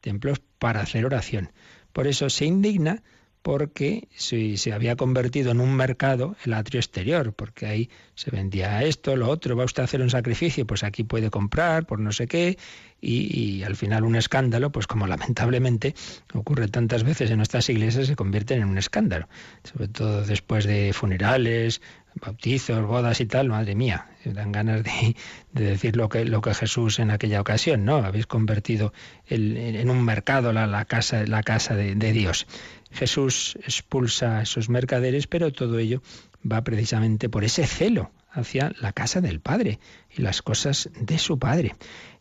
templos 0.00 0.40
para 0.60 0.80
hacer 0.80 1.04
oración. 1.04 1.50
Por 1.92 2.06
eso 2.06 2.30
se 2.30 2.44
indigna 2.44 3.02
porque 3.46 4.08
se, 4.16 4.56
se 4.56 4.72
había 4.72 4.96
convertido 4.96 5.52
en 5.52 5.60
un 5.60 5.76
mercado 5.76 6.34
el 6.44 6.52
atrio 6.52 6.80
exterior, 6.80 7.32
porque 7.32 7.66
ahí 7.66 7.90
se 8.16 8.32
vendía 8.32 8.82
esto, 8.82 9.14
lo 9.14 9.28
otro, 9.28 9.54
va 9.54 9.64
usted 9.64 9.82
a 9.82 9.84
hacer 9.84 10.02
un 10.02 10.10
sacrificio, 10.10 10.66
pues 10.66 10.82
aquí 10.82 11.04
puede 11.04 11.30
comprar 11.30 11.86
por 11.86 12.00
no 12.00 12.10
sé 12.10 12.26
qué, 12.26 12.58
y, 13.00 13.62
al 13.62 13.76
final 13.76 14.02
un 14.02 14.16
escándalo, 14.16 14.72
pues 14.72 14.88
como 14.88 15.06
lamentablemente 15.06 15.94
ocurre 16.34 16.66
tantas 16.66 17.04
veces 17.04 17.30
en 17.30 17.36
nuestras 17.36 17.68
iglesias, 17.68 18.08
se 18.08 18.16
convierten 18.16 18.62
en 18.62 18.68
un 18.68 18.78
escándalo, 18.78 19.28
sobre 19.62 19.86
todo 19.86 20.22
después 20.22 20.64
de 20.64 20.92
funerales, 20.92 21.80
bautizos, 22.20 22.84
bodas 22.86 23.20
y 23.20 23.26
tal, 23.26 23.48
madre 23.48 23.74
mía, 23.74 24.08
dan 24.24 24.52
ganas 24.52 24.82
de, 24.82 25.14
decir 25.52 25.96
lo 25.96 26.08
que, 26.08 26.24
lo 26.24 26.40
que 26.40 26.54
Jesús 26.54 26.98
en 26.98 27.10
aquella 27.10 27.40
ocasión, 27.40 27.84
¿no? 27.84 27.96
Habéis 27.96 28.26
convertido 28.26 28.92
en 29.26 29.90
un 29.90 30.04
mercado 30.04 30.52
la, 30.52 30.84
casa, 30.84 31.24
la 31.26 31.42
casa 31.42 31.74
de, 31.74 31.94
de 31.94 32.12
Dios. 32.12 32.46
Jesús 32.92 33.58
expulsa 33.62 34.38
a 34.38 34.42
esos 34.42 34.68
mercaderes, 34.68 35.26
pero 35.26 35.52
todo 35.52 35.78
ello 35.78 36.02
va 36.50 36.62
precisamente 36.62 37.28
por 37.28 37.44
ese 37.44 37.66
celo 37.66 38.10
hacia 38.30 38.72
la 38.80 38.92
casa 38.92 39.20
del 39.20 39.40
Padre 39.40 39.78
y 40.14 40.22
las 40.22 40.42
cosas 40.42 40.90
de 40.98 41.18
su 41.18 41.38
Padre. 41.38 41.74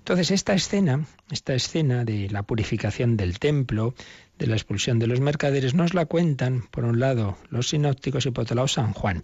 Entonces 0.06 0.30
esta 0.30 0.54
escena, 0.54 1.04
esta 1.32 1.56
escena 1.56 2.06
de 2.06 2.30
la 2.30 2.44
purificación 2.44 3.18
del 3.18 3.40
templo, 3.40 3.96
de 4.38 4.46
la 4.46 4.54
expulsión 4.54 5.00
de 5.00 5.08
los 5.08 5.20
mercaderes, 5.20 5.74
nos 5.74 5.96
la 5.96 6.06
cuentan, 6.06 6.62
por 6.70 6.86
un 6.86 7.00
lado, 7.00 7.40
los 7.50 7.70
sinópticos 7.70 8.28
y 8.28 8.30
por 8.30 8.44
otro 8.44 8.56
lado 8.56 8.68
San 8.68 8.94
Juan. 8.94 9.24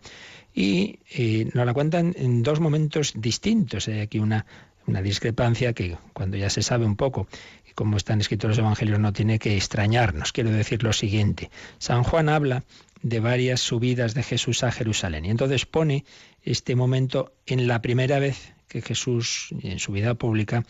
Y 0.55 0.97
eh, 1.11 1.47
nos 1.53 1.67
la 1.67 1.75
cuentan 1.75 2.15
en 2.17 2.41
dos 2.41 2.59
momentos 2.59 3.13
distintos. 3.15 3.87
Hay 3.89 3.99
aquí 3.99 4.17
una, 4.17 4.47
una 4.87 5.03
discrepancia 5.03 5.73
que 5.73 5.99
cuando 6.13 6.37
ya 6.37 6.49
se 6.49 6.63
sabe 6.63 6.83
un 6.83 6.95
poco 6.95 7.27
y 7.69 7.73
cómo 7.73 7.97
están 7.97 8.19
escritos 8.19 8.49
los 8.49 8.57
evangelios 8.57 8.97
no 8.97 9.13
tiene 9.13 9.37
que 9.37 9.55
extrañarnos. 9.55 10.31
Quiero 10.31 10.49
decir 10.49 10.81
lo 10.81 10.93
siguiente. 10.93 11.51
San 11.77 12.01
Juan 12.01 12.27
habla 12.27 12.63
de 13.03 13.19
varias 13.19 13.59
subidas 13.59 14.15
de 14.15 14.23
Jesús 14.23 14.63
a 14.63 14.71
Jerusalén. 14.71 15.25
Y 15.25 15.29
entonces 15.29 15.67
pone 15.67 16.05
este 16.41 16.75
momento 16.75 17.35
en 17.45 17.67
la 17.67 17.83
primera 17.83 18.17
vez 18.17 18.55
que 18.71 18.81
Jesús 18.81 19.49
en 19.61 19.79
su 19.79 19.91
vida 19.91 20.13
pública 20.13 20.63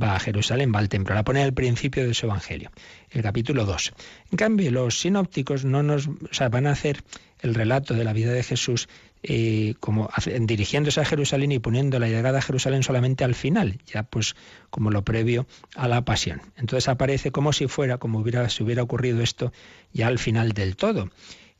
va 0.00 0.14
a 0.14 0.20
Jerusalén, 0.20 0.72
va 0.74 0.78
al 0.80 0.90
templo. 0.90 1.14
La 1.14 1.24
pone 1.24 1.42
al 1.42 1.54
principio 1.54 2.06
de 2.06 2.12
su 2.12 2.26
Evangelio, 2.26 2.70
el 3.10 3.22
capítulo 3.22 3.64
2. 3.64 3.94
En 4.30 4.36
cambio, 4.36 4.70
los 4.70 5.00
sinópticos 5.00 5.64
no 5.64 5.82
nos, 5.82 6.10
van 6.50 6.66
a 6.66 6.72
hacer 6.72 7.02
el 7.40 7.54
relato 7.54 7.94
de 7.94 8.04
la 8.04 8.12
vida 8.12 8.32
de 8.32 8.42
Jesús 8.42 8.88
eh, 9.22 9.74
como 9.80 10.10
dirigiéndose 10.40 11.00
a 11.00 11.06
Jerusalén 11.06 11.50
y 11.52 11.58
poniendo 11.58 11.98
la 11.98 12.08
llegada 12.08 12.38
a 12.38 12.42
Jerusalén 12.42 12.82
solamente 12.82 13.24
al 13.24 13.34
final, 13.34 13.78
ya 13.86 14.02
pues 14.02 14.36
como 14.68 14.90
lo 14.90 15.02
previo 15.02 15.46
a 15.74 15.88
la 15.88 16.04
pasión. 16.04 16.42
Entonces 16.56 16.88
aparece 16.88 17.30
como 17.30 17.54
si 17.54 17.66
fuera, 17.66 17.96
como 17.96 18.18
hubiera, 18.18 18.50
si 18.50 18.62
hubiera 18.62 18.82
ocurrido 18.82 19.22
esto 19.22 19.50
ya 19.94 20.08
al 20.08 20.18
final 20.18 20.52
del 20.52 20.76
todo. 20.76 21.08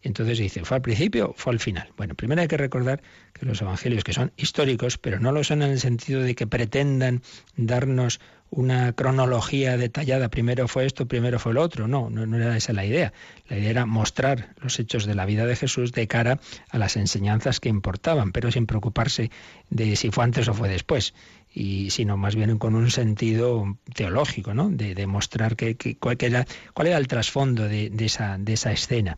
Entonces 0.07 0.39
dice, 0.39 0.65
¿fue 0.65 0.77
al 0.77 0.83
principio 0.83 1.35
fue 1.37 1.53
al 1.53 1.59
final? 1.59 1.89
Bueno, 1.97 2.15
primero 2.15 2.41
hay 2.41 2.47
que 2.47 2.57
recordar 2.57 3.03
que 3.33 3.45
los 3.45 3.61
evangelios 3.61 4.05
que 4.05 4.13
son 4.13 4.33
históricos, 4.37 4.99
pero 4.99 5.19
no 5.19 5.33
lo 5.33 5.43
son 5.43 5.63
en 5.63 5.71
el 5.73 5.81
sentido 5.81 6.23
de 6.23 6.37
que 6.37 6.47
pretendan 6.47 7.23
darnos 7.57 8.21
una 8.51 8.93
cronología 8.93 9.77
detallada, 9.77 10.29
primero 10.29 10.69
fue 10.69 10.87
esto, 10.87 11.07
primero 11.07 11.41
fue 11.41 11.53
lo 11.53 11.63
otro, 11.63 11.89
no, 11.89 12.09
no, 12.09 12.37
era 12.37 12.57
esa 12.57 12.73
la 12.73 12.85
idea. 12.85 13.13
La 13.49 13.59
idea 13.59 13.71
era 13.71 13.87
mostrar 13.87 14.55
los 14.63 14.79
hechos 14.79 15.07
de 15.07 15.17
la 15.17 15.27
vida 15.27 15.45
de 15.45 15.57
Jesús 15.57 15.91
de 15.91 16.07
cara 16.07 16.39
a 16.71 16.79
las 16.79 16.97
enseñanzas 16.97 17.59
que 17.59 17.69
importaban, 17.69 18.31
pero 18.31 18.53
sin 18.53 18.67
preocuparse 18.67 19.33
de 19.71 19.97
si 19.97 20.11
fue 20.13 20.23
antes 20.23 20.47
o 20.47 20.55
fue 20.55 20.69
después 20.69 21.15
y 21.53 21.91
sino 21.91 22.17
más 22.17 22.37
bien 22.37 22.59
con 22.59 22.75
un 22.75 22.91
sentido 22.91 23.79
teológico, 23.95 24.53
¿no? 24.53 24.69
De, 24.69 24.95
demostrar 24.95 25.57
que, 25.57 25.97
cuál, 25.99 26.19
era, 26.21 26.47
cuál 26.75 26.89
era 26.89 26.99
el 26.99 27.09
trasfondo 27.09 27.67
de, 27.67 27.91
esa, 27.99 28.37
de 28.39 28.53
esa 28.53 28.73
escena. 28.73 29.17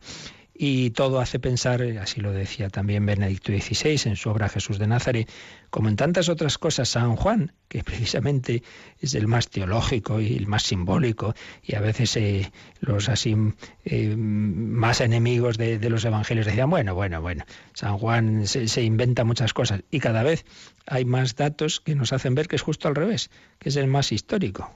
Y 0.60 0.90
todo 0.90 1.20
hace 1.20 1.38
pensar, 1.38 1.80
así 2.02 2.20
lo 2.20 2.32
decía 2.32 2.68
también 2.68 3.06
Benedicto 3.06 3.52
XVI 3.52 4.10
en 4.10 4.16
su 4.16 4.28
obra 4.28 4.48
Jesús 4.48 4.80
de 4.80 4.88
Nazaret, 4.88 5.30
como 5.70 5.88
en 5.88 5.94
tantas 5.94 6.28
otras 6.28 6.58
cosas, 6.58 6.88
San 6.88 7.14
Juan, 7.14 7.52
que 7.68 7.84
precisamente 7.84 8.64
es 9.00 9.14
el 9.14 9.28
más 9.28 9.50
teológico 9.50 10.20
y 10.20 10.34
el 10.34 10.48
más 10.48 10.64
simbólico, 10.64 11.32
y 11.62 11.76
a 11.76 11.80
veces 11.80 12.16
eh, 12.16 12.50
los 12.80 13.08
así 13.08 13.36
eh, 13.84 14.16
más 14.16 15.00
enemigos 15.00 15.58
de, 15.58 15.78
los 15.88 16.04
evangelios 16.04 16.46
decían, 16.46 16.70
bueno, 16.70 16.92
bueno, 16.92 17.22
bueno, 17.22 17.44
San 17.74 17.96
Juan 17.96 18.44
se 18.48 18.82
inventa 18.82 19.22
muchas 19.22 19.54
cosas, 19.54 19.84
y 19.92 20.00
cada 20.00 20.24
vez 20.24 20.44
hay 20.88 21.04
más 21.04 21.36
datos 21.36 21.78
que 21.78 21.94
nos 21.94 22.12
hacen 22.12 22.34
ver 22.34 22.48
que 22.48 22.56
es 22.56 22.62
justo 22.62 22.88
al 22.88 22.96
revés, 22.96 23.30
que 23.60 23.68
es 23.68 23.76
el 23.76 23.86
más 23.86 24.10
histórico 24.10 24.74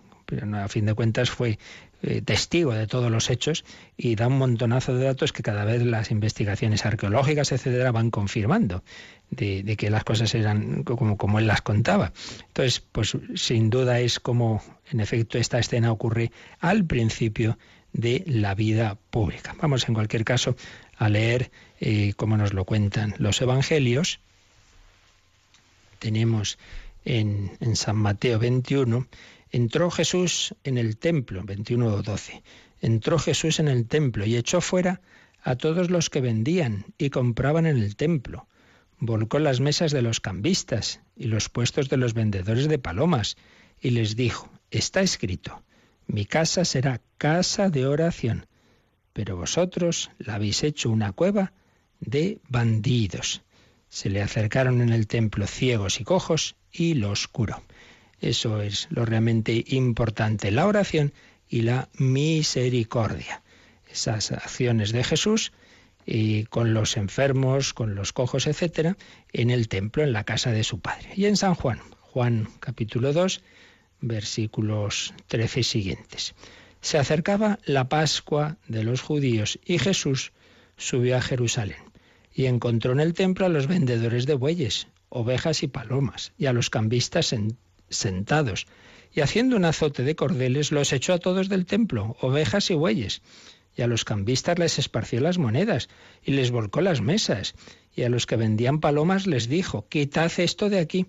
a 0.54 0.68
fin 0.68 0.86
de 0.86 0.94
cuentas 0.94 1.30
fue 1.30 1.58
eh, 2.02 2.20
testigo 2.20 2.72
de 2.72 2.88
todos 2.88 3.12
los 3.12 3.30
hechos 3.30 3.64
y 3.96 4.16
da 4.16 4.26
un 4.26 4.36
montonazo 4.36 4.92
de 4.94 5.04
datos 5.04 5.32
que 5.32 5.44
cada 5.44 5.64
vez 5.64 5.82
las 5.84 6.10
investigaciones 6.10 6.84
arqueológicas, 6.84 7.52
etcétera, 7.52 7.92
van 7.92 8.10
confirmando 8.10 8.82
de, 9.30 9.76
que 9.76 9.88
las 9.88 10.02
cosas 10.02 10.34
eran 10.34 10.82
como, 10.82 11.16
como 11.16 11.38
él 11.38 11.46
las 11.46 11.62
contaba. 11.62 12.12
Entonces, 12.48 12.80
pues 12.80 13.16
sin 13.36 13.70
duda 13.70 14.00
es 14.00 14.18
como, 14.18 14.62
en 14.90 14.98
efecto, 14.98 15.38
esta 15.38 15.60
escena 15.60 15.92
ocurre 15.92 16.32
al 16.58 16.84
principio 16.84 17.56
de 17.92 18.24
la 18.26 18.56
vida 18.56 18.98
pública. 19.10 19.54
Vamos, 19.60 19.86
en 19.88 19.94
cualquier 19.94 20.24
caso, 20.24 20.56
a 20.96 21.08
leer 21.08 21.52
eh, 21.80 22.14
cómo 22.16 22.36
nos 22.36 22.52
lo 22.52 22.64
cuentan 22.64 23.14
los 23.18 23.40
evangelios. 23.40 24.18
Tenemos 26.00 26.58
en, 27.04 27.52
en 27.60 27.76
San 27.76 27.96
Mateo 27.96 28.40
21 28.40 29.06
Entró 29.54 29.90
Jesús 29.90 30.54
en 30.64 30.78
el 30.78 30.96
templo, 30.96 31.42
21.12. 31.42 32.42
Entró 32.80 33.18
Jesús 33.18 33.60
en 33.60 33.68
el 33.68 33.86
templo 33.86 34.24
y 34.24 34.36
echó 34.36 34.62
fuera 34.62 35.02
a 35.42 35.56
todos 35.56 35.90
los 35.90 36.08
que 36.08 36.22
vendían 36.22 36.86
y 36.96 37.10
compraban 37.10 37.66
en 37.66 37.76
el 37.76 37.94
templo. 37.94 38.48
Volcó 38.98 39.38
las 39.38 39.60
mesas 39.60 39.92
de 39.92 40.00
los 40.00 40.20
cambistas 40.20 41.00
y 41.16 41.26
los 41.26 41.50
puestos 41.50 41.90
de 41.90 41.98
los 41.98 42.14
vendedores 42.14 42.66
de 42.66 42.78
palomas 42.78 43.36
y 43.78 43.90
les 43.90 44.16
dijo, 44.16 44.48
está 44.70 45.02
escrito, 45.02 45.62
mi 46.06 46.24
casa 46.24 46.64
será 46.64 47.02
casa 47.18 47.68
de 47.68 47.84
oración, 47.84 48.46
pero 49.12 49.36
vosotros 49.36 50.10
la 50.18 50.36
habéis 50.36 50.62
hecho 50.62 50.88
una 50.88 51.12
cueva 51.12 51.52
de 52.00 52.40
bandidos. 52.48 53.42
Se 53.90 54.08
le 54.08 54.22
acercaron 54.22 54.80
en 54.80 54.88
el 54.90 55.06
templo 55.06 55.46
ciegos 55.46 56.00
y 56.00 56.04
cojos 56.04 56.56
y 56.72 56.94
los 56.94 57.28
curó. 57.28 57.62
Eso 58.22 58.62
es 58.62 58.86
lo 58.90 59.04
realmente 59.04 59.64
importante, 59.66 60.52
la 60.52 60.66
oración 60.66 61.12
y 61.48 61.62
la 61.62 61.88
misericordia. 61.98 63.42
Esas 63.90 64.30
acciones 64.30 64.92
de 64.92 65.02
Jesús 65.02 65.52
y 66.06 66.44
con 66.44 66.72
los 66.72 66.96
enfermos, 66.96 67.74
con 67.74 67.96
los 67.96 68.12
cojos, 68.12 68.46
etcétera, 68.46 68.96
en 69.32 69.50
el 69.50 69.68
templo, 69.68 70.04
en 70.04 70.12
la 70.12 70.22
casa 70.22 70.52
de 70.52 70.62
su 70.62 70.78
padre. 70.78 71.10
Y 71.16 71.26
en 71.26 71.36
San 71.36 71.54
Juan, 71.54 71.80
Juan 72.00 72.48
capítulo 72.60 73.12
2, 73.12 73.42
versículos 74.00 75.14
13 75.26 75.64
siguientes. 75.64 76.34
Se 76.80 76.98
acercaba 76.98 77.58
la 77.64 77.88
Pascua 77.88 78.56
de 78.68 78.84
los 78.84 79.00
judíos 79.00 79.58
y 79.64 79.78
Jesús 79.78 80.32
subió 80.76 81.16
a 81.16 81.22
Jerusalén 81.22 81.82
y 82.32 82.46
encontró 82.46 82.92
en 82.92 83.00
el 83.00 83.14
templo 83.14 83.46
a 83.46 83.48
los 83.48 83.66
vendedores 83.66 84.26
de 84.26 84.34
bueyes, 84.34 84.86
ovejas 85.08 85.64
y 85.64 85.66
palomas 85.66 86.32
y 86.38 86.46
a 86.46 86.52
los 86.52 86.70
cambistas 86.70 87.32
en 87.32 87.56
sentados, 87.92 88.66
y 89.14 89.20
haciendo 89.20 89.56
un 89.56 89.64
azote 89.64 90.02
de 90.02 90.16
cordeles 90.16 90.72
los 90.72 90.92
echó 90.92 91.12
a 91.12 91.18
todos 91.18 91.48
del 91.48 91.66
templo, 91.66 92.16
ovejas 92.20 92.70
y 92.70 92.74
bueyes, 92.74 93.22
y 93.76 93.82
a 93.82 93.86
los 93.86 94.04
cambistas 94.04 94.58
les 94.58 94.78
esparció 94.78 95.20
las 95.20 95.38
monedas, 95.38 95.88
y 96.22 96.32
les 96.32 96.50
volcó 96.50 96.80
las 96.80 97.00
mesas, 97.00 97.54
y 97.94 98.02
a 98.02 98.08
los 98.08 98.26
que 98.26 98.36
vendían 98.36 98.80
palomas 98.80 99.26
les 99.26 99.48
dijo, 99.48 99.86
quitad 99.88 100.32
esto 100.38 100.68
de 100.68 100.78
aquí, 100.78 101.06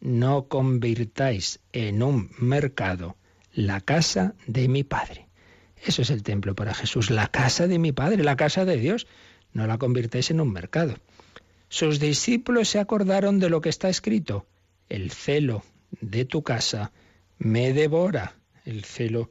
no 0.00 0.48
convirtáis 0.48 1.60
en 1.72 2.02
un 2.02 2.30
mercado 2.38 3.16
la 3.52 3.80
casa 3.80 4.34
de 4.46 4.68
mi 4.68 4.84
Padre. 4.84 5.28
Eso 5.84 6.02
es 6.02 6.10
el 6.10 6.22
templo 6.22 6.54
para 6.54 6.74
Jesús, 6.74 7.10
la 7.10 7.28
casa 7.28 7.66
de 7.66 7.78
mi 7.78 7.92
Padre, 7.92 8.24
la 8.24 8.36
casa 8.36 8.64
de 8.64 8.76
Dios. 8.76 9.06
No 9.52 9.66
la 9.66 9.78
convirtáis 9.78 10.30
en 10.30 10.40
un 10.40 10.52
mercado. 10.52 10.94
Sus 11.68 12.00
discípulos 12.00 12.68
se 12.68 12.80
acordaron 12.80 13.38
de 13.38 13.50
lo 13.50 13.60
que 13.60 13.68
está 13.68 13.88
escrito. 13.88 14.46
El 14.88 15.10
celo 15.10 15.62
de 16.00 16.24
tu 16.24 16.42
casa 16.42 16.92
me 17.38 17.72
devora. 17.72 18.36
El 18.64 18.84
celo 18.84 19.30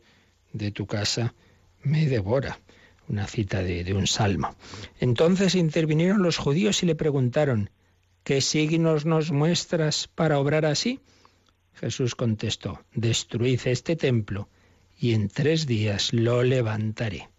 de 0.51 0.71
tu 0.71 0.85
casa 0.85 1.33
me 1.81 2.07
devora. 2.07 2.59
Una 3.07 3.27
cita 3.27 3.61
de, 3.61 3.93
un 3.93 4.07
salmo. 4.07 4.55
Entonces 4.99 5.55
intervinieron 5.55 6.23
los 6.23 6.37
judíos 6.37 6.83
y 6.83 6.85
le 6.85 6.95
preguntaron, 6.95 7.69
¿qué 8.23 8.39
signos 8.39 9.05
nos 9.05 9.31
muestras 9.31 10.07
para 10.07 10.39
obrar 10.39 10.65
así? 10.65 11.01
Jesús 11.73 12.15
contestó, 12.15 12.79
destruid 12.93 13.59
este 13.65 13.95
templo 13.95 14.47
y 14.97 15.13
en 15.13 15.27
tres 15.27 15.65
días 15.65 16.13
lo 16.13 16.43
levantaré. 16.43 17.29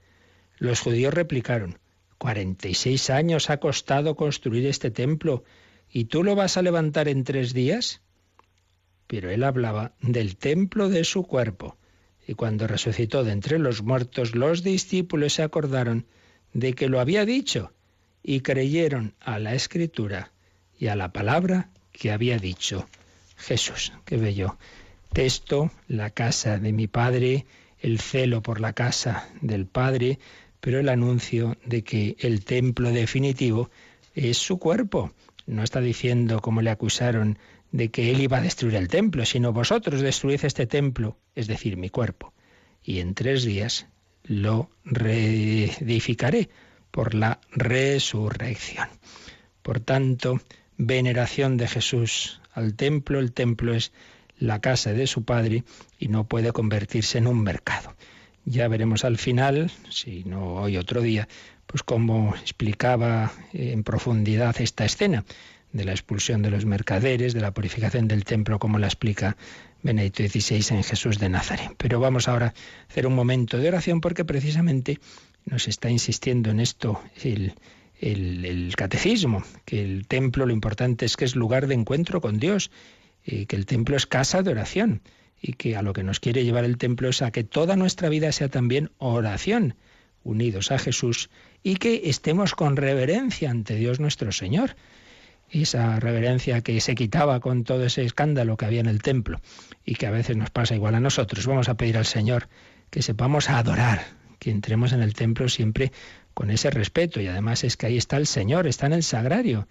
Los 0.59 0.81
judíos 0.81 1.15
replicaron, 1.15 1.79
cuarenta 2.19 2.69
y 2.69 2.75
seis 2.75 3.09
años 3.09 3.49
ha 3.49 3.59
costado 3.59 4.17
construir 4.17 4.67
este 4.67 4.91
templo 4.91 5.45
y 5.89 6.07
tú 6.07 6.25
lo 6.25 6.35
vas 6.35 6.57
a 6.57 6.63
levantar 6.63 7.09
en 7.09 7.25
tres 7.25 7.55
días 7.55 8.03
pero 9.07 9.31
él 9.31 9.45
hablaba 9.45 9.93
del 10.01 10.37
templo 10.37 10.89
de 10.89 11.05
su 11.05 11.25
cuerpo. 11.25 11.77
Y 12.27 12.35
cuando 12.35 12.67
resucitó 12.67 13.23
de 13.25 13.33
entre 13.33 13.59
los 13.59 13.83
muertos, 13.83 14.35
los 14.35 14.63
discípulos 14.63 15.35
se 15.35 15.43
acordaron 15.43 16.07
de 16.53 16.73
que 16.73 16.89
lo 16.89 17.01
había 17.01 17.25
dicho 17.25 17.73
y 18.23 18.41
creyeron 18.41 19.15
a 19.21 19.39
la 19.39 19.55
escritura 19.55 20.33
y 20.79 20.87
a 20.87 20.97
la 20.97 21.13
palabra 21.13 21.71
que 21.93 22.11
había 22.11 22.39
dicho 22.39 22.89
Jesús. 23.37 23.93
Qué 24.05 24.17
bello 24.17 24.57
texto, 25.15 25.71
la 25.87 26.11
casa 26.11 26.59
de 26.59 26.73
mi 26.73 26.89
Padre, 26.89 27.47
el 27.79 28.01
celo 28.01 28.43
por 28.43 28.61
la 28.61 28.73
casa 28.73 29.29
del 29.41 29.65
Padre, 29.65 30.19
pero 30.61 30.81
el 30.81 30.89
anuncio 30.89 31.57
de 31.65 31.85
que 31.85 32.17
el 32.19 32.45
templo 32.45 32.91
definitivo 32.91 33.71
es 34.15 34.39
su 34.39 34.59
cuerpo. 34.59 35.13
No 35.47 35.63
está 35.63 35.81
diciendo, 35.81 36.41
como 36.41 36.63
le 36.63 36.71
acusaron, 36.71 37.39
de 37.75 37.91
que 37.91 38.13
él 38.13 38.21
iba 38.21 38.37
a 38.37 38.41
destruir 38.41 38.77
el 38.77 38.87
templo, 38.87 39.25
sino 39.25 39.53
vosotros 39.53 40.01
destruid 40.01 40.45
este 40.45 40.65
templo, 40.65 41.19
es 41.35 41.49
decir, 41.49 41.77
mi 41.77 41.91
cuerpo, 41.91 42.33
y 42.85 43.01
en 43.01 43.15
tres 43.15 43.43
días 43.45 43.89
lo 44.23 44.71
reedificaré 44.85 46.51
por 46.93 47.15
la 47.15 47.41
resurrección. 47.51 48.87
Por 49.63 49.81
tanto, 49.81 50.41
veneración 50.77 51.57
de 51.57 51.67
Jesús 51.67 52.41
al 52.53 52.77
templo, 52.77 53.19
el 53.19 53.33
templo 53.33 53.75
es 53.75 53.91
la 54.39 54.61
casa 54.61 54.93
de 54.93 55.09
su 55.09 55.25
Padre 55.25 55.65
y 55.99 56.07
no 56.07 56.29
puede 56.29 56.53
convertirse 56.53 57.19
en 57.19 57.27
un 57.27 57.43
mercado. 57.43 57.97
Ya 58.45 58.69
veremos 58.69 59.05
al 59.05 59.19
final, 59.19 59.73
si 59.91 60.23
no 60.23 60.55
hoy 60.55 60.77
otro 60.77 61.01
día, 61.01 61.27
pues 61.67 61.83
cómo 61.83 62.37
explicaba 62.37 63.33
en 63.53 63.83
profundidad 63.83 64.61
esta 64.61 64.85
escena 64.85 65.25
de 65.75 65.85
la 65.85 65.91
expulsión 65.91 66.41
de 66.41 66.51
los 66.51 66.65
mercaderes, 66.65 67.35
de 67.35 67.41
la 67.41 67.53
purificación 67.53 68.07
del 68.07 68.25
templo, 68.25 68.61
como 68.61 68.79
la 68.79 68.87
explica 68.87 69.37
Benedicto 69.83 70.23
XVI 70.23 70.77
en 70.77 70.85
Jesús 70.85 71.19
de 71.19 71.29
Nazaret. 71.29 71.73
Pero 71.77 71.99
vamos 71.99 72.29
ahora 72.29 72.47
a 72.47 72.91
hacer 72.91 73.09
un 73.09 73.15
momento 73.15 73.59
de 73.59 73.69
oración 73.69 74.01
porque 74.01 74.25
precisamente 74.25 75.01
nos 75.45 75.67
está 75.67 75.91
insistiendo 75.91 76.51
en 76.51 76.61
esto 76.61 77.03
el, 77.23 77.55
el, 78.01 78.73
catecismo, 78.77 79.43
que 79.65 79.83
el 79.83 80.07
templo 80.07 80.47
lo 80.47 80.53
importante 80.53 81.07
es 81.07 81.17
que 81.17 81.25
es 81.25 81.35
lugar 81.35 81.67
de 81.67 81.75
encuentro 81.75 82.21
con 82.21 82.39
Dios, 82.39 82.71
y 83.27 83.47
que 83.47 83.57
el 83.57 83.67
templo 83.67 83.97
es 83.97 84.07
casa 84.07 84.43
de 84.43 84.53
oración 84.53 85.03
y 85.43 85.55
que 85.55 85.77
a 85.77 85.83
lo 85.83 85.93
que 85.93 86.05
nos 86.05 86.21
quiere 86.21 86.45
llevar 86.45 86.65
el 86.65 86.79
templo 86.79 87.09
es 87.09 87.21
a 87.21 87.33
que 87.33 87.43
toda 87.43 87.75
nuestra 87.75 88.09
vida 88.09 88.31
sea 88.31 88.49
también 88.49 88.93
oración, 88.99 89.75
unidos 90.23 90.71
a 90.71 90.79
Jesús 90.79 91.31
y 91.63 91.77
que 91.77 92.03
estemos 92.05 92.55
con 92.55 92.77
reverencia 92.77 93.51
ante 93.51 93.75
Dios 93.75 93.99
nuestro 93.99 94.31
Señor 94.31 94.77
esa 95.51 96.01
reverencia 96.01 96.61
que 96.61 96.81
se 96.81 96.95
quitaba 96.95 97.41
con 97.41 97.65
todo 97.65 97.85
ese 97.85 98.05
escándalo 98.05 98.57
que 98.57 98.67
había 98.67 98.81
en 98.81 98.87
el 98.87 99.03
templo 99.03 99.41
y 99.85 99.95
que 99.95 100.07
a 100.07 100.11
veces 100.11 100.37
nos 100.37 100.51
pasa 100.51 100.75
igual 100.75 100.95
a 100.95 101.01
nosotros. 101.01 101.47
Vamos 101.47 101.69
a 101.69 101.75
pedir 101.75 101.97
al 101.97 102.07
Señor 102.07 102.49
que 102.91 103.03
sepamos 103.03 103.51
adorar, 103.51 104.05
que 104.39 104.51
entremos 104.51 104.93
en 104.93 105.03
el 105.03 105.15
templo 105.15 105.49
siempre 105.49 105.93
con 106.35 106.51
ese 106.51 106.71
respeto 106.71 107.21
y 107.21 107.29
además 107.29 107.65
es 107.65 107.77
que 107.77 107.87
ahí 107.87 107.97
está 107.97 108.17
el 108.17 108.27
Señor, 108.27 108.67
está 108.67 108.87
en 108.87 108.93
el 108.95 109.03
sagrario. 109.03 109.69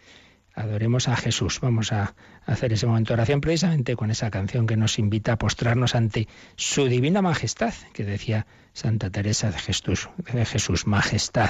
Adoremos 0.56 1.08
a 1.08 1.16
Jesús. 1.16 1.60
Vamos 1.62 1.92
a 1.92 2.16
hacer 2.46 2.74
ese 2.74 2.86
momento 2.86 3.10
de 3.10 3.16
oración 3.16 3.42
precisamente 3.42 3.96
con 3.96 4.12
esa 4.12 4.30
canción 4.30 4.68
que 4.68 4.78
nos 4.78 5.00
invita 5.00 5.34
a 5.34 5.38
postrarnos 5.38 5.96
ante 5.96 6.28
su 6.56 6.88
divina 6.88 7.22
majestad, 7.22 7.74
que 7.92 8.04
decía 8.04 8.46
Santa 8.74 9.10
Teresa 9.10 9.50
de 9.50 9.58
Jesús, 9.58 10.10
de 10.32 10.46
Jesús, 10.46 10.86
majestad, 10.86 11.50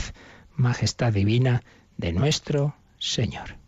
majestad 0.55 1.11
divina 1.11 1.63
de 1.97 2.13
nuestro 2.13 2.75
Señor. 2.97 3.62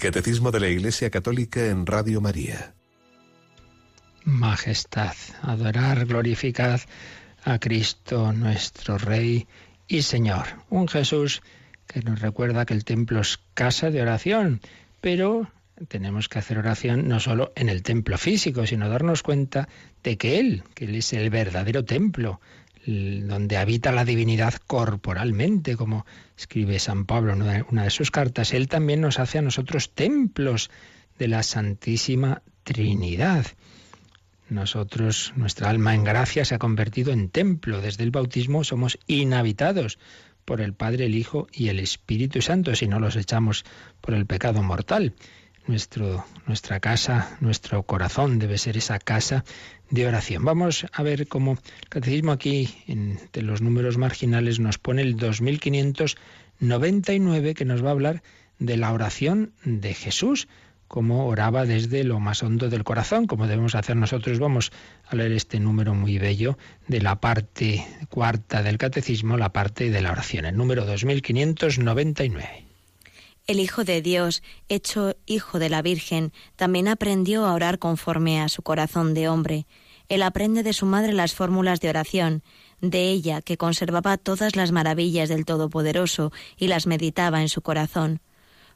Catecismo 0.00 0.50
de 0.50 0.60
la 0.60 0.68
Iglesia 0.68 1.10
Católica 1.10 1.66
en 1.66 1.84
Radio 1.84 2.22
María. 2.22 2.74
Majestad, 4.24 5.14
adorar, 5.42 6.06
glorificad 6.06 6.80
a 7.44 7.58
Cristo 7.58 8.32
nuestro 8.32 8.96
Rey 8.96 9.46
y 9.86 10.00
Señor. 10.00 10.46
Un 10.70 10.88
Jesús 10.88 11.42
que 11.86 12.00
nos 12.00 12.20
recuerda 12.20 12.64
que 12.64 12.72
el 12.72 12.84
templo 12.84 13.20
es 13.20 13.40
casa 13.52 13.90
de 13.90 14.00
oración, 14.00 14.62
pero 15.02 15.50
tenemos 15.88 16.30
que 16.30 16.38
hacer 16.38 16.56
oración 16.56 17.06
no 17.06 17.20
solo 17.20 17.52
en 17.54 17.68
el 17.68 17.82
templo 17.82 18.16
físico, 18.16 18.66
sino 18.66 18.88
darnos 18.88 19.22
cuenta 19.22 19.68
de 20.02 20.16
que 20.16 20.38
Él, 20.38 20.64
que 20.74 20.86
Él 20.86 20.94
es 20.94 21.12
el 21.12 21.28
verdadero 21.28 21.84
templo, 21.84 22.40
donde 22.86 23.56
habita 23.56 23.92
la 23.92 24.04
divinidad 24.04 24.54
corporalmente, 24.66 25.76
como 25.76 26.06
escribe 26.36 26.78
San 26.78 27.04
Pablo 27.04 27.34
en 27.34 27.66
una 27.70 27.84
de 27.84 27.90
sus 27.90 28.10
cartas, 28.10 28.54
Él 28.54 28.68
también 28.68 29.00
nos 29.00 29.18
hace 29.18 29.38
a 29.38 29.42
nosotros 29.42 29.90
templos 29.94 30.70
de 31.18 31.28
la 31.28 31.42
Santísima 31.42 32.42
Trinidad. 32.64 33.46
Nosotros, 34.48 35.32
nuestra 35.36 35.70
alma 35.70 35.94
en 35.94 36.02
gracia 36.02 36.44
se 36.44 36.56
ha 36.56 36.58
convertido 36.58 37.12
en 37.12 37.28
templo. 37.28 37.80
Desde 37.80 38.02
el 38.02 38.10
bautismo 38.10 38.64
somos 38.64 38.98
inhabitados 39.06 39.98
por 40.44 40.60
el 40.60 40.74
Padre, 40.74 41.06
el 41.06 41.14
Hijo 41.14 41.46
y 41.52 41.68
el 41.68 41.78
Espíritu 41.78 42.42
Santo, 42.42 42.74
si 42.74 42.88
no 42.88 42.98
los 42.98 43.14
echamos 43.14 43.64
por 44.00 44.14
el 44.14 44.26
pecado 44.26 44.62
mortal. 44.62 45.14
Nuestro, 45.66 46.24
nuestra 46.46 46.80
casa, 46.80 47.36
nuestro 47.40 47.84
corazón 47.84 48.40
debe 48.40 48.58
ser 48.58 48.76
esa 48.76 48.98
casa 48.98 49.44
de 49.90 50.06
oración. 50.06 50.42
Vamos 50.44 50.86
a 50.92 51.02
ver 51.02 51.26
cómo 51.28 51.52
el 51.52 51.58
catecismo 51.88 52.32
aquí, 52.32 52.74
entre 52.86 53.42
los 53.42 53.60
números 53.60 53.98
marginales, 53.98 54.58
nos 54.60 54.78
pone 54.78 55.02
el 55.02 55.16
2599 55.16 57.54
que 57.54 57.64
nos 57.64 57.84
va 57.84 57.88
a 57.88 57.92
hablar 57.92 58.22
de 58.58 58.76
la 58.76 58.92
oración 58.92 59.52
de 59.64 59.94
Jesús 59.94 60.46
como 60.90 61.28
oraba 61.28 61.66
desde 61.66 62.02
lo 62.02 62.18
más 62.18 62.42
hondo 62.42 62.68
del 62.68 62.82
corazón, 62.82 63.28
como 63.28 63.46
debemos 63.46 63.76
hacer 63.76 63.94
nosotros. 63.94 64.40
Vamos 64.40 64.72
a 65.06 65.14
leer 65.14 65.30
este 65.30 65.60
número 65.60 65.94
muy 65.94 66.18
bello 66.18 66.58
de 66.88 67.00
la 67.00 67.20
parte 67.20 67.86
cuarta 68.08 68.64
del 68.64 68.76
catecismo, 68.76 69.36
la 69.36 69.52
parte 69.52 69.90
de 69.90 70.00
la 70.00 70.10
oración, 70.10 70.46
el 70.46 70.56
número 70.56 70.84
2599. 70.84 72.69
El 73.50 73.58
Hijo 73.58 73.82
de 73.82 74.00
Dios, 74.00 74.44
hecho 74.68 75.16
Hijo 75.26 75.58
de 75.58 75.68
la 75.68 75.82
Virgen, 75.82 76.32
también 76.54 76.86
aprendió 76.86 77.46
a 77.46 77.52
orar 77.52 77.80
conforme 77.80 78.40
a 78.40 78.48
su 78.48 78.62
corazón 78.62 79.12
de 79.12 79.28
hombre. 79.28 79.66
Él 80.08 80.22
aprende 80.22 80.62
de 80.62 80.72
su 80.72 80.86
madre 80.86 81.12
las 81.12 81.34
fórmulas 81.34 81.80
de 81.80 81.88
oración, 81.88 82.44
de 82.80 83.10
ella 83.10 83.42
que 83.42 83.56
conservaba 83.56 84.18
todas 84.18 84.54
las 84.54 84.70
maravillas 84.70 85.28
del 85.28 85.46
Todopoderoso 85.46 86.30
y 86.56 86.68
las 86.68 86.86
meditaba 86.86 87.40
en 87.40 87.48
su 87.48 87.60
corazón. 87.60 88.20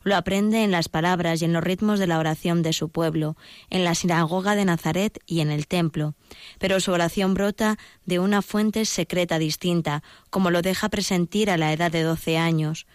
Lo 0.02 0.16
aprende 0.16 0.64
en 0.64 0.72
las 0.72 0.88
palabras 0.88 1.40
y 1.40 1.44
en 1.44 1.52
los 1.52 1.62
ritmos 1.62 2.00
de 2.00 2.08
la 2.08 2.18
oración 2.18 2.62
de 2.62 2.72
su 2.72 2.88
pueblo, 2.88 3.36
en 3.70 3.84
la 3.84 3.94
sinagoga 3.94 4.56
de 4.56 4.64
Nazaret 4.64 5.20
y 5.24 5.38
en 5.38 5.52
el 5.52 5.68
templo. 5.68 6.14
Pero 6.58 6.80
su 6.80 6.90
oración 6.90 7.32
brota 7.34 7.78
de 8.06 8.18
una 8.18 8.42
fuente 8.42 8.86
secreta 8.86 9.38
distinta, 9.38 10.02
como 10.30 10.50
lo 10.50 10.62
deja 10.62 10.88
presentir 10.88 11.48
a 11.48 11.56
la 11.56 11.72
edad 11.72 11.92
de 11.92 12.02
doce 12.02 12.38
años. 12.38 12.86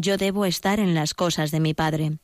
Yo 0.00 0.16
debo 0.16 0.44
estar 0.44 0.78
en 0.78 0.94
las 0.94 1.12
cosas 1.12 1.50
de 1.50 1.58
mi 1.58 1.74
Padre. 1.74 2.18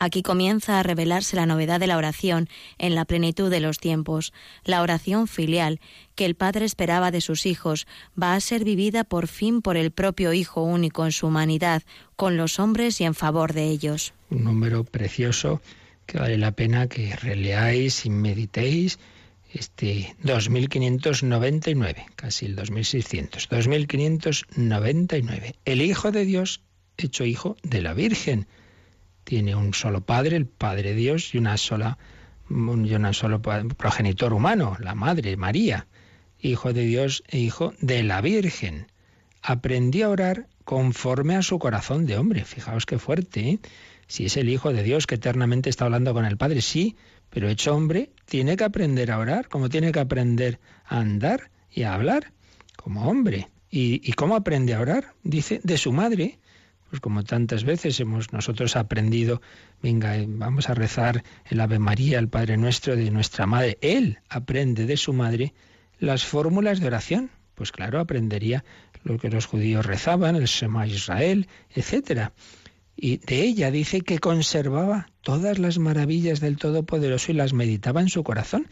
Aquí 0.00 0.22
comienza 0.22 0.80
a 0.80 0.82
revelarse 0.82 1.36
la 1.36 1.46
novedad 1.46 1.78
de 1.78 1.86
la 1.86 1.96
oración 1.96 2.48
en 2.76 2.96
la 2.96 3.04
plenitud 3.04 3.50
de 3.52 3.60
los 3.60 3.78
tiempos. 3.78 4.32
La 4.64 4.82
oración 4.82 5.28
filial 5.28 5.80
que 6.16 6.24
el 6.24 6.34
Padre 6.34 6.64
esperaba 6.64 7.12
de 7.12 7.20
sus 7.20 7.46
hijos 7.46 7.86
va 8.20 8.34
a 8.34 8.40
ser 8.40 8.64
vivida 8.64 9.04
por 9.04 9.28
fin 9.28 9.62
por 9.62 9.76
el 9.76 9.92
propio 9.92 10.32
Hijo 10.32 10.64
único 10.64 11.04
en 11.04 11.12
su 11.12 11.28
humanidad, 11.28 11.84
con 12.16 12.36
los 12.36 12.58
hombres 12.58 13.00
y 13.00 13.04
en 13.04 13.14
favor 13.14 13.52
de 13.52 13.68
ellos. 13.68 14.12
Un 14.30 14.42
número 14.42 14.82
precioso 14.82 15.62
que 16.04 16.18
vale 16.18 16.36
la 16.36 16.50
pena 16.50 16.88
que 16.88 17.14
releáis 17.14 18.04
y 18.06 18.10
meditéis 18.10 18.98
este 19.56 20.14
2599, 20.22 22.06
casi 22.14 22.46
el 22.46 22.56
2600, 22.56 23.48
2599. 23.48 25.54
El 25.64 25.82
Hijo 25.82 26.12
de 26.12 26.24
Dios 26.24 26.60
hecho 26.96 27.24
Hijo 27.24 27.56
de 27.62 27.82
la 27.82 27.94
Virgen 27.94 28.46
tiene 29.24 29.56
un 29.56 29.74
solo 29.74 30.02
Padre, 30.02 30.36
el 30.36 30.46
Padre 30.46 30.94
Dios, 30.94 31.34
y 31.34 31.38
una 31.38 31.56
sola 31.56 31.98
y 32.48 32.54
un 32.54 33.14
solo 33.14 33.42
progenitor 33.42 34.32
humano, 34.32 34.76
la 34.78 34.94
Madre 34.94 35.36
María, 35.36 35.88
Hijo 36.40 36.72
de 36.72 36.82
Dios 36.82 37.24
e 37.28 37.38
Hijo 37.38 37.74
de 37.80 38.02
la 38.02 38.20
Virgen. 38.20 38.86
Aprendió 39.42 40.06
a 40.06 40.10
orar 40.10 40.46
conforme 40.64 41.34
a 41.34 41.42
su 41.42 41.58
corazón 41.58 42.06
de 42.06 42.18
hombre. 42.18 42.44
Fijaos 42.44 42.86
qué 42.86 42.98
fuerte, 42.98 43.48
¿eh? 43.48 43.58
Si 44.06 44.26
es 44.26 44.36
el 44.36 44.48
Hijo 44.48 44.72
de 44.72 44.84
Dios 44.84 45.06
que 45.06 45.16
eternamente 45.16 45.70
está 45.70 45.86
hablando 45.86 46.14
con 46.14 46.24
el 46.24 46.36
Padre, 46.36 46.62
sí, 46.62 46.96
pero 47.36 47.50
hecho 47.50 47.76
hombre, 47.76 48.12
tiene 48.24 48.56
que 48.56 48.64
aprender 48.64 49.10
a 49.10 49.18
orar, 49.18 49.48
como 49.48 49.68
tiene 49.68 49.92
que 49.92 50.00
aprender 50.00 50.58
a 50.86 51.00
andar 51.00 51.50
y 51.70 51.82
a 51.82 51.92
hablar, 51.92 52.32
como 52.76 53.10
hombre. 53.10 53.50
¿Y, 53.70 54.00
y 54.02 54.14
cómo 54.14 54.36
aprende 54.36 54.72
a 54.72 54.80
orar? 54.80 55.12
Dice, 55.22 55.60
de 55.62 55.76
su 55.76 55.92
madre. 55.92 56.38
Pues 56.88 57.00
como 57.00 57.24
tantas 57.24 57.64
veces 57.64 58.00
hemos 58.00 58.32
nosotros 58.32 58.74
aprendido, 58.74 59.42
venga, 59.82 60.16
eh, 60.16 60.24
vamos 60.26 60.70
a 60.70 60.74
rezar 60.74 61.24
el 61.44 61.60
Ave 61.60 61.78
María, 61.78 62.18
el 62.18 62.30
Padre 62.30 62.56
Nuestro 62.56 62.96
de 62.96 63.10
nuestra 63.10 63.44
madre. 63.44 63.76
Él 63.82 64.20
aprende 64.30 64.86
de 64.86 64.96
su 64.96 65.12
madre 65.12 65.52
las 65.98 66.24
fórmulas 66.24 66.80
de 66.80 66.86
oración. 66.86 67.30
Pues 67.54 67.70
claro, 67.70 68.00
aprendería 68.00 68.64
lo 69.04 69.18
que 69.18 69.28
los 69.28 69.44
judíos 69.44 69.84
rezaban, 69.84 70.36
el 70.36 70.46
Shema 70.46 70.86
Israel, 70.86 71.48
etcétera. 71.74 72.32
Y 72.96 73.18
de 73.18 73.42
ella 73.42 73.70
dice 73.70 74.00
que 74.00 74.18
conservaba 74.18 75.08
todas 75.20 75.58
las 75.58 75.78
maravillas 75.78 76.40
del 76.40 76.56
Todopoderoso 76.56 77.32
y 77.32 77.34
las 77.34 77.52
meditaba 77.52 78.00
en 78.00 78.08
su 78.08 78.24
corazón. 78.24 78.68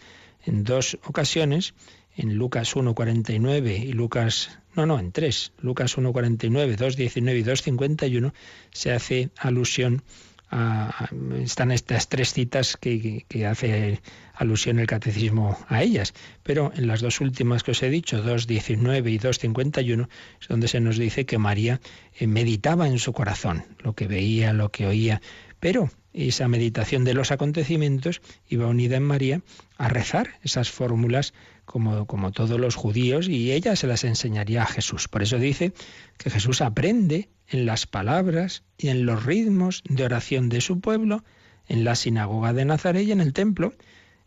En 0.47 0.65
dos 0.65 0.99
ocasiones, 1.05 1.75
en 2.17 2.35
Lucas 2.35 2.75
1.49 2.75 3.81
y 3.81 3.93
Lucas 3.93 4.59
no, 4.77 4.87
no, 4.87 4.99
en 4.99 5.13
tres. 5.13 5.53
Lucas 5.59 5.97
1.49, 5.97 6.77
2.19 6.77 7.39
y 7.39 7.45
2.51 7.45 8.33
se 8.73 8.93
hace 8.93 9.31
alusión 9.39 10.03
a, 10.51 11.09
están 11.39 11.71
estas 11.71 12.09
tres 12.09 12.33
citas 12.33 12.77
que, 12.77 13.25
hace 13.47 14.01
alusión 14.35 14.79
el 14.79 14.87
catecismo 14.87 15.59
a 15.69 15.83
ellas. 15.83 16.15
Pero 16.43 16.73
en 16.75 16.87
las 16.87 17.01
dos 17.01 17.21
últimas 17.21 17.63
que 17.63 17.73
os 17.73 17.83
he 17.83 17.91
dicho, 17.91 18.23
2.19 18.25 19.11
y 19.11 19.19
2.51, 19.19 20.09
es 20.41 20.49
donde 20.49 20.69
se 20.69 20.81
nos 20.81 20.97
dice 20.97 21.27
que 21.27 21.39
María 21.39 21.81
eh, 22.19 22.27
meditaba 22.27 22.87
en 22.87 22.99
su 22.99 23.13
corazón 23.13 23.65
lo 23.81 23.95
que 23.95 24.07
veía, 24.07 24.53
lo 24.53 24.71
que 24.71 24.87
oía. 24.87 25.21
Pero 25.61 25.91
esa 26.15 26.49
meditación 26.49 27.05
de 27.05 27.13
los 27.13 27.33
acontecimientos 27.33 28.23
iba 28.49 28.67
unida 28.69 28.97
en 28.97 29.03
María 29.03 29.43
a 29.77 29.89
rezar 29.89 30.39
esas 30.43 30.71
fórmulas 30.71 31.35
como, 31.65 32.07
como 32.07 32.31
todos 32.31 32.61
los 32.61 32.77
judíos, 32.77 33.29
y 33.29 33.53
ella 33.53 33.75
se 33.77 33.87
las 33.87 34.05
enseñaría 34.05 34.63
a 34.63 34.67
Jesús. 34.67 35.09
Por 35.09 35.23
eso 35.23 35.39
dice 35.39 35.73
que 36.17 36.31
Jesús 36.31 36.61
aprende 36.61 37.29
en 37.49 37.67
las 37.67 37.87
palabras 37.87 38.63
y 38.79 38.89
en 38.89 39.07
los 39.07 39.25
ritmos 39.25 39.83
de 39.89 40.05
oración 40.05 40.49
de 40.49 40.61
su 40.61 40.81
pueblo, 40.81 41.25
en 41.67 41.85
la 41.85 41.97
sinagoga 41.97 42.53
de 42.53 42.65
Nazaret 42.65 43.07
y 43.07 43.13
en 43.13 43.21
el 43.21 43.33
templo. 43.33 43.73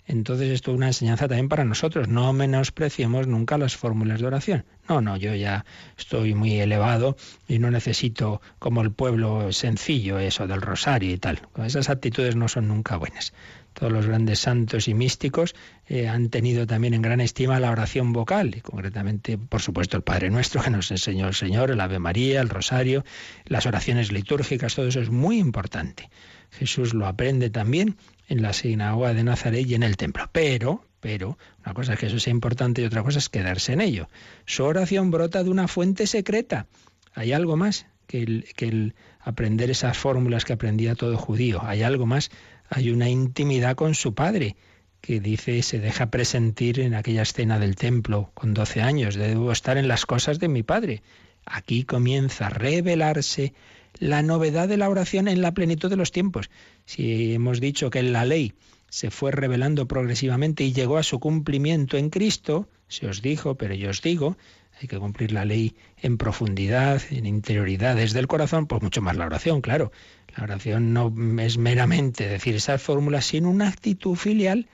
Entonces 0.08 0.50
esto 0.52 0.72
es 0.72 0.78
una 0.78 0.88
enseñanza 0.88 1.28
también 1.28 1.50
para 1.50 1.66
nosotros. 1.66 2.08
No 2.08 2.32
menospreciemos 2.32 3.28
nunca 3.28 3.58
las 3.58 3.76
fórmulas 3.76 4.22
de 4.22 4.28
oración. 4.28 4.66
No, 4.88 5.02
no, 5.02 5.18
yo 5.18 5.36
ya 5.36 5.66
estoy 5.98 6.34
muy 6.34 6.60
elevado 6.60 7.18
y 7.46 7.60
no 7.60 7.70
necesito 7.70 8.42
como 8.58 8.82
el 8.82 8.92
pueblo 8.92 9.52
sencillo 9.52 10.18
eso 10.18 10.48
del 10.48 10.62
rosario 10.62 11.12
y 11.12 11.18
tal. 11.18 11.42
Esas 11.58 11.90
actitudes 11.90 12.38
no 12.38 12.48
son 12.48 12.70
nunca 12.70 12.96
buenas. 12.96 13.34
Todos 13.74 13.92
los 13.92 14.08
grandes 14.08 14.40
santos 14.40 14.88
y 14.88 14.94
místicos 14.94 15.54
eh, 15.88 16.08
han 16.08 16.30
tenido 16.30 16.66
también 16.66 16.94
en 16.94 17.02
gran 17.02 17.20
estima 17.20 17.60
la 17.60 17.70
oración 17.70 18.12
vocal, 18.12 18.56
y 18.56 18.62
concretamente, 18.62 19.38
por 19.38 19.62
supuesto, 19.62 19.98
el 19.98 20.04
Padre 20.04 20.32
Nuestro, 20.32 20.64
que 20.64 20.72
nos 20.72 20.90
enseñó 20.90 21.28
el 21.28 21.36
Señor, 21.36 21.70
el 21.70 21.80
Ave 21.80 22.00
María, 22.00 22.42
el 22.42 22.50
Rosario, 22.50 23.06
las 23.46 23.68
oraciones 23.68 24.12
litúrgicas, 24.12 24.74
todo 24.74 24.88
eso 24.88 25.00
es 25.02 25.12
muy 25.12 25.38
importante. 25.38 26.10
Jesús 26.50 26.96
lo 26.96 27.06
aprende 27.06 27.52
también 27.52 27.98
en 28.28 28.42
la 28.42 28.54
sinagoga 28.54 29.14
de 29.14 29.24
Nazaret 29.24 29.66
y 29.68 29.76
en 29.76 29.84
el 29.84 29.98
templo. 29.98 30.30
Pero, 30.32 30.84
pero, 31.00 31.38
una 31.64 31.74
cosa 31.74 31.94
es 31.94 32.00
que 32.00 32.08
eso 32.08 32.20
sea 32.20 32.32
importante 32.32 32.82
y 32.82 32.86
otra 32.86 33.04
cosa 33.04 33.20
es 33.20 33.30
quedarse 33.30 33.74
en 33.74 33.82
ello. 33.82 34.10
Su 34.46 34.64
oración 34.64 35.12
brota 35.12 35.44
de 35.44 35.50
una 35.50 35.68
fuente 35.68 36.08
secreta. 36.08 36.68
Hay 37.14 37.32
algo 37.32 37.58
más 37.58 37.88
que 38.06 38.24
el, 38.24 38.46
que 38.56 38.94
aprender 39.20 39.70
esas 39.70 39.98
fórmulas 39.98 40.46
que 40.46 40.54
aprendía 40.54 40.96
todo 40.96 41.18
judío. 41.18 41.62
Hay 41.64 41.84
algo 41.84 42.06
más 42.06 42.32
hay 42.70 42.92
una 42.92 43.10
intimidad 43.10 43.76
con 43.76 43.96
su 43.96 44.14
padre, 44.14 44.56
que 45.02 45.20
dice, 45.20 45.62
se 45.62 45.80
deja 45.80 46.10
presentir 46.10 46.80
en 46.80 46.96
aquella 46.96 47.22
escena 47.22 47.60
del 47.60 47.76
templo 47.76 48.32
con 48.34 48.54
12 48.54 48.82
años, 48.82 49.16
debo 49.16 49.52
estar 49.52 49.78
en 49.78 49.88
las 49.88 50.06
cosas 50.06 50.40
de 50.40 50.48
mi 50.48 50.64
padre. 50.64 51.02
Aquí 51.46 51.84
comienza 51.84 52.48
a 52.48 52.50
revelarse 52.50 53.54
la 54.00 54.22
novedad 54.22 54.68
de 54.68 54.78
la 54.78 54.90
oración 54.90 55.28
en 55.28 55.42
la 55.42 55.54
plenitud 55.54 55.90
de 55.90 55.96
los 55.96 56.12
tiempos. 56.12 56.50
Si 56.86 57.34
hemos 57.34 57.60
dicho 57.60 57.90
que 57.90 58.04
la 58.04 58.26
ley 58.26 58.54
se 58.90 59.12
fue 59.12 59.32
revelando 59.32 59.88
progresivamente 59.88 60.64
y 60.64 60.74
llegó 60.74 60.98
a 60.98 61.04
su 61.04 61.20
cumplimiento 61.20 61.98
en 61.98 62.10
Cristo, 62.10 62.70
se 62.88 63.08
os 63.08 63.22
dijo, 63.22 63.56
pero 63.56 63.74
yo 63.74 63.90
os 63.90 64.02
digo, 64.02 64.38
hay 64.82 64.88
que 64.88 65.00
cumplir 65.00 65.32
la 65.32 65.46
ley 65.46 65.76
en 65.98 66.18
profundidad, 66.18 67.02
en 67.10 67.26
interioridad, 67.26 67.96
desde 67.96 68.20
el 68.20 68.28
corazón, 68.28 68.68
pues 68.68 68.82
mucho 68.82 69.02
más 69.02 69.18
la 69.18 69.26
oración, 69.26 69.62
claro. 69.62 69.92
La 70.36 70.44
oración 70.44 70.94
no 70.94 71.14
es 71.40 71.58
meramente 71.58 72.28
decir 72.28 72.56
esas 72.56 72.82
fórmulas, 72.82 73.26
sino 73.26 73.50
una 73.50 73.68
actitud 73.68 74.16
filial 74.16 74.68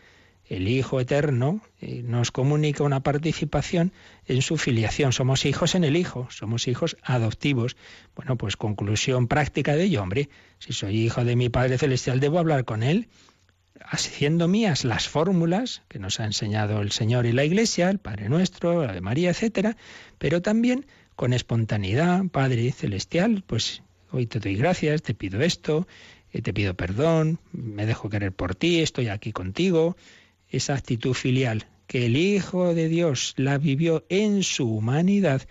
el 0.45 0.67
Hijo 0.67 0.99
Eterno 0.99 1.61
eh, 1.79 2.01
nos 2.03 2.31
comunica 2.31 2.83
una 2.83 3.01
participación 3.01 3.93
en 4.25 4.41
su 4.41 4.57
filiación. 4.57 5.13
Somos 5.13 5.45
hijos 5.45 5.75
en 5.75 5.83
el 5.83 5.95
Hijo, 5.95 6.27
somos 6.29 6.67
hijos 6.67 6.97
adoptivos. 7.01 7.77
Bueno, 8.15 8.37
pues 8.37 8.57
conclusión 8.57 9.27
práctica 9.27 9.75
de 9.75 9.85
ello, 9.85 10.01
hombre. 10.01 10.29
Si 10.59 10.73
soy 10.73 11.01
hijo 11.01 11.23
de 11.23 11.35
mi 11.35 11.49
Padre 11.49 11.77
Celestial, 11.77 12.19
debo 12.19 12.39
hablar 12.39 12.65
con 12.65 12.83
Él, 12.83 13.07
haciendo 13.85 14.47
mías 14.47 14.83
las 14.83 15.07
fórmulas 15.07 15.81
que 15.87 15.99
nos 15.99 16.19
ha 16.19 16.25
enseñado 16.25 16.81
el 16.81 16.91
Señor 16.91 17.25
y 17.25 17.31
la 17.31 17.45
Iglesia, 17.45 17.89
el 17.89 17.99
Padre 17.99 18.29
Nuestro, 18.29 18.85
la 18.85 18.93
de 18.93 19.01
María, 19.01 19.29
etcétera, 19.29 19.77
pero 20.17 20.41
también 20.41 20.85
con 21.15 21.33
espontaneidad, 21.33 22.25
Padre 22.31 22.71
Celestial, 22.71 23.43
pues 23.45 23.83
hoy 24.11 24.25
te 24.25 24.39
doy 24.39 24.55
gracias, 24.55 25.01
te 25.01 25.13
pido 25.13 25.41
esto, 25.41 25.87
eh, 26.31 26.41
te 26.41 26.53
pido 26.53 26.73
perdón, 26.73 27.39
me 27.51 27.85
dejo 27.85 28.09
querer 28.09 28.31
por 28.31 28.55
ti, 28.55 28.81
estoy 28.81 29.07
aquí 29.07 29.31
contigo. 29.31 29.95
Esa 30.53 30.75
actitud 30.75 31.13
filial 31.13 31.65
que 31.87 32.05
el 32.05 32.15
Hijo 32.15 32.73
de 32.73 32.87
Dios 32.87 33.33
la 33.37 33.57
vivió 33.57 34.05
en 34.07 34.43
su 34.43 34.69
humanidad, 34.69 35.41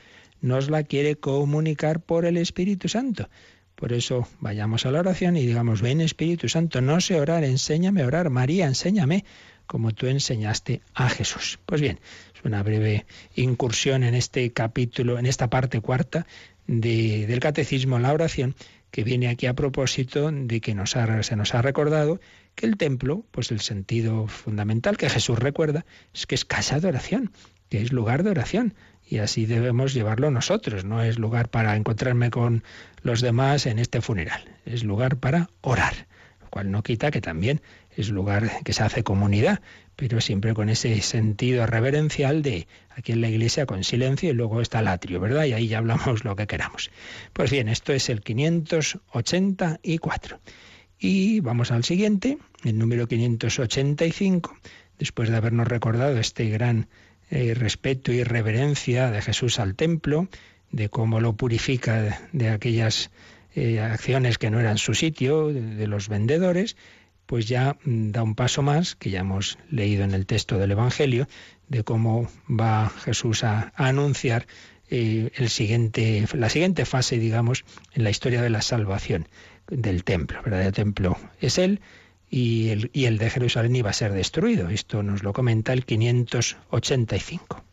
nos 0.41 0.71
la 0.71 0.85
quiere 0.85 1.17
comunicar 1.17 2.01
por 2.01 2.25
el 2.25 2.37
Espíritu 2.37 2.89
Santo. 2.89 3.29
Por 3.75 3.93
eso 3.93 4.29
vayamos 4.41 4.87
a 4.87 4.93
la 4.93 5.01
oración 5.01 5.37
y 5.37 5.45
digamos, 5.45 5.83
ven 5.83 6.01
Espíritu 6.01 6.49
Santo, 6.49 6.81
no 6.81 7.01
sé 7.01 7.21
orar, 7.21 7.43
enséñame 7.43 8.03
a 8.03 8.07
orar. 8.07 8.31
María, 8.31 8.67
enséñame 8.67 9.25
como 9.67 9.93
tú 9.93 10.07
enseñaste 10.07 10.83
a 10.95 11.09
Jesús. 11.09 11.59
Pues 11.67 11.81
bien, 11.81 11.99
es 12.35 12.45
una 12.45 12.63
breve 12.63 13.07
incursión 13.35 14.05
en 14.05 14.15
este 14.15 14.53
capítulo, 14.53 15.19
en 15.19 15.27
esta 15.27 15.51
parte 15.51 15.81
cuarta 15.81 16.27
del 16.69 17.41
catecismo, 17.41 17.99
la 17.99 18.13
oración, 18.13 18.55
que 18.93 19.03
viene 19.03 19.29
aquí 19.29 19.47
a 19.47 19.55
propósito 19.55 20.31
de 20.31 20.61
que 20.61 20.75
nos 20.75 20.91
se 21.23 21.37
nos 21.37 21.55
ha 21.55 21.63
recordado 21.63 22.21
que 22.55 22.67
el 22.67 22.77
templo, 22.77 23.25
pues 23.31 23.51
el 23.51 23.61
sentido 23.61 24.27
fundamental 24.27 24.97
que 24.97 25.09
Jesús 25.09 25.39
recuerda 25.39 25.85
es 26.13 26.27
que 26.27 26.35
es 26.35 26.45
casa 26.45 26.81
de 26.81 26.89
oración, 26.89 27.33
que 27.69 27.83
es 27.83 27.93
lugar 27.93 28.23
de 28.23 28.31
oración. 28.31 28.75
Y 29.09 29.19
así 29.19 29.47
debemos 29.47 29.95
llevarlo 29.95 30.31
nosotros. 30.31 30.85
No 30.85 31.03
es 31.03 31.19
lugar 31.19 31.51
para 31.51 31.77
encontrarme 31.77 32.31
con 32.31 32.63
los 33.03 33.21
demás 33.21 33.67
en 33.67 33.79
este 33.79 34.01
funeral. 34.01 34.45
Es 34.65 34.85
lugar 34.85 35.17
para 35.17 35.51
orar. 35.61 36.07
Lo 36.41 36.49
cual 36.49 36.71
no 36.71 36.83
quita 36.83 37.11
que 37.11 37.21
también 37.21 37.61
es 37.97 38.09
lugar 38.09 38.51
que 38.65 38.73
se 38.73 38.83
hace 38.83 39.03
comunidad, 39.03 39.61
pero 39.97 40.21
siempre 40.21 40.55
con 40.55 40.69
ese 40.69 41.01
sentido 41.03 41.67
reverencial 41.67 42.43
de 42.43 42.67
aquí 42.91 43.13
en 43.13 43.21
la 43.21 43.29
iglesia 43.29 43.67
con 43.67 43.85
silencio 43.85 44.31
y 44.31 44.35
luego 44.35 44.61
está 44.61 44.81
el 44.81 44.89
atrio, 44.89 45.21
¿verdad? 45.21 45.45
Y 45.45 45.53
ahí 45.53 45.69
ya 45.69 45.79
hablamos 45.79 46.25
lo 46.25 46.37
que 46.37 46.47
queramos. 46.47 46.91
Pues 47.33 47.51
bien, 47.51 47.69
esto 47.69 47.93
es 47.93 48.09
el 48.09 48.23
584. 48.23 50.41
Y 51.05 51.41
vamos 51.41 51.73
al 51.73 51.83
siguiente, 51.83 52.39
el 52.63 52.79
número 52.79 53.09
585, 53.09 54.57
después 55.01 55.31
de 55.31 55.37
habernos 55.37 55.67
recordado 55.67 56.17
este 56.17 56.49
gran 56.49 56.87
eh, 57.29 57.55
respeto 57.55 58.13
y 58.13 58.23
reverencia 58.23 59.11
de 59.11 59.21
Jesús 59.21 59.59
al 59.59 59.75
templo, 59.75 60.29
de 60.71 60.91
cómo 60.91 61.19
lo 61.19 61.33
purifica 61.33 62.21
de, 62.31 62.49
aquellas 62.51 63.11
eh, 63.57 63.81
acciones 63.81 64.39
que 64.39 64.51
no 64.51 64.61
eran 64.61 64.79
su 64.79 64.95
sitio, 64.95 65.49
de, 65.49 65.89
los 65.89 66.09
vendedores, 66.09 66.77
pues 67.27 67.49
ya 67.49 67.77
mm, 67.83 68.13
da 68.13 68.23
un 68.23 68.37
paso 68.37 68.63
más, 68.63 68.95
que 68.95 69.11
ya 69.11 69.21
hemos 69.21 69.59
leído 69.73 70.05
en 70.05 70.13
el 70.13 70.25
texto 70.25 70.57
del 70.57 70.71
Evangelio, 70.71 71.27
de 71.67 71.83
cómo 71.83 72.29
va 72.49 72.89
Jesús 72.91 73.43
a, 73.43 73.73
anunciar 73.75 74.47
eh, 74.95 75.31
el 75.37 75.49
siguiente, 75.49 76.27
la 76.35 76.51
siguiente 76.51 76.85
fase, 76.85 77.19
digamos, 77.19 77.65
en 77.95 78.05
la 78.05 78.11
historia 78.11 78.43
de 78.43 78.51
la 78.51 78.61
salvación 78.61 79.27
del 79.69 80.05
templo. 80.05 80.41
El 80.41 80.45
verdadero 80.45 80.73
templo 80.73 81.17
es 81.41 81.57
Él, 81.57 81.81
y 82.29 82.69
el, 82.69 82.91
y 82.93 83.07
el 83.07 83.17
de 83.17 83.31
Jerusalén 83.31 83.75
iba 83.75 83.89
a 83.89 83.95
ser 83.95 84.13
destruido. 84.13 84.69
Esto 84.69 85.03
nos 85.03 85.23
lo 85.23 85.33
comenta 85.33 85.73
el 85.73 85.87
585. 85.87 87.65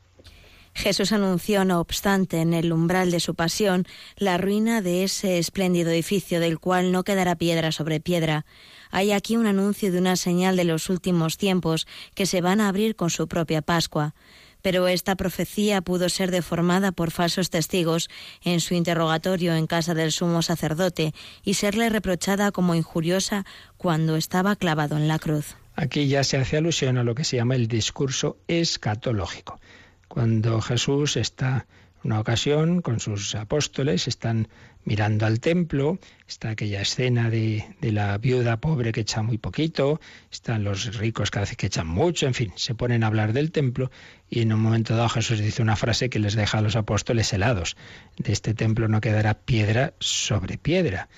Jesús 0.74 1.11
anunció, 1.11 1.65
no 1.65 1.82
obstante, 1.82 2.39
en 2.39 2.53
el 2.53 2.72
umbral 2.72 3.11
de 3.11 3.20
su 3.20 3.36
pasión, 3.36 3.86
la 4.15 4.38
ruina 4.38 4.82
de 4.82 5.03
ese 5.03 5.39
espléndido 5.39 5.91
edificio 5.91 6.39
del 6.39 6.57
cual 6.57 6.93
no 6.93 7.03
quedará 7.03 7.36
piedra 7.36 7.74
sobre 7.74 7.99
piedra. 7.99 8.45
Hay 8.91 9.11
aquí 9.11 9.36
un 9.36 9.45
anuncio 9.45 9.91
de 9.91 9.99
una 9.99 10.15
señal 10.15 10.55
de 10.55 10.63
los 10.63 10.89
últimos 10.89 11.38
tiempos 11.38 11.86
que 12.15 12.26
se 12.26 12.39
van 12.39 12.61
a 12.61 12.70
abrir 12.70 12.95
con 12.95 13.09
su 13.09 13.28
propia 13.28 13.61
Pascua 13.61 14.15
pero 14.62 14.88
esta 14.88 15.16
profecía 15.16 15.82
pudo 15.82 16.10
ser 16.10 16.32
deformada 16.32 16.91
por 16.91 17.12
falsos 17.12 17.49
testigos 17.49 18.10
en 18.43 18.60
su 18.60 18.74
interrogatorio 18.74 19.55
en 19.55 19.68
casa 19.68 19.93
del 19.93 20.12
sumo 20.12 20.41
sacerdote 20.41 21.14
y 21.43 21.55
serle 21.55 21.89
reprochada 21.89 22.51
como 22.51 22.76
injuriosa 22.76 23.45
cuando 23.78 24.16
estaba 24.16 24.55
clavado 24.55 24.97
en 24.97 25.07
la 25.07 25.20
cruz. 25.20 25.55
Aquí 25.76 26.07
ya 26.07 26.24
se 26.24 26.38
hace 26.38 26.57
alusión 26.57 26.97
a 26.97 27.03
lo 27.03 27.16
que 27.16 27.24
se 27.24 27.38
llama 27.38 27.55
el 27.55 27.68
discurso 27.68 28.38
escatológico. 28.47 29.60
Cuando 30.07 30.60
Jesús 30.60 31.16
está 31.16 31.68
una 32.03 32.20
ocasión 32.20 32.82
con 32.82 32.99
sus 32.99 33.36
apóstoles, 33.36 34.07
están 34.07 34.47
mirando 34.86 35.25
al 35.25 35.39
templo, 35.39 35.99
está 36.27 36.49
aquella 36.49 36.82
escena 36.82 37.30
de, 37.30 37.63
la 37.82 38.17
viuda 38.17 38.57
pobre 38.57 38.91
que 38.91 39.01
echa 39.01 39.21
muy 39.21 39.38
poquito, 39.38 39.99
están 40.32 40.63
los 40.63 40.97
ricos 40.97 41.32
que, 41.32 41.41
que 41.57 41.67
echan 41.67 41.88
mucho, 41.88 42.27
en 42.27 42.34
fin, 42.34 42.53
se 42.55 42.75
ponen 42.75 43.03
a 43.03 43.07
hablar 43.07 43.34
del 43.34 43.51
templo 43.51 43.91
y 44.30 44.41
en 44.41 44.53
un 44.53 44.61
momento 44.61 44.95
dado 44.95 45.09
Jesús 45.09 45.39
dice 45.39 45.61
una 45.61 45.75
frase 45.75 46.09
que 46.09 46.19
les 46.19 46.36
deja 46.36 46.57
a 46.57 46.61
los 46.61 46.75
apóstoles 46.75 47.32
helados. 47.34 47.77
De 48.17 48.32
este 48.32 48.53
templo 48.53 48.88
no 48.88 49.01
quedará 49.01 49.34
piedra 49.34 49.93
sobre 49.99 50.57
piedra 50.57 51.09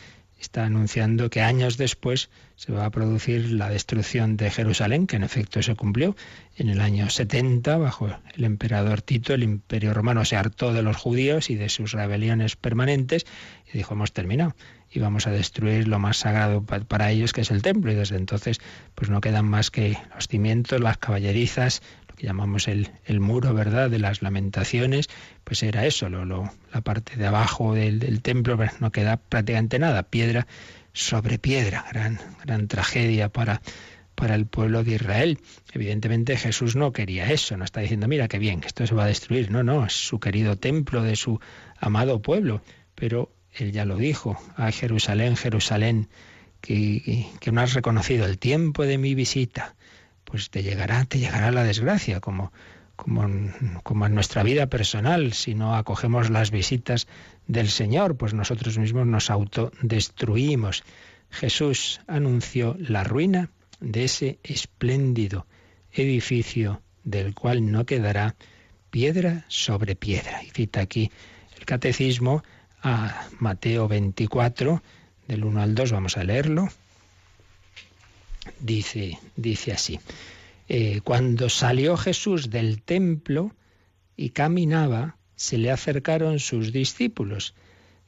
está 0.41 0.65
anunciando 0.65 1.29
que 1.29 1.41
años 1.41 1.77
después 1.77 2.29
se 2.55 2.71
va 2.71 2.85
a 2.85 2.89
producir 2.89 3.51
la 3.51 3.69
destrucción 3.69 4.37
de 4.37 4.49
Jerusalén, 4.49 5.07
que 5.07 5.15
en 5.15 5.23
efecto 5.23 5.61
se 5.61 5.75
cumplió 5.75 6.15
en 6.57 6.69
el 6.69 6.81
año 6.81 7.09
70 7.09 7.77
bajo 7.77 8.09
el 8.35 8.43
emperador 8.43 9.01
Tito. 9.01 9.33
El 9.33 9.43
imperio 9.43 9.93
romano 9.93 10.25
se 10.25 10.35
hartó 10.35 10.73
de 10.73 10.81
los 10.81 10.97
judíos 10.97 11.49
y 11.49 11.55
de 11.55 11.69
sus 11.69 11.91
rebeliones 11.91 12.55
permanentes 12.55 13.25
y 13.71 13.77
dijo, 13.77 13.93
hemos 13.93 14.13
terminado 14.13 14.55
y 14.93 14.99
vamos 14.99 15.25
a 15.25 15.31
destruir 15.31 15.87
lo 15.87 15.99
más 15.99 16.17
sagrado 16.17 16.63
para 16.63 17.11
ellos, 17.11 17.31
que 17.31 17.41
es 17.41 17.51
el 17.51 17.61
templo. 17.61 17.91
Y 17.91 17.95
desde 17.95 18.17
entonces 18.17 18.59
pues 18.93 19.09
no 19.09 19.21
quedan 19.21 19.45
más 19.45 19.71
que 19.71 19.97
los 20.13 20.27
cimientos, 20.27 20.81
las 20.81 20.97
caballerizas, 20.97 21.81
llamamos 22.21 22.67
el, 22.67 22.89
el, 23.05 23.19
muro, 23.19 23.53
¿verdad?, 23.53 23.89
de 23.89 23.99
las 23.99 24.21
lamentaciones, 24.21 25.07
pues 25.43 25.63
era 25.63 25.85
eso, 25.85 26.09
lo, 26.09 26.25
lo, 26.25 26.51
la 26.73 26.81
parte 26.81 27.15
de 27.15 27.27
abajo 27.27 27.73
del, 27.73 28.21
templo, 28.21 28.57
pues 28.57 28.79
no 28.79 28.91
queda 28.91 29.17
prácticamente 29.17 29.79
nada, 29.79 30.03
piedra 30.03 30.47
sobre 30.93 31.39
piedra, 31.39 31.85
gran, 31.91 32.19
gran 32.43 32.67
tragedia 32.67 33.29
para, 33.29 33.61
para 34.15 34.35
el 34.35 34.45
pueblo 34.45 34.83
de 34.83 34.95
Israel. 34.95 35.39
Evidentemente 35.73 36.37
Jesús 36.37 36.75
no 36.75 36.91
quería 36.91 37.31
eso, 37.31 37.57
no 37.57 37.65
está 37.65 37.81
diciendo, 37.81 38.07
mira 38.07 38.27
qué 38.27 38.39
bien, 38.39 38.61
que 38.61 38.67
esto 38.67 38.85
se 38.85 38.95
va 38.95 39.05
a 39.05 39.07
destruir, 39.07 39.51
no, 39.51 39.63
no, 39.63 39.85
es 39.85 39.93
su 39.93 40.19
querido 40.19 40.55
templo 40.57 41.03
de 41.03 41.15
su 41.15 41.39
amado 41.79 42.21
pueblo, 42.21 42.61
pero 42.95 43.31
él 43.53 43.71
ya 43.71 43.85
lo 43.85 43.97
dijo, 43.97 44.37
a 44.55 44.71
Jerusalén, 44.71 45.35
Jerusalén, 45.35 46.07
que, 46.61 47.27
que 47.39 47.51
no 47.51 47.61
has 47.61 47.73
reconocido 47.73 48.25
el 48.25 48.37
tiempo 48.37 48.83
de 48.83 48.97
mi 48.97 49.15
visita 49.15 49.75
pues 50.31 50.49
te 50.49 50.63
llegará, 50.63 51.03
te 51.03 51.19
llegará 51.19 51.51
la 51.51 51.65
desgracia, 51.65 52.21
como, 52.21 52.53
como, 52.95 53.27
como 53.83 54.05
en 54.05 54.15
nuestra 54.15 54.43
vida 54.43 54.67
personal, 54.67 55.33
si 55.33 55.55
no 55.55 55.75
acogemos 55.75 56.29
las 56.29 56.51
visitas 56.51 57.07
del 57.47 57.67
Señor, 57.67 58.15
pues 58.15 58.33
nosotros 58.33 58.77
mismos 58.77 59.05
nos 59.05 59.29
autodestruimos. 59.29 60.83
Jesús 61.31 61.99
anunció 62.07 62.77
la 62.79 63.03
ruina 63.03 63.49
de 63.81 64.05
ese 64.05 64.39
espléndido 64.43 65.45
edificio 65.91 66.81
del 67.03 67.35
cual 67.35 67.69
no 67.69 67.85
quedará 67.85 68.35
piedra 68.89 69.43
sobre 69.49 69.97
piedra. 69.97 70.43
Y 70.43 70.51
cita 70.51 70.79
aquí 70.79 71.11
el 71.59 71.65
catecismo 71.65 72.41
a 72.81 73.27
Mateo 73.39 73.89
24, 73.89 74.81
del 75.27 75.43
1 75.43 75.61
al 75.61 75.75
2, 75.75 75.91
vamos 75.91 76.15
a 76.15 76.23
leerlo 76.23 76.69
dice, 78.59 79.19
dice 79.35 79.71
así. 79.71 79.99
Eh, 80.67 81.01
cuando 81.03 81.49
salió 81.49 81.97
Jesús 81.97 82.49
del 82.49 82.81
templo 82.81 83.53
y 84.15 84.29
caminaba, 84.29 85.17
se 85.35 85.57
le 85.57 85.71
acercaron 85.71 86.39
sus 86.39 86.71
discípulos, 86.71 87.55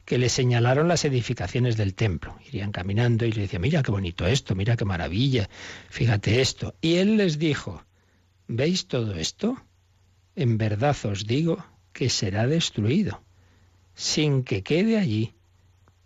que 0.04 0.18
le 0.18 0.28
señalaron 0.28 0.88
las 0.88 1.04
edificaciones 1.04 1.76
del 1.76 1.94
templo. 1.94 2.38
Irían 2.46 2.72
caminando 2.72 3.24
y 3.24 3.32
le 3.32 3.42
decían, 3.42 3.62
mira 3.62 3.82
qué 3.82 3.90
bonito 3.90 4.26
esto, 4.26 4.54
mira 4.54 4.76
qué 4.76 4.84
maravilla, 4.84 5.48
fíjate 5.88 6.40
esto. 6.40 6.74
Y 6.80 6.96
él 6.96 7.16
les 7.16 7.38
dijo, 7.38 7.82
¿veis 8.46 8.86
todo 8.86 9.14
esto? 9.14 9.56
En 10.36 10.58
verdad 10.58 10.96
os 11.04 11.26
digo 11.26 11.64
que 11.92 12.10
será 12.10 12.46
destruido, 12.46 13.22
sin 13.94 14.42
que 14.42 14.62
quede 14.62 14.98
allí 14.98 15.32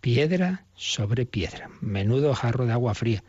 piedra 0.01 0.65
sobre 0.75 1.25
piedra. 1.25 1.69
Menudo 1.81 2.33
jarro 2.33 2.65
de 2.65 2.73
agua 2.73 2.93
fría. 2.95 3.23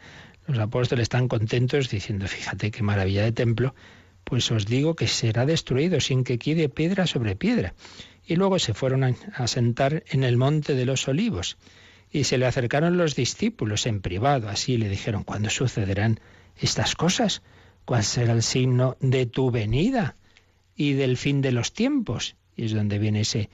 Los 0.51 0.59
apóstoles 0.59 1.05
están 1.05 1.29
contentos 1.29 1.91
diciendo, 1.91 2.27
fíjate 2.27 2.73
qué 2.73 2.83
maravilla 2.83 3.23
de 3.23 3.31
templo, 3.31 3.73
pues 4.25 4.51
os 4.51 4.67
digo 4.67 4.97
que 4.97 5.07
será 5.07 5.47
destruido 5.47 6.01
sin 6.01 6.25
que 6.25 6.41
quede 6.41 6.69
piedra 6.69 7.07
sobre 7.07 7.37
piedra. 7.37 7.75
Y 8.27 8.35
luego 8.35 8.59
se 8.59 8.75
fueron 8.75 9.05
a 9.05 9.47
sentar 9.47 10.03
en 10.09 10.25
el 10.25 10.37
monte 10.37 10.75
de 10.75 10.87
los 10.87 11.07
olivos. 11.07 11.57
Y 12.11 12.25
se 12.25 12.37
le 12.37 12.47
acercaron 12.47 12.97
los 12.97 13.15
discípulos 13.15 13.87
en 13.87 14.01
privado, 14.01 14.49
así 14.49 14.77
le 14.77 14.89
dijeron, 14.89 15.23
¿cuándo 15.23 15.51
sucederán 15.51 16.19
estas 16.57 16.97
cosas? 16.97 17.43
¿Cuál 17.85 18.03
será 18.03 18.33
el 18.33 18.43
signo 18.43 18.97
de 19.01 19.27
tu 19.27 19.53
venida 19.53 20.17
y 20.75 20.95
del 20.95 21.17
fin 21.17 21.43
de 21.43 21.53
los 21.53 21.73
tiempos? 21.73 22.35
Y 22.57 22.65
es 22.65 22.73
donde 22.73 22.99
viene 22.99 23.21
ese 23.21 23.51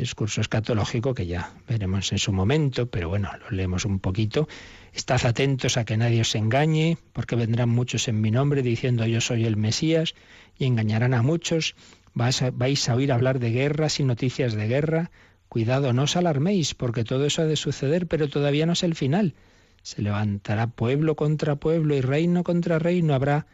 discurso 0.00 0.40
escatológico 0.40 1.14
que 1.14 1.26
ya 1.26 1.52
veremos 1.68 2.10
en 2.12 2.18
su 2.18 2.32
momento, 2.32 2.90
pero 2.90 3.10
bueno, 3.10 3.30
lo 3.42 3.56
leemos 3.56 3.84
un 3.84 4.00
poquito. 4.00 4.48
Estad 4.94 5.24
atentos 5.26 5.76
a 5.76 5.84
que 5.84 5.98
nadie 5.98 6.22
os 6.22 6.34
engañe, 6.34 6.96
porque 7.12 7.36
vendrán 7.36 7.68
muchos 7.68 8.08
en 8.08 8.20
mi 8.20 8.30
nombre 8.30 8.62
diciendo 8.62 9.06
yo 9.06 9.20
soy 9.20 9.44
el 9.44 9.56
Mesías 9.56 10.14
y 10.58 10.64
engañarán 10.64 11.12
a 11.12 11.22
muchos. 11.22 11.76
Vais 12.14 12.40
a, 12.40 12.50
vais 12.50 12.88
a 12.88 12.94
oír 12.94 13.12
hablar 13.12 13.38
de 13.38 13.50
guerras 13.50 14.00
y 14.00 14.04
noticias 14.04 14.54
de 14.54 14.68
guerra. 14.68 15.10
Cuidado, 15.50 15.92
no 15.92 16.04
os 16.04 16.16
alarméis, 16.16 16.74
porque 16.74 17.04
todo 17.04 17.26
eso 17.26 17.42
ha 17.42 17.46
de 17.46 17.56
suceder, 17.56 18.06
pero 18.06 18.28
todavía 18.28 18.64
no 18.64 18.72
es 18.72 18.82
el 18.82 18.94
final. 18.94 19.34
Se 19.82 20.00
levantará 20.00 20.66
pueblo 20.66 21.14
contra 21.14 21.56
pueblo 21.56 21.94
y 21.94 22.00
reino 22.00 22.42
contra 22.42 22.78
reino. 22.78 23.14
Habrá 23.14 23.46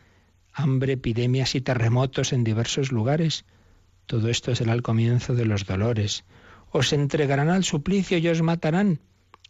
hambre, 0.53 0.93
epidemias 0.93 1.57
y 1.57 1.61
terremotos 1.61 2.33
en 2.33 2.45
diversos 2.45 2.93
lugares. 2.93 3.45
Todo 4.07 4.29
esto 4.29 4.55
será 4.55 4.73
el 4.73 4.83
comienzo 4.83 5.35
de 5.35 5.45
los 5.45 5.67
dolores. 5.67 6.25
Os 6.71 6.93
entregarán 6.93 7.49
al 7.49 7.65
suplicio 7.65 8.19
y 8.19 8.29
os 8.29 8.41
matarán, 8.41 9.01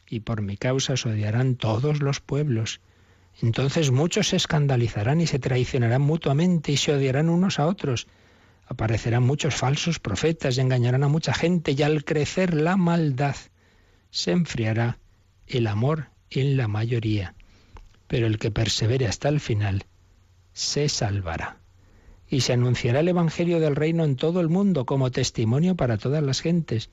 y 0.09 0.21
por 0.21 0.41
mi 0.41 0.57
causa 0.57 0.95
os 0.95 1.05
odiarán 1.05 1.57
todos 1.57 2.01
los 2.01 2.21
pueblos. 2.21 2.81
Entonces 3.43 3.91
muchos 3.91 4.29
se 4.29 4.37
escandalizarán 4.37 5.21
y 5.21 5.27
se 5.27 5.39
traicionarán 5.39 6.01
mutuamente 6.01 6.73
y 6.73 6.79
se 6.79 6.95
odiarán 6.95 7.29
unos 7.29 7.59
a 7.59 7.67
otros. 7.67 8.07
Aparecerán 8.67 9.25
muchos 9.25 9.55
falsos 9.55 9.99
profetas 9.99 10.57
y 10.57 10.61
engañarán 10.63 11.05
a 11.05 11.09
mucha 11.09 11.35
gente, 11.35 11.73
y 11.73 11.83
al 11.83 12.05
crecer 12.05 12.55
la 12.55 12.77
maldad 12.77 13.37
se 14.11 14.33
enfriará 14.33 14.99
el 15.47 15.67
amor 15.67 16.09
en 16.31 16.57
la 16.57 16.67
mayoría. 16.67 17.35
Pero 18.07 18.27
el 18.27 18.39
que 18.39 18.51
persevere 18.51 19.07
hasta 19.07 19.29
el 19.29 19.41
final 19.41 19.85
se 20.55 20.89
salvará 20.89 21.59
y 22.29 22.41
se 22.41 22.53
anunciará 22.53 23.01
el 23.01 23.09
Evangelio 23.09 23.61
del 23.61 23.77
Reino 23.77 24.05
en 24.05 24.17
todo 24.17 24.41
el 24.41 24.49
mundo 24.49 24.85
como 24.85 25.11
testimonio 25.11 25.77
para 25.77 25.99
todas 25.99 26.23
las 26.23 26.41
gentes, 26.41 26.91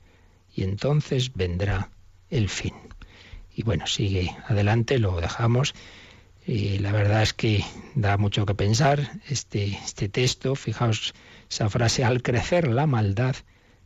y 0.56 0.64
entonces 0.64 1.34
vendrá 1.34 1.90
el 2.30 2.50
fin. 2.50 2.74
Y 3.56 3.64
bueno, 3.64 3.88
sigue 3.88 4.36
adelante, 4.48 5.00
lo 5.00 5.20
dejamos. 5.20 5.74
Y 6.46 6.80
la 6.80 6.92
verdad 6.92 7.24
es 7.24 7.34
que 7.34 7.64
da 7.96 8.18
mucho 8.18 8.46
que 8.46 8.56
pensar 8.56 9.22
este, 9.30 9.66
este 9.66 10.10
texto. 10.10 10.56
Fijaos 10.56 11.14
esa 11.50 11.70
frase, 11.70 12.04
al 12.04 12.22
crecer 12.22 12.68
la 12.68 12.88
maldad, 12.88 13.36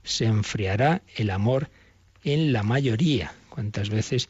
se 0.04 0.26
enfriará 0.26 1.02
el 1.16 1.30
amor 1.30 1.70
en 2.24 2.54
la 2.54 2.64
mayoría. 2.64 3.34
¿Cuántas 3.50 3.90
veces 3.90 4.30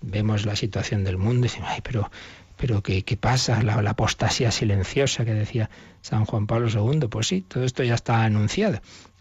vemos 0.00 0.46
la 0.46 0.56
situación 0.56 1.04
del 1.04 1.18
mundo 1.18 1.46
y 1.46 1.48
decimos, 1.48 1.70
ay, 1.72 1.80
pero 1.82 2.10
pero 2.58 2.82
¿qué, 2.82 3.04
qué 3.04 3.16
pasa? 3.16 3.62
La, 3.62 3.80
la, 3.80 3.90
apostasía 3.90 4.50
silenciosa 4.50 5.24
que 5.24 5.32
decía 5.32 5.70
San 6.02 6.24
Juan 6.26 6.46
Pablo 6.46 6.68
II. 6.68 7.06
Pues 7.08 7.28
sí, 7.28 7.40
todo 7.40 7.64
esto 7.64 7.82
ya 7.84 7.94
está 7.94 8.24
anunciado. 8.24 8.80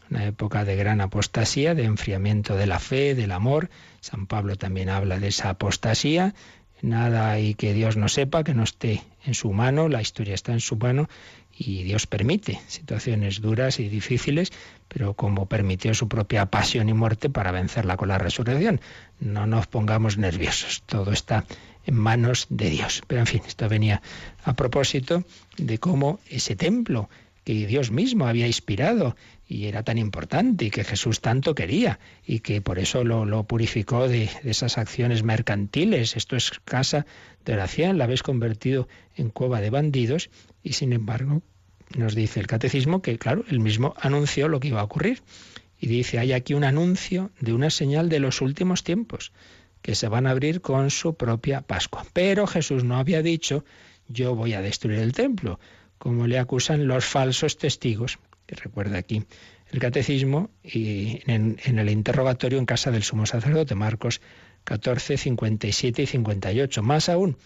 Una 0.10 0.26
época 0.26 0.66
de 0.66 0.76
gran 0.76 1.02
apostasía, 1.02 1.76
de 1.76 1.84
enfriamiento 1.84 2.56
de 2.56 2.66
la 2.66 2.80
fe, 2.80 3.14
del 3.14 3.32
amor. 3.32 3.70
San 4.02 4.26
Pablo 4.26 4.56
también 4.56 4.90
habla 4.90 5.20
de 5.20 5.28
esa 5.28 5.50
apostasía. 5.50 6.34
Nada 6.82 7.32
hay 7.32 7.54
que 7.54 7.74
Dios 7.74 7.96
no 7.96 8.08
sepa, 8.10 8.44
que 8.44 8.54
no 8.54 8.64
esté 8.64 9.04
en 9.26 9.34
su 9.34 9.52
mano, 9.52 9.90
la 9.90 10.02
historia 10.02 10.36
está 10.36 10.54
en 10.54 10.60
su 10.60 10.76
mano 10.76 11.10
y 11.58 11.84
Dios 11.84 12.06
permite 12.06 12.62
situaciones 12.68 13.42
duras 13.42 13.80
y 13.80 13.90
difíciles, 13.90 14.52
pero 14.88 15.16
como 15.16 15.48
permitió 15.48 15.94
su 15.96 16.08
propia 16.08 16.46
pasión 16.46 16.88
y 16.88 16.94
muerte 16.94 17.30
para 17.30 17.52
vencerla 17.52 17.98
con 17.98 18.10
la 18.10 18.20
resurrección. 18.20 18.80
No 19.20 19.48
nos 19.48 19.68
pongamos 19.68 20.18
nerviosos, 20.18 20.84
todo 20.86 21.12
está 21.12 21.46
en 21.88 21.96
manos 21.96 22.46
de 22.50 22.70
Dios. 22.70 23.02
Pero 23.08 23.22
en 23.22 23.28
fin, 23.28 23.42
esto 23.48 23.68
venía 23.68 24.02
a 24.44 24.54
propósito 24.54 25.24
de 25.58 25.80
cómo 25.80 26.20
ese 26.30 26.56
templo 26.56 27.10
que 27.44 27.66
Dios 27.66 27.92
mismo 27.92 28.28
había 28.28 28.46
inspirado 28.46 29.16
y 29.48 29.66
era 29.66 29.82
tan 29.82 29.98
importante 29.98 30.66
y 30.66 30.70
que 30.70 30.84
Jesús 30.84 31.22
tanto 31.22 31.56
quería 31.56 31.98
y 32.26 32.42
que 32.42 32.62
por 32.62 32.78
eso 32.78 33.06
lo, 33.06 33.44
purificó 33.46 34.10
de, 34.10 34.30
de, 34.44 34.52
esas 34.52 34.78
acciones 34.78 35.24
mercantiles. 35.24 36.18
Esto 36.18 36.36
es 36.36 36.52
casa 36.66 37.06
de 37.46 37.54
oración, 37.54 37.98
la 37.98 38.04
habéis 38.04 38.22
convertido 38.22 38.90
en 39.16 39.30
cueva 39.30 39.62
de 39.62 39.70
bandidos 39.70 40.30
y 40.62 40.74
sin 40.74 40.92
embargo 40.92 41.42
nos 41.96 42.16
dice 42.16 42.42
el 42.42 42.48
catecismo 42.48 43.02
que, 43.02 43.18
claro, 43.18 43.46
él 43.50 43.62
mismo 43.62 43.94
anunció 43.98 44.50
lo 44.50 44.60
que 44.60 44.68
iba 44.68 44.82
a 44.82 44.84
ocurrir. 44.84 45.22
Y 45.80 45.88
dice, 45.88 46.20
hay 46.20 46.34
aquí 46.34 46.54
un 46.54 46.64
anuncio 46.66 47.32
de 47.40 47.54
una 47.54 47.70
señal 47.70 48.10
de 48.10 48.20
los 48.20 48.42
últimos 48.42 48.84
tiempos 48.84 49.32
que 49.82 49.96
se 49.96 50.08
van 50.08 50.28
a 50.28 50.32
abrir 50.32 50.62
con 50.62 50.90
su 50.90 51.16
propia 51.16 51.62
Pascua. 51.62 52.06
Pero 52.14 52.48
Jesús 52.48 52.84
no 52.84 52.98
había 52.98 53.22
dicho, 53.22 53.64
yo 54.08 54.36
voy 54.36 54.54
a 54.54 54.62
destruir 54.62 55.00
el 55.00 55.14
templo, 55.14 55.60
como 55.98 56.28
le 56.28 56.40
acusan 56.40 56.88
los 56.88 57.06
falsos 57.06 57.58
testigos, 57.58 58.20
que 58.46 58.56
recuerda 58.56 58.98
aquí 58.98 59.24
el 59.72 59.80
catecismo 59.80 60.50
y 60.64 61.22
en, 61.30 61.58
en, 61.64 61.80
el 61.80 61.90
interrogatorio 61.90 62.60
en 62.60 62.66
casa 62.66 62.92
del 62.92 63.04
sumo 63.04 63.26
sacerdote, 63.26 63.76
Marcos 63.76 64.22
14, 64.64 65.18
57 65.18 66.02
y 66.02 66.06
58. 66.06 66.84
Más 66.84 67.10
aún, 67.10 67.38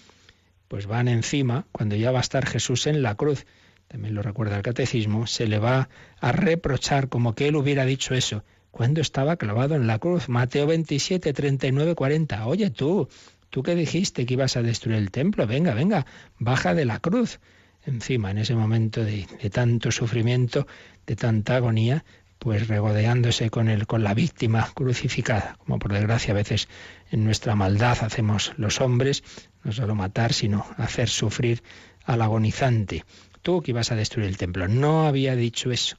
pues 0.68 0.86
van 0.86 1.08
encima, 1.08 1.66
cuando 1.72 1.96
ya 1.96 2.12
va 2.12 2.20
a 2.20 2.22
estar 2.22 2.46
Jesús 2.46 2.88
en 2.88 3.02
la 3.02 3.16
cruz, 3.16 3.46
también 3.88 4.16
lo 4.16 4.22
recuerda 4.22 4.56
el 4.56 4.62
catecismo, 4.62 5.28
se 5.28 5.48
le 5.48 5.60
va 5.60 5.90
a 6.20 6.32
reprochar 6.32 7.10
como 7.10 7.36
que 7.36 7.48
él 7.48 7.56
hubiera 7.56 7.86
dicho 7.86 8.14
eso 8.14 8.44
cuando 8.72 9.02
estaba 9.02 9.36
clavado 9.36 9.76
en 9.76 9.86
la 9.86 10.00
cruz. 10.00 10.30
Mateo 10.30 10.66
27, 10.66 11.34
39, 11.34 11.96
40. 11.96 12.48
Oye 12.48 12.70
tú, 12.70 13.10
tú 13.50 13.62
que 13.64 13.76
dijiste 13.76 14.26
que 14.26 14.34
ibas 14.34 14.56
a 14.58 14.64
destruir 14.64 14.98
el 14.98 15.12
templo, 15.12 15.46
venga, 15.46 15.74
venga, 15.74 16.06
baja 16.40 16.74
de 16.74 16.86
la 16.86 17.00
cruz. 17.00 17.40
Encima, 17.86 18.32
en 18.32 18.38
ese 18.38 18.56
momento 18.56 19.04
de, 19.04 19.26
tanto 19.52 19.92
sufrimiento, 19.92 20.68
de 21.06 21.16
tanta 21.16 21.56
agonía, 21.58 22.06
pues 22.38 22.68
regodeándose 22.68 23.50
con 23.50 23.70
el, 23.70 23.88
con 23.88 24.04
la 24.04 24.14
víctima 24.14 24.70
crucificada, 24.74 25.58
como 25.60 25.80
por 25.80 25.94
desgracia 25.94 26.32
a 26.32 26.36
veces 26.36 26.68
en 27.12 27.24
nuestra 27.24 27.56
maldad 27.56 27.98
hacemos 28.02 28.54
los 28.58 28.82
hombres, 28.82 29.24
no 29.64 29.72
solo 29.72 29.96
matar, 29.96 30.34
sino 30.34 30.66
hacer 30.78 31.10
sufrir 31.10 31.62
al 32.06 32.22
agonizante. 32.22 33.04
Tú 33.42 33.62
que 33.62 33.72
ibas 33.72 33.92
a 33.92 33.96
destruir 33.96 34.28
el 34.28 34.38
templo. 34.38 34.68
No 34.68 35.08
había 35.08 35.36
dicho 35.36 35.72
eso 35.72 35.98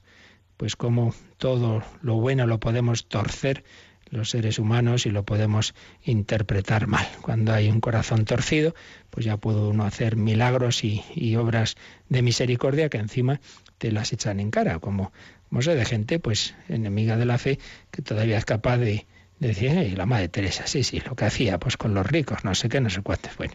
pues 0.62 0.76
como 0.76 1.12
todo 1.38 1.82
lo 2.02 2.20
bueno 2.20 2.46
lo 2.46 2.60
podemos 2.60 3.08
torcer 3.08 3.64
los 4.10 4.30
seres 4.30 4.60
humanos 4.60 5.06
y 5.06 5.10
lo 5.10 5.24
podemos 5.24 5.74
interpretar 6.04 6.86
mal. 6.86 7.04
Cuando 7.20 7.52
hay 7.52 7.68
un 7.68 7.80
corazón 7.80 8.24
torcido, 8.24 8.72
pues 9.10 9.26
ya 9.26 9.38
puede 9.38 9.58
uno 9.58 9.84
hacer 9.84 10.14
milagros 10.14 10.84
y, 10.84 11.34
obras 11.34 11.74
de 12.08 12.22
misericordia 12.22 12.88
que 12.90 12.98
encima 12.98 13.40
te 13.78 13.90
las 13.90 14.12
echan 14.12 14.38
en 14.38 14.52
cara, 14.52 14.78
como, 14.78 15.10
como 15.48 15.62
sé 15.62 15.74
de 15.74 15.84
gente 15.84 16.20
pues 16.20 16.54
enemiga 16.68 17.16
de 17.16 17.24
la 17.24 17.38
fe 17.38 17.58
que 17.90 18.02
todavía 18.02 18.38
es 18.38 18.44
capaz 18.44 18.76
de, 18.76 19.04
decir, 19.40 19.72
y 19.72 19.96
la 19.96 20.06
madre 20.06 20.28
Teresa, 20.28 20.68
sí, 20.68 20.84
sí, 20.84 21.02
lo 21.04 21.16
que 21.16 21.24
hacía 21.24 21.58
pues 21.58 21.76
con 21.76 21.92
los 21.92 22.06
ricos, 22.06 22.44
no 22.44 22.54
sé 22.54 22.68
qué, 22.68 22.80
no 22.80 22.88
sé 22.88 23.02
cuántos. 23.02 23.36
Bueno, 23.36 23.54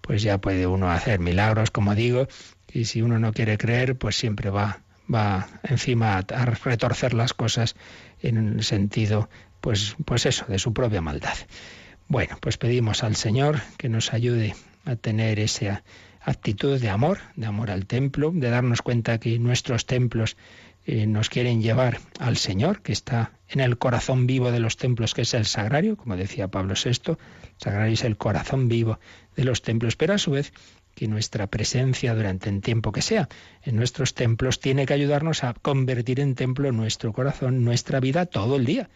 pues 0.00 0.22
ya 0.22 0.38
puede 0.38 0.66
uno 0.66 0.90
hacer 0.90 1.20
milagros, 1.20 1.70
como 1.70 1.94
digo, 1.94 2.28
y 2.72 2.86
si 2.86 3.02
uno 3.02 3.18
no 3.18 3.34
quiere 3.34 3.58
creer, 3.58 3.98
pues 3.98 4.16
siempre 4.16 4.48
va 4.48 4.85
va 5.12 5.48
encima 5.62 6.18
a 6.18 6.44
retorcer 6.44 7.14
las 7.14 7.34
cosas 7.34 7.76
en 8.20 8.36
el 8.36 8.64
sentido, 8.64 9.28
pues, 9.60 9.96
pues 10.04 10.26
eso, 10.26 10.44
de 10.46 10.58
su 10.58 10.72
propia 10.72 11.00
maldad. 11.00 11.36
Bueno, 12.08 12.38
pues 12.40 12.56
pedimos 12.56 13.02
al 13.02 13.16
Señor 13.16 13.60
que 13.78 13.88
nos 13.88 14.12
ayude 14.12 14.54
a 14.84 14.96
tener 14.96 15.40
esa 15.40 15.82
actitud 16.20 16.80
de 16.80 16.88
amor, 16.88 17.18
de 17.36 17.46
amor 17.46 17.70
al 17.70 17.86
templo, 17.86 18.30
de 18.32 18.50
darnos 18.50 18.82
cuenta 18.82 19.18
que 19.18 19.38
nuestros 19.38 19.86
templos 19.86 20.36
eh, 20.84 21.06
nos 21.06 21.28
quieren 21.28 21.62
llevar 21.62 21.98
al 22.20 22.36
Señor, 22.36 22.80
que 22.82 22.92
está 22.92 23.32
en 23.48 23.58
el 23.58 23.76
corazón 23.76 24.28
vivo 24.28 24.52
de 24.52 24.60
los 24.60 24.76
templos, 24.76 25.14
que 25.14 25.22
es 25.22 25.34
el 25.34 25.46
sagrario, 25.46 25.96
como 25.96 26.16
decía 26.16 26.48
Pablo 26.48 26.74
VI, 26.74 26.90
el 27.12 27.16
sagrario 27.58 27.94
es 27.94 28.04
el 28.04 28.16
corazón 28.16 28.68
vivo 28.68 29.00
de 29.34 29.44
los 29.44 29.62
templos, 29.62 29.96
pero 29.96 30.14
a 30.14 30.18
su 30.18 30.30
vez 30.30 30.52
que 30.96 31.08
nuestra 31.08 31.46
presencia 31.46 32.14
durante 32.14 32.48
el 32.48 32.62
tiempo 32.62 32.90
que 32.90 33.02
sea 33.02 33.28
en 33.62 33.76
nuestros 33.76 34.14
templos 34.14 34.60
tiene 34.60 34.86
que 34.86 34.94
ayudarnos 34.94 35.44
a 35.44 35.52
convertir 35.52 36.20
en 36.20 36.34
templo 36.34 36.72
nuestro 36.72 37.12
corazón, 37.12 37.64
nuestra 37.64 38.00
vida 38.00 38.24
todo 38.24 38.56
el 38.56 38.64
día. 38.64 38.88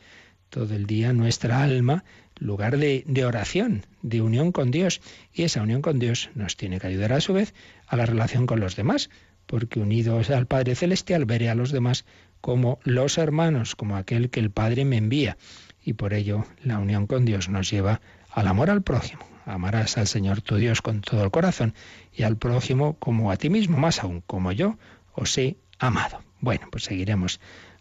Todo 0.48 0.74
el 0.74 0.86
día 0.86 1.12
nuestra 1.12 1.62
alma, 1.62 2.02
lugar 2.36 2.78
de, 2.78 3.24
oración, 3.24 3.84
de 4.00 4.22
unión 4.22 4.50
con 4.50 4.70
Dios. 4.70 5.02
Y 5.32 5.42
esa 5.42 5.60
unión 5.60 5.82
con 5.82 5.98
Dios 5.98 6.30
nos 6.34 6.56
tiene 6.56 6.80
que 6.80 6.86
ayudar 6.86 7.12
a 7.12 7.20
su 7.20 7.34
vez 7.34 7.54
a 7.86 7.96
la 7.96 8.06
relación 8.06 8.46
con 8.46 8.60
los 8.60 8.76
demás, 8.76 9.10
porque 9.46 9.78
unidos 9.78 10.30
al 10.30 10.46
Padre 10.46 10.74
Celestial 10.74 11.26
veré 11.26 11.50
a 11.50 11.54
los 11.54 11.70
demás 11.70 12.06
como 12.40 12.80
los 12.82 13.18
hermanos, 13.18 13.76
como 13.76 13.96
aquel 13.96 14.30
que 14.30 14.40
el 14.40 14.50
Padre 14.50 14.86
me 14.86 14.96
envía. 14.96 15.36
Y 15.84 15.92
por 15.92 16.14
ello 16.14 16.46
la 16.62 16.78
unión 16.78 17.06
con 17.06 17.26
Dios 17.26 17.50
nos 17.50 17.70
lleva 17.70 18.00
al 18.32 18.48
amor 18.48 18.70
al 18.70 18.82
prójimo. 18.82 19.22
Amarás 19.46 19.98
al 19.98 20.06
Señor 20.06 20.42
tu 20.42 20.56
Dios 20.56 20.82
con 20.82 21.00
todo 21.00 21.24
el 21.24 21.30
corazón 21.30 21.74
y 22.12 22.22
al 22.22 22.36
prójimo 22.36 22.94
como 22.98 23.30
a 23.30 23.36
ti 23.36 23.50
mismo, 23.50 23.78
más 23.78 24.02
aún 24.02 24.22
como 24.26 24.52
yo 24.52 24.78
os 25.14 25.36
he 25.38 25.56
amado. 25.78 26.20
Bueno, 26.40 26.68
pues 26.70 26.84
seguiremos 26.84 27.40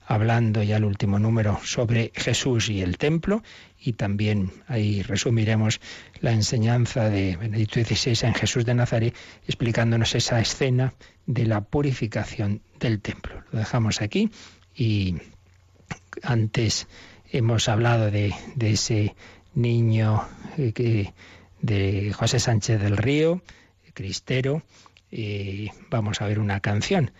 hablando 0.09 0.63
ya 0.63 0.77
el 0.77 0.85
último 0.85 1.19
número 1.19 1.59
sobre 1.63 2.11
Jesús 2.15 2.69
y 2.69 2.81
el 2.81 2.97
templo 2.97 3.43
y 3.79 3.93
también 3.93 4.51
ahí 4.67 5.03
resumiremos 5.03 5.79
la 6.19 6.31
enseñanza 6.31 7.09
de 7.09 7.37
Benedicto 7.37 7.79
XVI 7.83 8.27
en 8.27 8.33
Jesús 8.33 8.65
de 8.65 8.73
Nazaret 8.73 9.15
explicándonos 9.45 10.15
esa 10.15 10.39
escena 10.39 10.93
de 11.27 11.45
la 11.45 11.61
purificación 11.61 12.63
del 12.79 13.01
templo. 13.01 13.43
Lo 13.51 13.59
dejamos 13.59 14.01
aquí 14.01 14.31
y 14.75 15.17
antes 16.23 16.87
hemos 17.31 17.69
hablado 17.69 18.09
de, 18.09 18.33
ese 18.59 19.15
niño 19.53 20.23
eh, 20.57 21.11
de 21.61 22.13
José 22.13 22.39
Sánchez 22.39 22.81
del 22.81 22.97
Río, 22.97 23.41
cristero, 23.93 24.63
y 25.11 25.71
vamos 25.89 26.21
a 26.21 26.27
ver 26.27 26.39
una 26.39 26.59
canción 26.59 27.11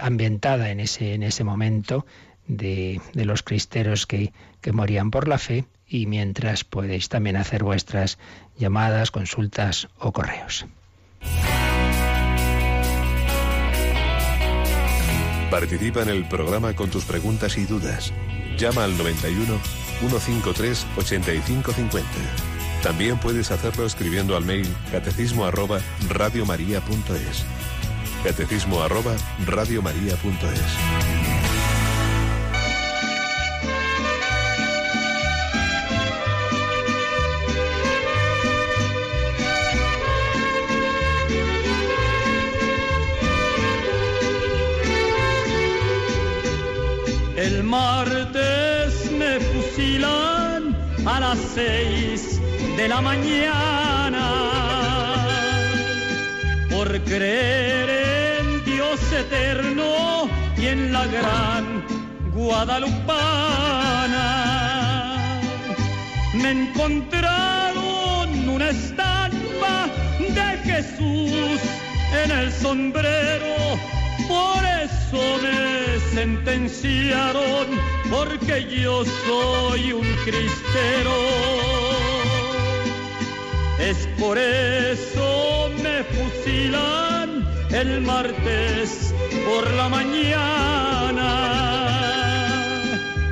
ambientada 0.00 0.70
en 0.70 0.80
ese, 0.80 1.14
en 1.14 1.22
ese 1.22 1.44
momento 1.44 2.06
de, 2.46 3.00
de 3.12 3.24
los 3.24 3.42
cristeros 3.42 4.06
que, 4.06 4.32
que 4.60 4.72
morían 4.72 5.10
por 5.10 5.28
la 5.28 5.38
fe 5.38 5.64
y 5.86 6.06
mientras 6.06 6.64
podéis 6.64 7.08
también 7.08 7.36
hacer 7.36 7.62
vuestras 7.64 8.18
llamadas, 8.56 9.10
consultas 9.10 9.88
o 9.98 10.12
correos. 10.12 10.66
Participa 15.50 16.02
en 16.02 16.08
el 16.10 16.28
programa 16.28 16.74
con 16.74 16.90
tus 16.90 17.04
preguntas 17.04 17.58
y 17.58 17.64
dudas. 17.64 18.12
Llama 18.56 18.84
al 18.84 18.96
91 18.96 19.58
153 20.00 20.86
8550. 20.96 22.08
También 22.82 23.18
puedes 23.18 23.50
hacerlo 23.50 23.84
escribiendo 23.84 24.36
al 24.36 24.44
mail 24.44 24.66
catecismo 24.90 25.44
arroba 25.44 25.80
radiomaria.es. 26.08 27.44
Catecismo 28.24 28.82
arroba 28.82 29.14
radiomaria.es. 29.46 31.20
El 47.36 47.64
martes 47.64 48.69
me 49.30 49.38
fusilan 49.38 50.62
a 51.06 51.20
las 51.20 51.38
seis 51.54 52.40
de 52.76 52.88
la 52.88 53.00
mañana 53.00 54.26
por 56.68 56.88
creer 57.02 57.88
en 58.40 58.64
Dios 58.64 59.00
eterno 59.12 60.28
y 60.56 60.66
en 60.66 60.92
la 60.92 61.06
gran 61.06 61.64
Guadalupana. 62.34 64.26
Me 66.34 66.50
encontraron 66.50 68.48
una 68.48 68.70
estampa 68.70 69.86
de 70.18 70.48
Jesús 70.68 71.60
en 72.24 72.30
el 72.32 72.52
sombrero, 72.52 73.54
por 74.26 74.60
eso 74.86 75.22
me 75.44 76.00
sentenciaron, 76.14 77.66
porque 78.10 78.66
yo 78.68 79.04
soy 79.04 79.92
un 79.92 80.06
cristero. 80.24 81.16
Es 83.78 84.08
por 84.18 84.36
eso 84.36 85.70
me 85.82 86.02
fusilan 86.04 87.46
el 87.70 88.00
martes 88.02 89.14
por 89.46 89.70
la 89.74 89.88
mañana. 89.88 91.30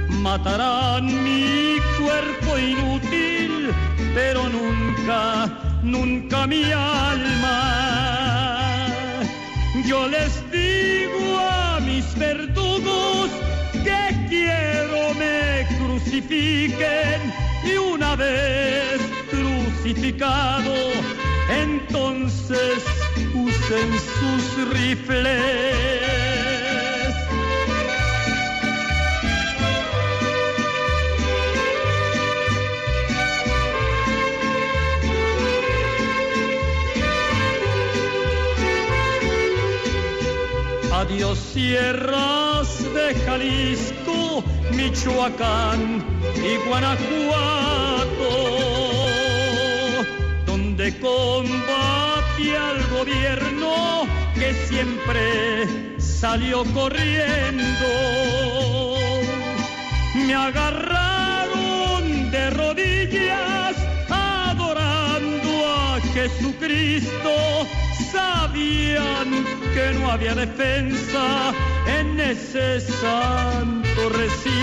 Matarán 0.08 1.06
mi 1.24 1.76
cuerpo 1.98 2.58
inútil, 2.58 3.72
pero 4.14 4.48
nunca, 4.48 5.48
nunca 5.82 6.46
mi 6.46 6.64
alma. 6.72 7.58
Yo 9.84 10.06
les 10.08 10.50
digo 10.50 11.38
a 11.38 11.80
mis 11.80 12.14
verdugos 12.18 13.17
y 16.20 17.76
una 17.76 18.16
vez 18.16 19.00
crucificado, 19.30 20.74
entonces 21.48 22.84
usen 23.34 23.88
sus 23.98 24.68
rifles. 24.72 26.08
Adiós 40.92 41.38
sierras 41.38 42.82
de 42.92 43.14
Jalisco, 43.24 44.42
Michoacán 44.72 46.04
y 46.36 46.56
Guanajuato, 46.68 48.06
donde 50.46 50.98
combate 50.98 52.56
al 52.56 52.86
gobierno 52.88 54.06
que 54.34 54.54
siempre 54.68 55.98
salió 55.98 56.64
corriendo. 56.72 57.88
Me 60.14 60.34
agarraron 60.34 62.30
de 62.30 62.50
rodillas 62.50 63.76
adorando 64.08 65.50
a 65.66 66.00
Jesucristo. 66.14 67.66
Sabían 68.12 69.44
que 69.74 69.98
no 69.98 70.10
había 70.10 70.34
defensa 70.34 71.52
en 71.86 72.20
ese 72.20 72.80
santo 72.80 74.08
recinto. 74.10 74.57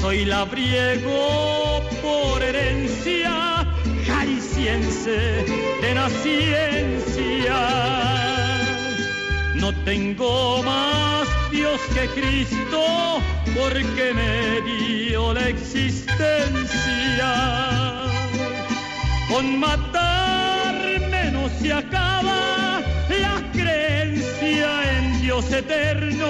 Soy 0.00 0.24
labriego 0.24 1.82
por 2.02 2.42
herencia, 2.42 3.66
jalisciense 4.06 5.44
de 5.82 5.94
naciencia. 5.94 7.58
No 9.54 9.74
tengo 9.84 10.62
más 10.62 11.28
Dios 11.50 11.80
que 11.94 12.06
Cristo 12.18 13.20
porque 13.54 14.14
me 14.14 14.60
dio 14.62 15.34
la 15.34 15.48
existencia. 15.48 16.08
Con 19.28 19.58
matarme 19.58 21.30
no 21.32 21.48
se 21.60 21.72
acaba 21.72 22.80
la 23.08 23.52
creencia 23.52 24.98
en 24.98 25.20
Dios 25.20 25.52
eterno. 25.52 26.28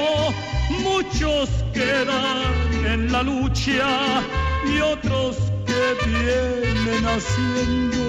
Muchos 0.99 1.49
quedan 1.73 2.85
en 2.85 3.13
la 3.13 3.23
lucha 3.23 4.21
y 4.67 4.81
otros 4.81 5.37
que 5.65 5.95
vienen 6.05 7.05
haciendo. 7.07 8.03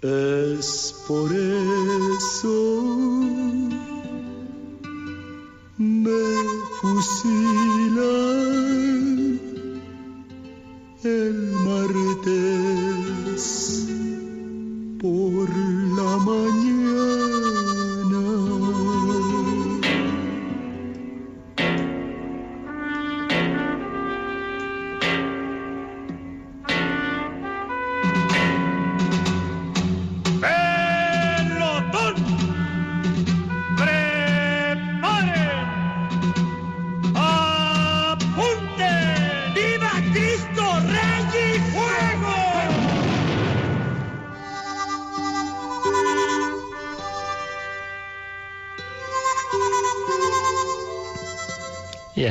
Es 0.00 0.94
por 1.06 1.30
eso 1.30 2.56
me 5.76 6.24
fusilan 6.80 8.18
el 11.04 11.36
martes 11.68 13.44
por 15.02 15.48
la 15.98 16.16
mañana. 16.16 16.83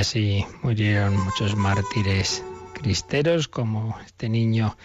Así 0.04 0.44
murieron 0.62 1.16
muchos 1.16 1.56
mártires 1.56 2.44
cristeros, 2.74 3.48
como 3.48 3.98
este 4.04 4.28
niño 4.28 4.76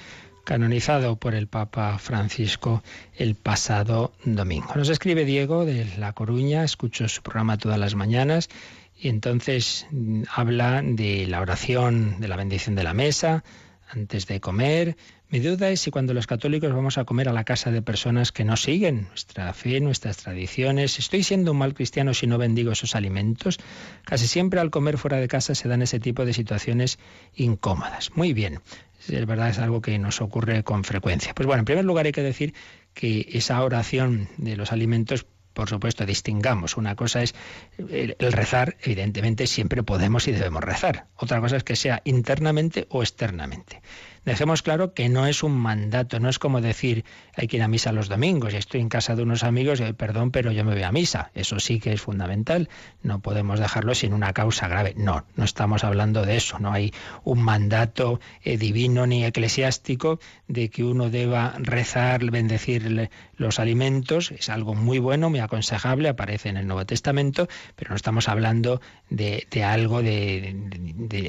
canonizado 0.45 1.17
por 1.17 1.35
el 1.35 1.47
Papa 1.47 1.97
Francisco 1.99 2.81
el 3.17 3.35
pasado 3.35 4.13
domingo. 4.23 4.73
Nos 4.75 4.87
escribe 4.87 5.25
Diego 5.25 5.65
de 5.65 5.83
La 5.97 6.13
Coruña, 6.13 6.63
escucho 6.63 7.09
su 7.09 7.21
programa 7.21 7.57
todas 7.57 7.77
las 7.77 7.95
mañanas 7.95 8.47
y 8.95 9.09
entonces 9.09 9.87
mm, 9.91 10.23
habla 10.33 10.81
de 10.81 11.27
la 11.27 11.41
oración, 11.41 12.21
de 12.21 12.29
la 12.29 12.37
bendición 12.37 12.75
de 12.75 12.83
la 12.85 12.93
mesa 12.93 13.43
antes 13.89 14.25
de 14.25 14.39
comer. 14.39 14.95
Mi 15.31 15.39
duda 15.41 15.69
es 15.69 15.81
si 15.81 15.91
cuando 15.91 16.15
los 16.15 16.25
católicos 16.25 16.73
vamos 16.73 16.97
a 16.97 17.05
comer 17.05 17.29
a 17.29 17.33
la 17.33 17.43
casa 17.43 17.69
de 17.69 17.83
personas 17.83 18.31
que 18.31 18.43
no 18.43 18.57
siguen 18.57 19.09
nuestra 19.09 19.53
fe, 19.53 19.79
nuestras 19.79 20.17
tradiciones, 20.17 20.97
¿estoy 20.97 21.21
siendo 21.21 21.51
un 21.51 21.59
mal 21.59 21.75
cristiano 21.75 22.15
si 22.15 22.25
no 22.25 22.39
bendigo 22.39 22.71
esos 22.71 22.95
alimentos? 22.95 23.59
Casi 24.05 24.25
siempre 24.25 24.59
al 24.59 24.71
comer 24.71 24.97
fuera 24.97 25.17
de 25.17 25.27
casa 25.27 25.53
se 25.53 25.67
dan 25.67 25.83
ese 25.83 25.99
tipo 25.99 26.25
de 26.25 26.33
situaciones 26.33 26.97
incómodas. 27.35 28.09
Muy 28.15 28.33
bien, 28.33 28.61
es 29.07 29.25
verdad, 29.27 29.49
es 29.49 29.59
algo 29.59 29.81
que 29.81 29.99
nos 29.99 30.19
ocurre 30.19 30.63
con 30.63 30.83
frecuencia. 30.83 31.35
Pues 31.35 31.45
bueno, 31.45 31.59
en 31.59 31.65
primer 31.65 31.85
lugar 31.85 32.07
hay 32.07 32.11
que 32.11 32.23
decir 32.23 32.55
que 32.95 33.29
esa 33.31 33.63
oración 33.63 34.29
de 34.37 34.57
los 34.57 34.71
alimentos 34.71 35.27
por 35.53 35.67
supuesto, 35.67 36.05
distingamos. 36.05 36.77
Una 36.77 36.95
cosa 36.95 37.21
es 37.21 37.35
el, 37.77 38.15
rezar, 38.31 38.77
evidentemente 38.81 39.45
siempre 39.45 39.83
podemos 39.83 40.27
y 40.27 40.31
debemos 40.31 40.63
rezar. 40.63 41.07
Otra 41.17 41.41
cosa 41.41 41.57
es 41.57 41.65
que 41.65 41.75
sea 41.75 42.01
internamente 42.05 42.87
o 42.89 43.01
externamente. 43.01 43.81
Dejemos 44.25 44.61
claro 44.61 44.93
que 44.93 45.09
no 45.09 45.25
es 45.25 45.43
un 45.43 45.57
mandato, 45.57 46.19
no 46.19 46.29
es 46.29 46.39
como 46.39 46.61
decir 46.61 47.05
hay 47.35 47.47
que 47.47 47.57
ir 47.57 47.63
a 47.63 47.67
misa 47.67 47.91
los 47.91 48.09
domingos 48.09 48.53
estoy 48.53 48.81
en 48.81 48.89
casa 48.89 49.15
de 49.15 49.23
unos 49.23 49.43
amigos 49.43 49.79
y 49.79 49.93
perdón, 49.93 50.31
pero 50.31 50.51
yo 50.51 50.63
me 50.63 50.73
voy 50.73 50.83
a 50.83 50.91
misa. 50.91 51.31
Eso 51.33 51.59
sí 51.59 51.79
que 51.79 51.93
es 51.93 52.01
fundamental. 52.01 52.69
No 53.01 53.19
podemos 53.19 53.59
dejarlo 53.59 53.95
sin 53.95 54.13
una 54.13 54.33
causa 54.33 54.67
grave. 54.67 54.93
No, 54.97 55.25
no 55.35 55.43
estamos 55.43 55.83
hablando 55.83 56.25
de 56.25 56.37
eso. 56.37 56.59
No 56.59 56.71
hay 56.71 56.93
un 57.23 57.41
mandato 57.41 58.19
eh, 58.43 58.57
divino 58.57 59.07
ni 59.07 59.25
eclesiástico 59.25 60.19
de 60.47 60.69
que 60.69 60.83
uno 60.83 61.09
deba 61.09 61.55
rezar, 61.57 62.29
bendecir 62.29 63.09
los 63.37 63.59
alimentos. 63.59 64.31
Es 64.31 64.49
algo 64.49 64.75
muy 64.75 64.99
bueno, 64.99 65.29
muy 65.29 65.39
aconsejable, 65.39 66.09
aparece 66.09 66.49
en 66.49 66.57
el 66.57 66.67
Nuevo 66.67 66.85
Testamento, 66.85 67.47
pero 67.75 67.91
no 67.91 67.95
estamos 67.95 68.27
hablando 68.27 68.81
de, 69.09 69.47
algo 69.63 70.01
de, 70.01 70.55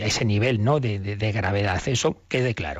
ese 0.02 0.24
nivel, 0.24 0.62
¿no? 0.62 0.80
de 0.80 1.32
gravedad. 1.32 1.80
Eso 1.86 2.22
quede 2.28 2.54
claro. 2.54 2.79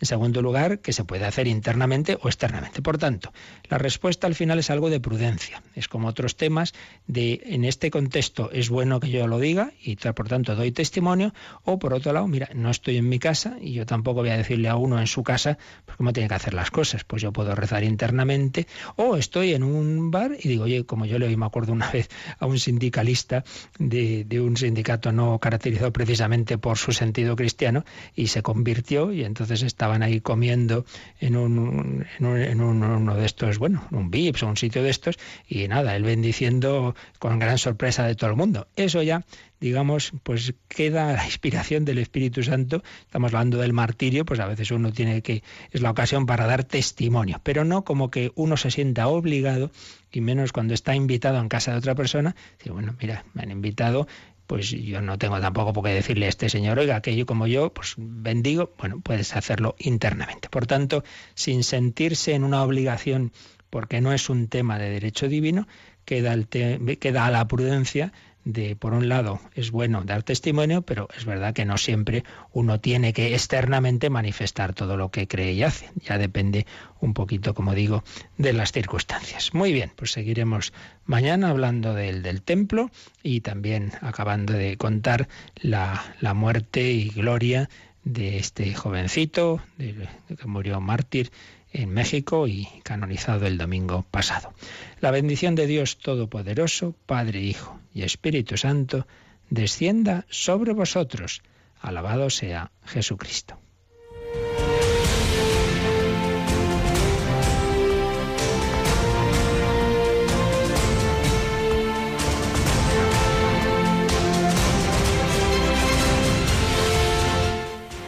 En 0.00 0.06
segundo 0.06 0.42
lugar, 0.42 0.80
que 0.80 0.92
se 0.92 1.04
puede 1.04 1.24
hacer 1.24 1.46
internamente 1.46 2.18
o 2.20 2.28
externamente. 2.28 2.82
Por 2.82 2.98
tanto, 2.98 3.32
la 3.68 3.78
respuesta 3.78 4.26
al 4.26 4.34
final 4.34 4.58
es 4.58 4.70
algo 4.70 4.90
de 4.90 5.00
prudencia. 5.00 5.62
Es 5.74 5.88
como 5.88 6.08
otros 6.08 6.36
temas 6.36 6.74
de 7.06 7.42
en 7.46 7.64
este 7.64 7.90
contexto 7.90 8.50
es 8.52 8.68
bueno 8.68 9.00
que 9.00 9.10
yo 9.10 9.26
lo 9.26 9.38
diga 9.38 9.72
y 9.82 9.96
por 9.96 10.28
tanto 10.28 10.54
doy 10.54 10.72
testimonio. 10.72 11.32
O 11.64 11.78
por 11.78 11.94
otro 11.94 12.12
lado, 12.12 12.26
mira, 12.28 12.48
no 12.54 12.70
estoy 12.70 12.98
en 12.98 13.08
mi 13.08 13.18
casa 13.18 13.56
y 13.60 13.72
yo 13.72 13.86
tampoco 13.86 14.20
voy 14.20 14.30
a 14.30 14.36
decirle 14.36 14.68
a 14.68 14.76
uno 14.76 15.00
en 15.00 15.06
su 15.06 15.22
casa 15.22 15.58
pues, 15.84 15.96
cómo 15.96 16.12
tiene 16.12 16.28
que 16.28 16.34
hacer 16.34 16.54
las 16.54 16.70
cosas. 16.70 17.04
Pues 17.04 17.22
yo 17.22 17.32
puedo 17.32 17.54
rezar 17.54 17.84
internamente. 17.84 18.66
O 18.96 19.16
estoy 19.16 19.54
en 19.54 19.62
un 19.62 20.10
bar 20.10 20.36
y 20.38 20.48
digo, 20.48 20.64
oye, 20.64 20.84
como 20.84 21.06
yo 21.06 21.18
le 21.18 21.26
oí, 21.26 21.36
me 21.36 21.46
acuerdo 21.46 21.72
una 21.72 21.90
vez 21.92 22.08
a 22.38 22.46
un 22.46 22.58
sindicalista 22.58 23.44
de, 23.78 24.24
de 24.24 24.40
un 24.40 24.56
sindicato 24.56 25.12
no 25.12 25.38
caracterizado 25.38 25.92
precisamente 25.92 26.58
por 26.58 26.78
su 26.78 26.92
sentido 26.92 27.36
cristiano 27.36 27.84
y 28.14 28.28
se 28.28 28.42
convirtió 28.42 29.12
y 29.12 29.24
entonces 29.24 29.62
está 29.62 29.85
estaban 29.86 30.02
ahí 30.02 30.20
comiendo 30.20 30.84
en, 31.20 31.36
un, 31.36 32.04
en, 32.18 32.60
uno 32.60 33.14
de 33.14 33.24
estos, 33.24 33.58
bueno, 33.58 33.86
un 33.92 34.10
VIPS 34.10 34.42
o 34.42 34.48
un 34.48 34.56
sitio 34.56 34.82
de 34.82 34.90
estos, 34.90 35.16
y 35.48 35.68
nada, 35.68 35.94
él 35.94 36.02
bendiciendo 36.02 36.96
con 37.20 37.38
gran 37.38 37.56
sorpresa 37.56 38.04
de 38.04 38.16
todo 38.16 38.30
el 38.30 38.36
mundo. 38.36 38.66
Eso 38.74 39.00
ya 39.02 39.24
digamos, 39.60 40.12
pues 40.22 40.54
queda 40.68 41.12
la 41.12 41.24
inspiración 41.24 41.84
del 41.84 41.98
Espíritu 41.98 42.42
Santo. 42.42 42.82
Estamos 43.00 43.32
hablando 43.32 43.58
del 43.58 43.72
martirio, 43.72 44.24
pues 44.24 44.40
a 44.40 44.46
veces 44.46 44.70
uno 44.70 44.92
tiene 44.92 45.22
que, 45.22 45.42
es 45.70 45.80
la 45.80 45.90
ocasión 45.90 46.26
para 46.26 46.46
dar 46.46 46.64
testimonio, 46.64 47.40
pero 47.42 47.64
no 47.64 47.84
como 47.84 48.10
que 48.10 48.32
uno 48.34 48.56
se 48.56 48.70
sienta 48.70 49.08
obligado, 49.08 49.70
y 50.12 50.20
menos 50.20 50.52
cuando 50.52 50.74
está 50.74 50.94
invitado 50.94 51.38
en 51.38 51.48
casa 51.48 51.72
de 51.72 51.78
otra 51.78 51.94
persona, 51.94 52.36
dice, 52.58 52.70
bueno, 52.70 52.96
mira, 53.00 53.24
me 53.34 53.42
han 53.42 53.50
invitado, 53.50 54.06
pues 54.46 54.70
yo 54.70 55.00
no 55.02 55.18
tengo 55.18 55.40
tampoco 55.40 55.72
por 55.72 55.84
qué 55.84 55.90
decirle 55.90 56.26
a 56.26 56.28
este 56.28 56.48
señor, 56.48 56.78
oiga, 56.78 57.00
que 57.00 57.16
yo 57.16 57.26
como 57.26 57.46
yo, 57.46 57.72
pues 57.72 57.94
bendigo, 57.96 58.72
bueno, 58.78 59.00
puedes 59.00 59.34
hacerlo 59.34 59.74
internamente. 59.78 60.48
Por 60.48 60.66
tanto, 60.66 61.04
sin 61.34 61.64
sentirse 61.64 62.34
en 62.34 62.44
una 62.44 62.62
obligación, 62.62 63.32
porque 63.70 64.00
no 64.00 64.12
es 64.12 64.30
un 64.30 64.48
tema 64.48 64.78
de 64.78 64.90
derecho 64.90 65.28
divino, 65.28 65.66
queda, 66.04 66.32
el 66.32 66.48
queda 66.48 67.26
a 67.26 67.30
la 67.30 67.46
prudencia 67.48 68.12
de, 68.46 68.76
por 68.76 68.94
un 68.94 69.08
lado, 69.08 69.40
es 69.54 69.72
bueno 69.72 70.02
dar 70.04 70.22
testimonio, 70.22 70.82
pero 70.82 71.08
es 71.16 71.24
verdad 71.24 71.52
que 71.52 71.64
no 71.64 71.76
siempre 71.76 72.22
uno 72.52 72.80
tiene 72.80 73.12
que 73.12 73.34
externamente 73.34 74.08
manifestar 74.08 74.72
todo 74.72 74.96
lo 74.96 75.10
que 75.10 75.26
cree 75.26 75.52
y 75.52 75.64
hace. 75.64 75.90
Ya 75.96 76.16
depende 76.16 76.64
un 77.00 77.12
poquito, 77.12 77.54
como 77.54 77.74
digo, 77.74 78.04
de 78.38 78.52
las 78.52 78.70
circunstancias. 78.70 79.52
Muy 79.52 79.72
bien, 79.72 79.92
pues 79.96 80.12
seguiremos 80.12 80.72
mañana 81.04 81.50
hablando 81.50 81.92
del, 81.92 82.22
del 82.22 82.40
templo 82.40 82.90
y 83.22 83.40
también 83.40 83.92
acabando 84.00 84.52
de 84.52 84.76
contar 84.76 85.28
la, 85.56 86.14
la 86.20 86.32
muerte 86.32 86.92
y 86.92 87.08
gloria 87.10 87.68
de 88.04 88.38
este 88.38 88.72
jovencito 88.72 89.60
de, 89.76 90.08
que 90.38 90.46
murió 90.46 90.80
mártir 90.80 91.32
en 91.76 91.90
México 91.90 92.48
y 92.48 92.68
canonizado 92.82 93.46
el 93.46 93.58
domingo 93.58 94.04
pasado. 94.10 94.52
La 95.00 95.10
bendición 95.10 95.54
de 95.54 95.66
Dios 95.66 95.98
Todopoderoso, 95.98 96.94
Padre, 97.06 97.40
Hijo 97.40 97.78
y 97.92 98.02
Espíritu 98.02 98.56
Santo, 98.56 99.06
descienda 99.50 100.24
sobre 100.30 100.72
vosotros. 100.72 101.42
Alabado 101.80 102.30
sea 102.30 102.72
Jesucristo. 102.84 103.58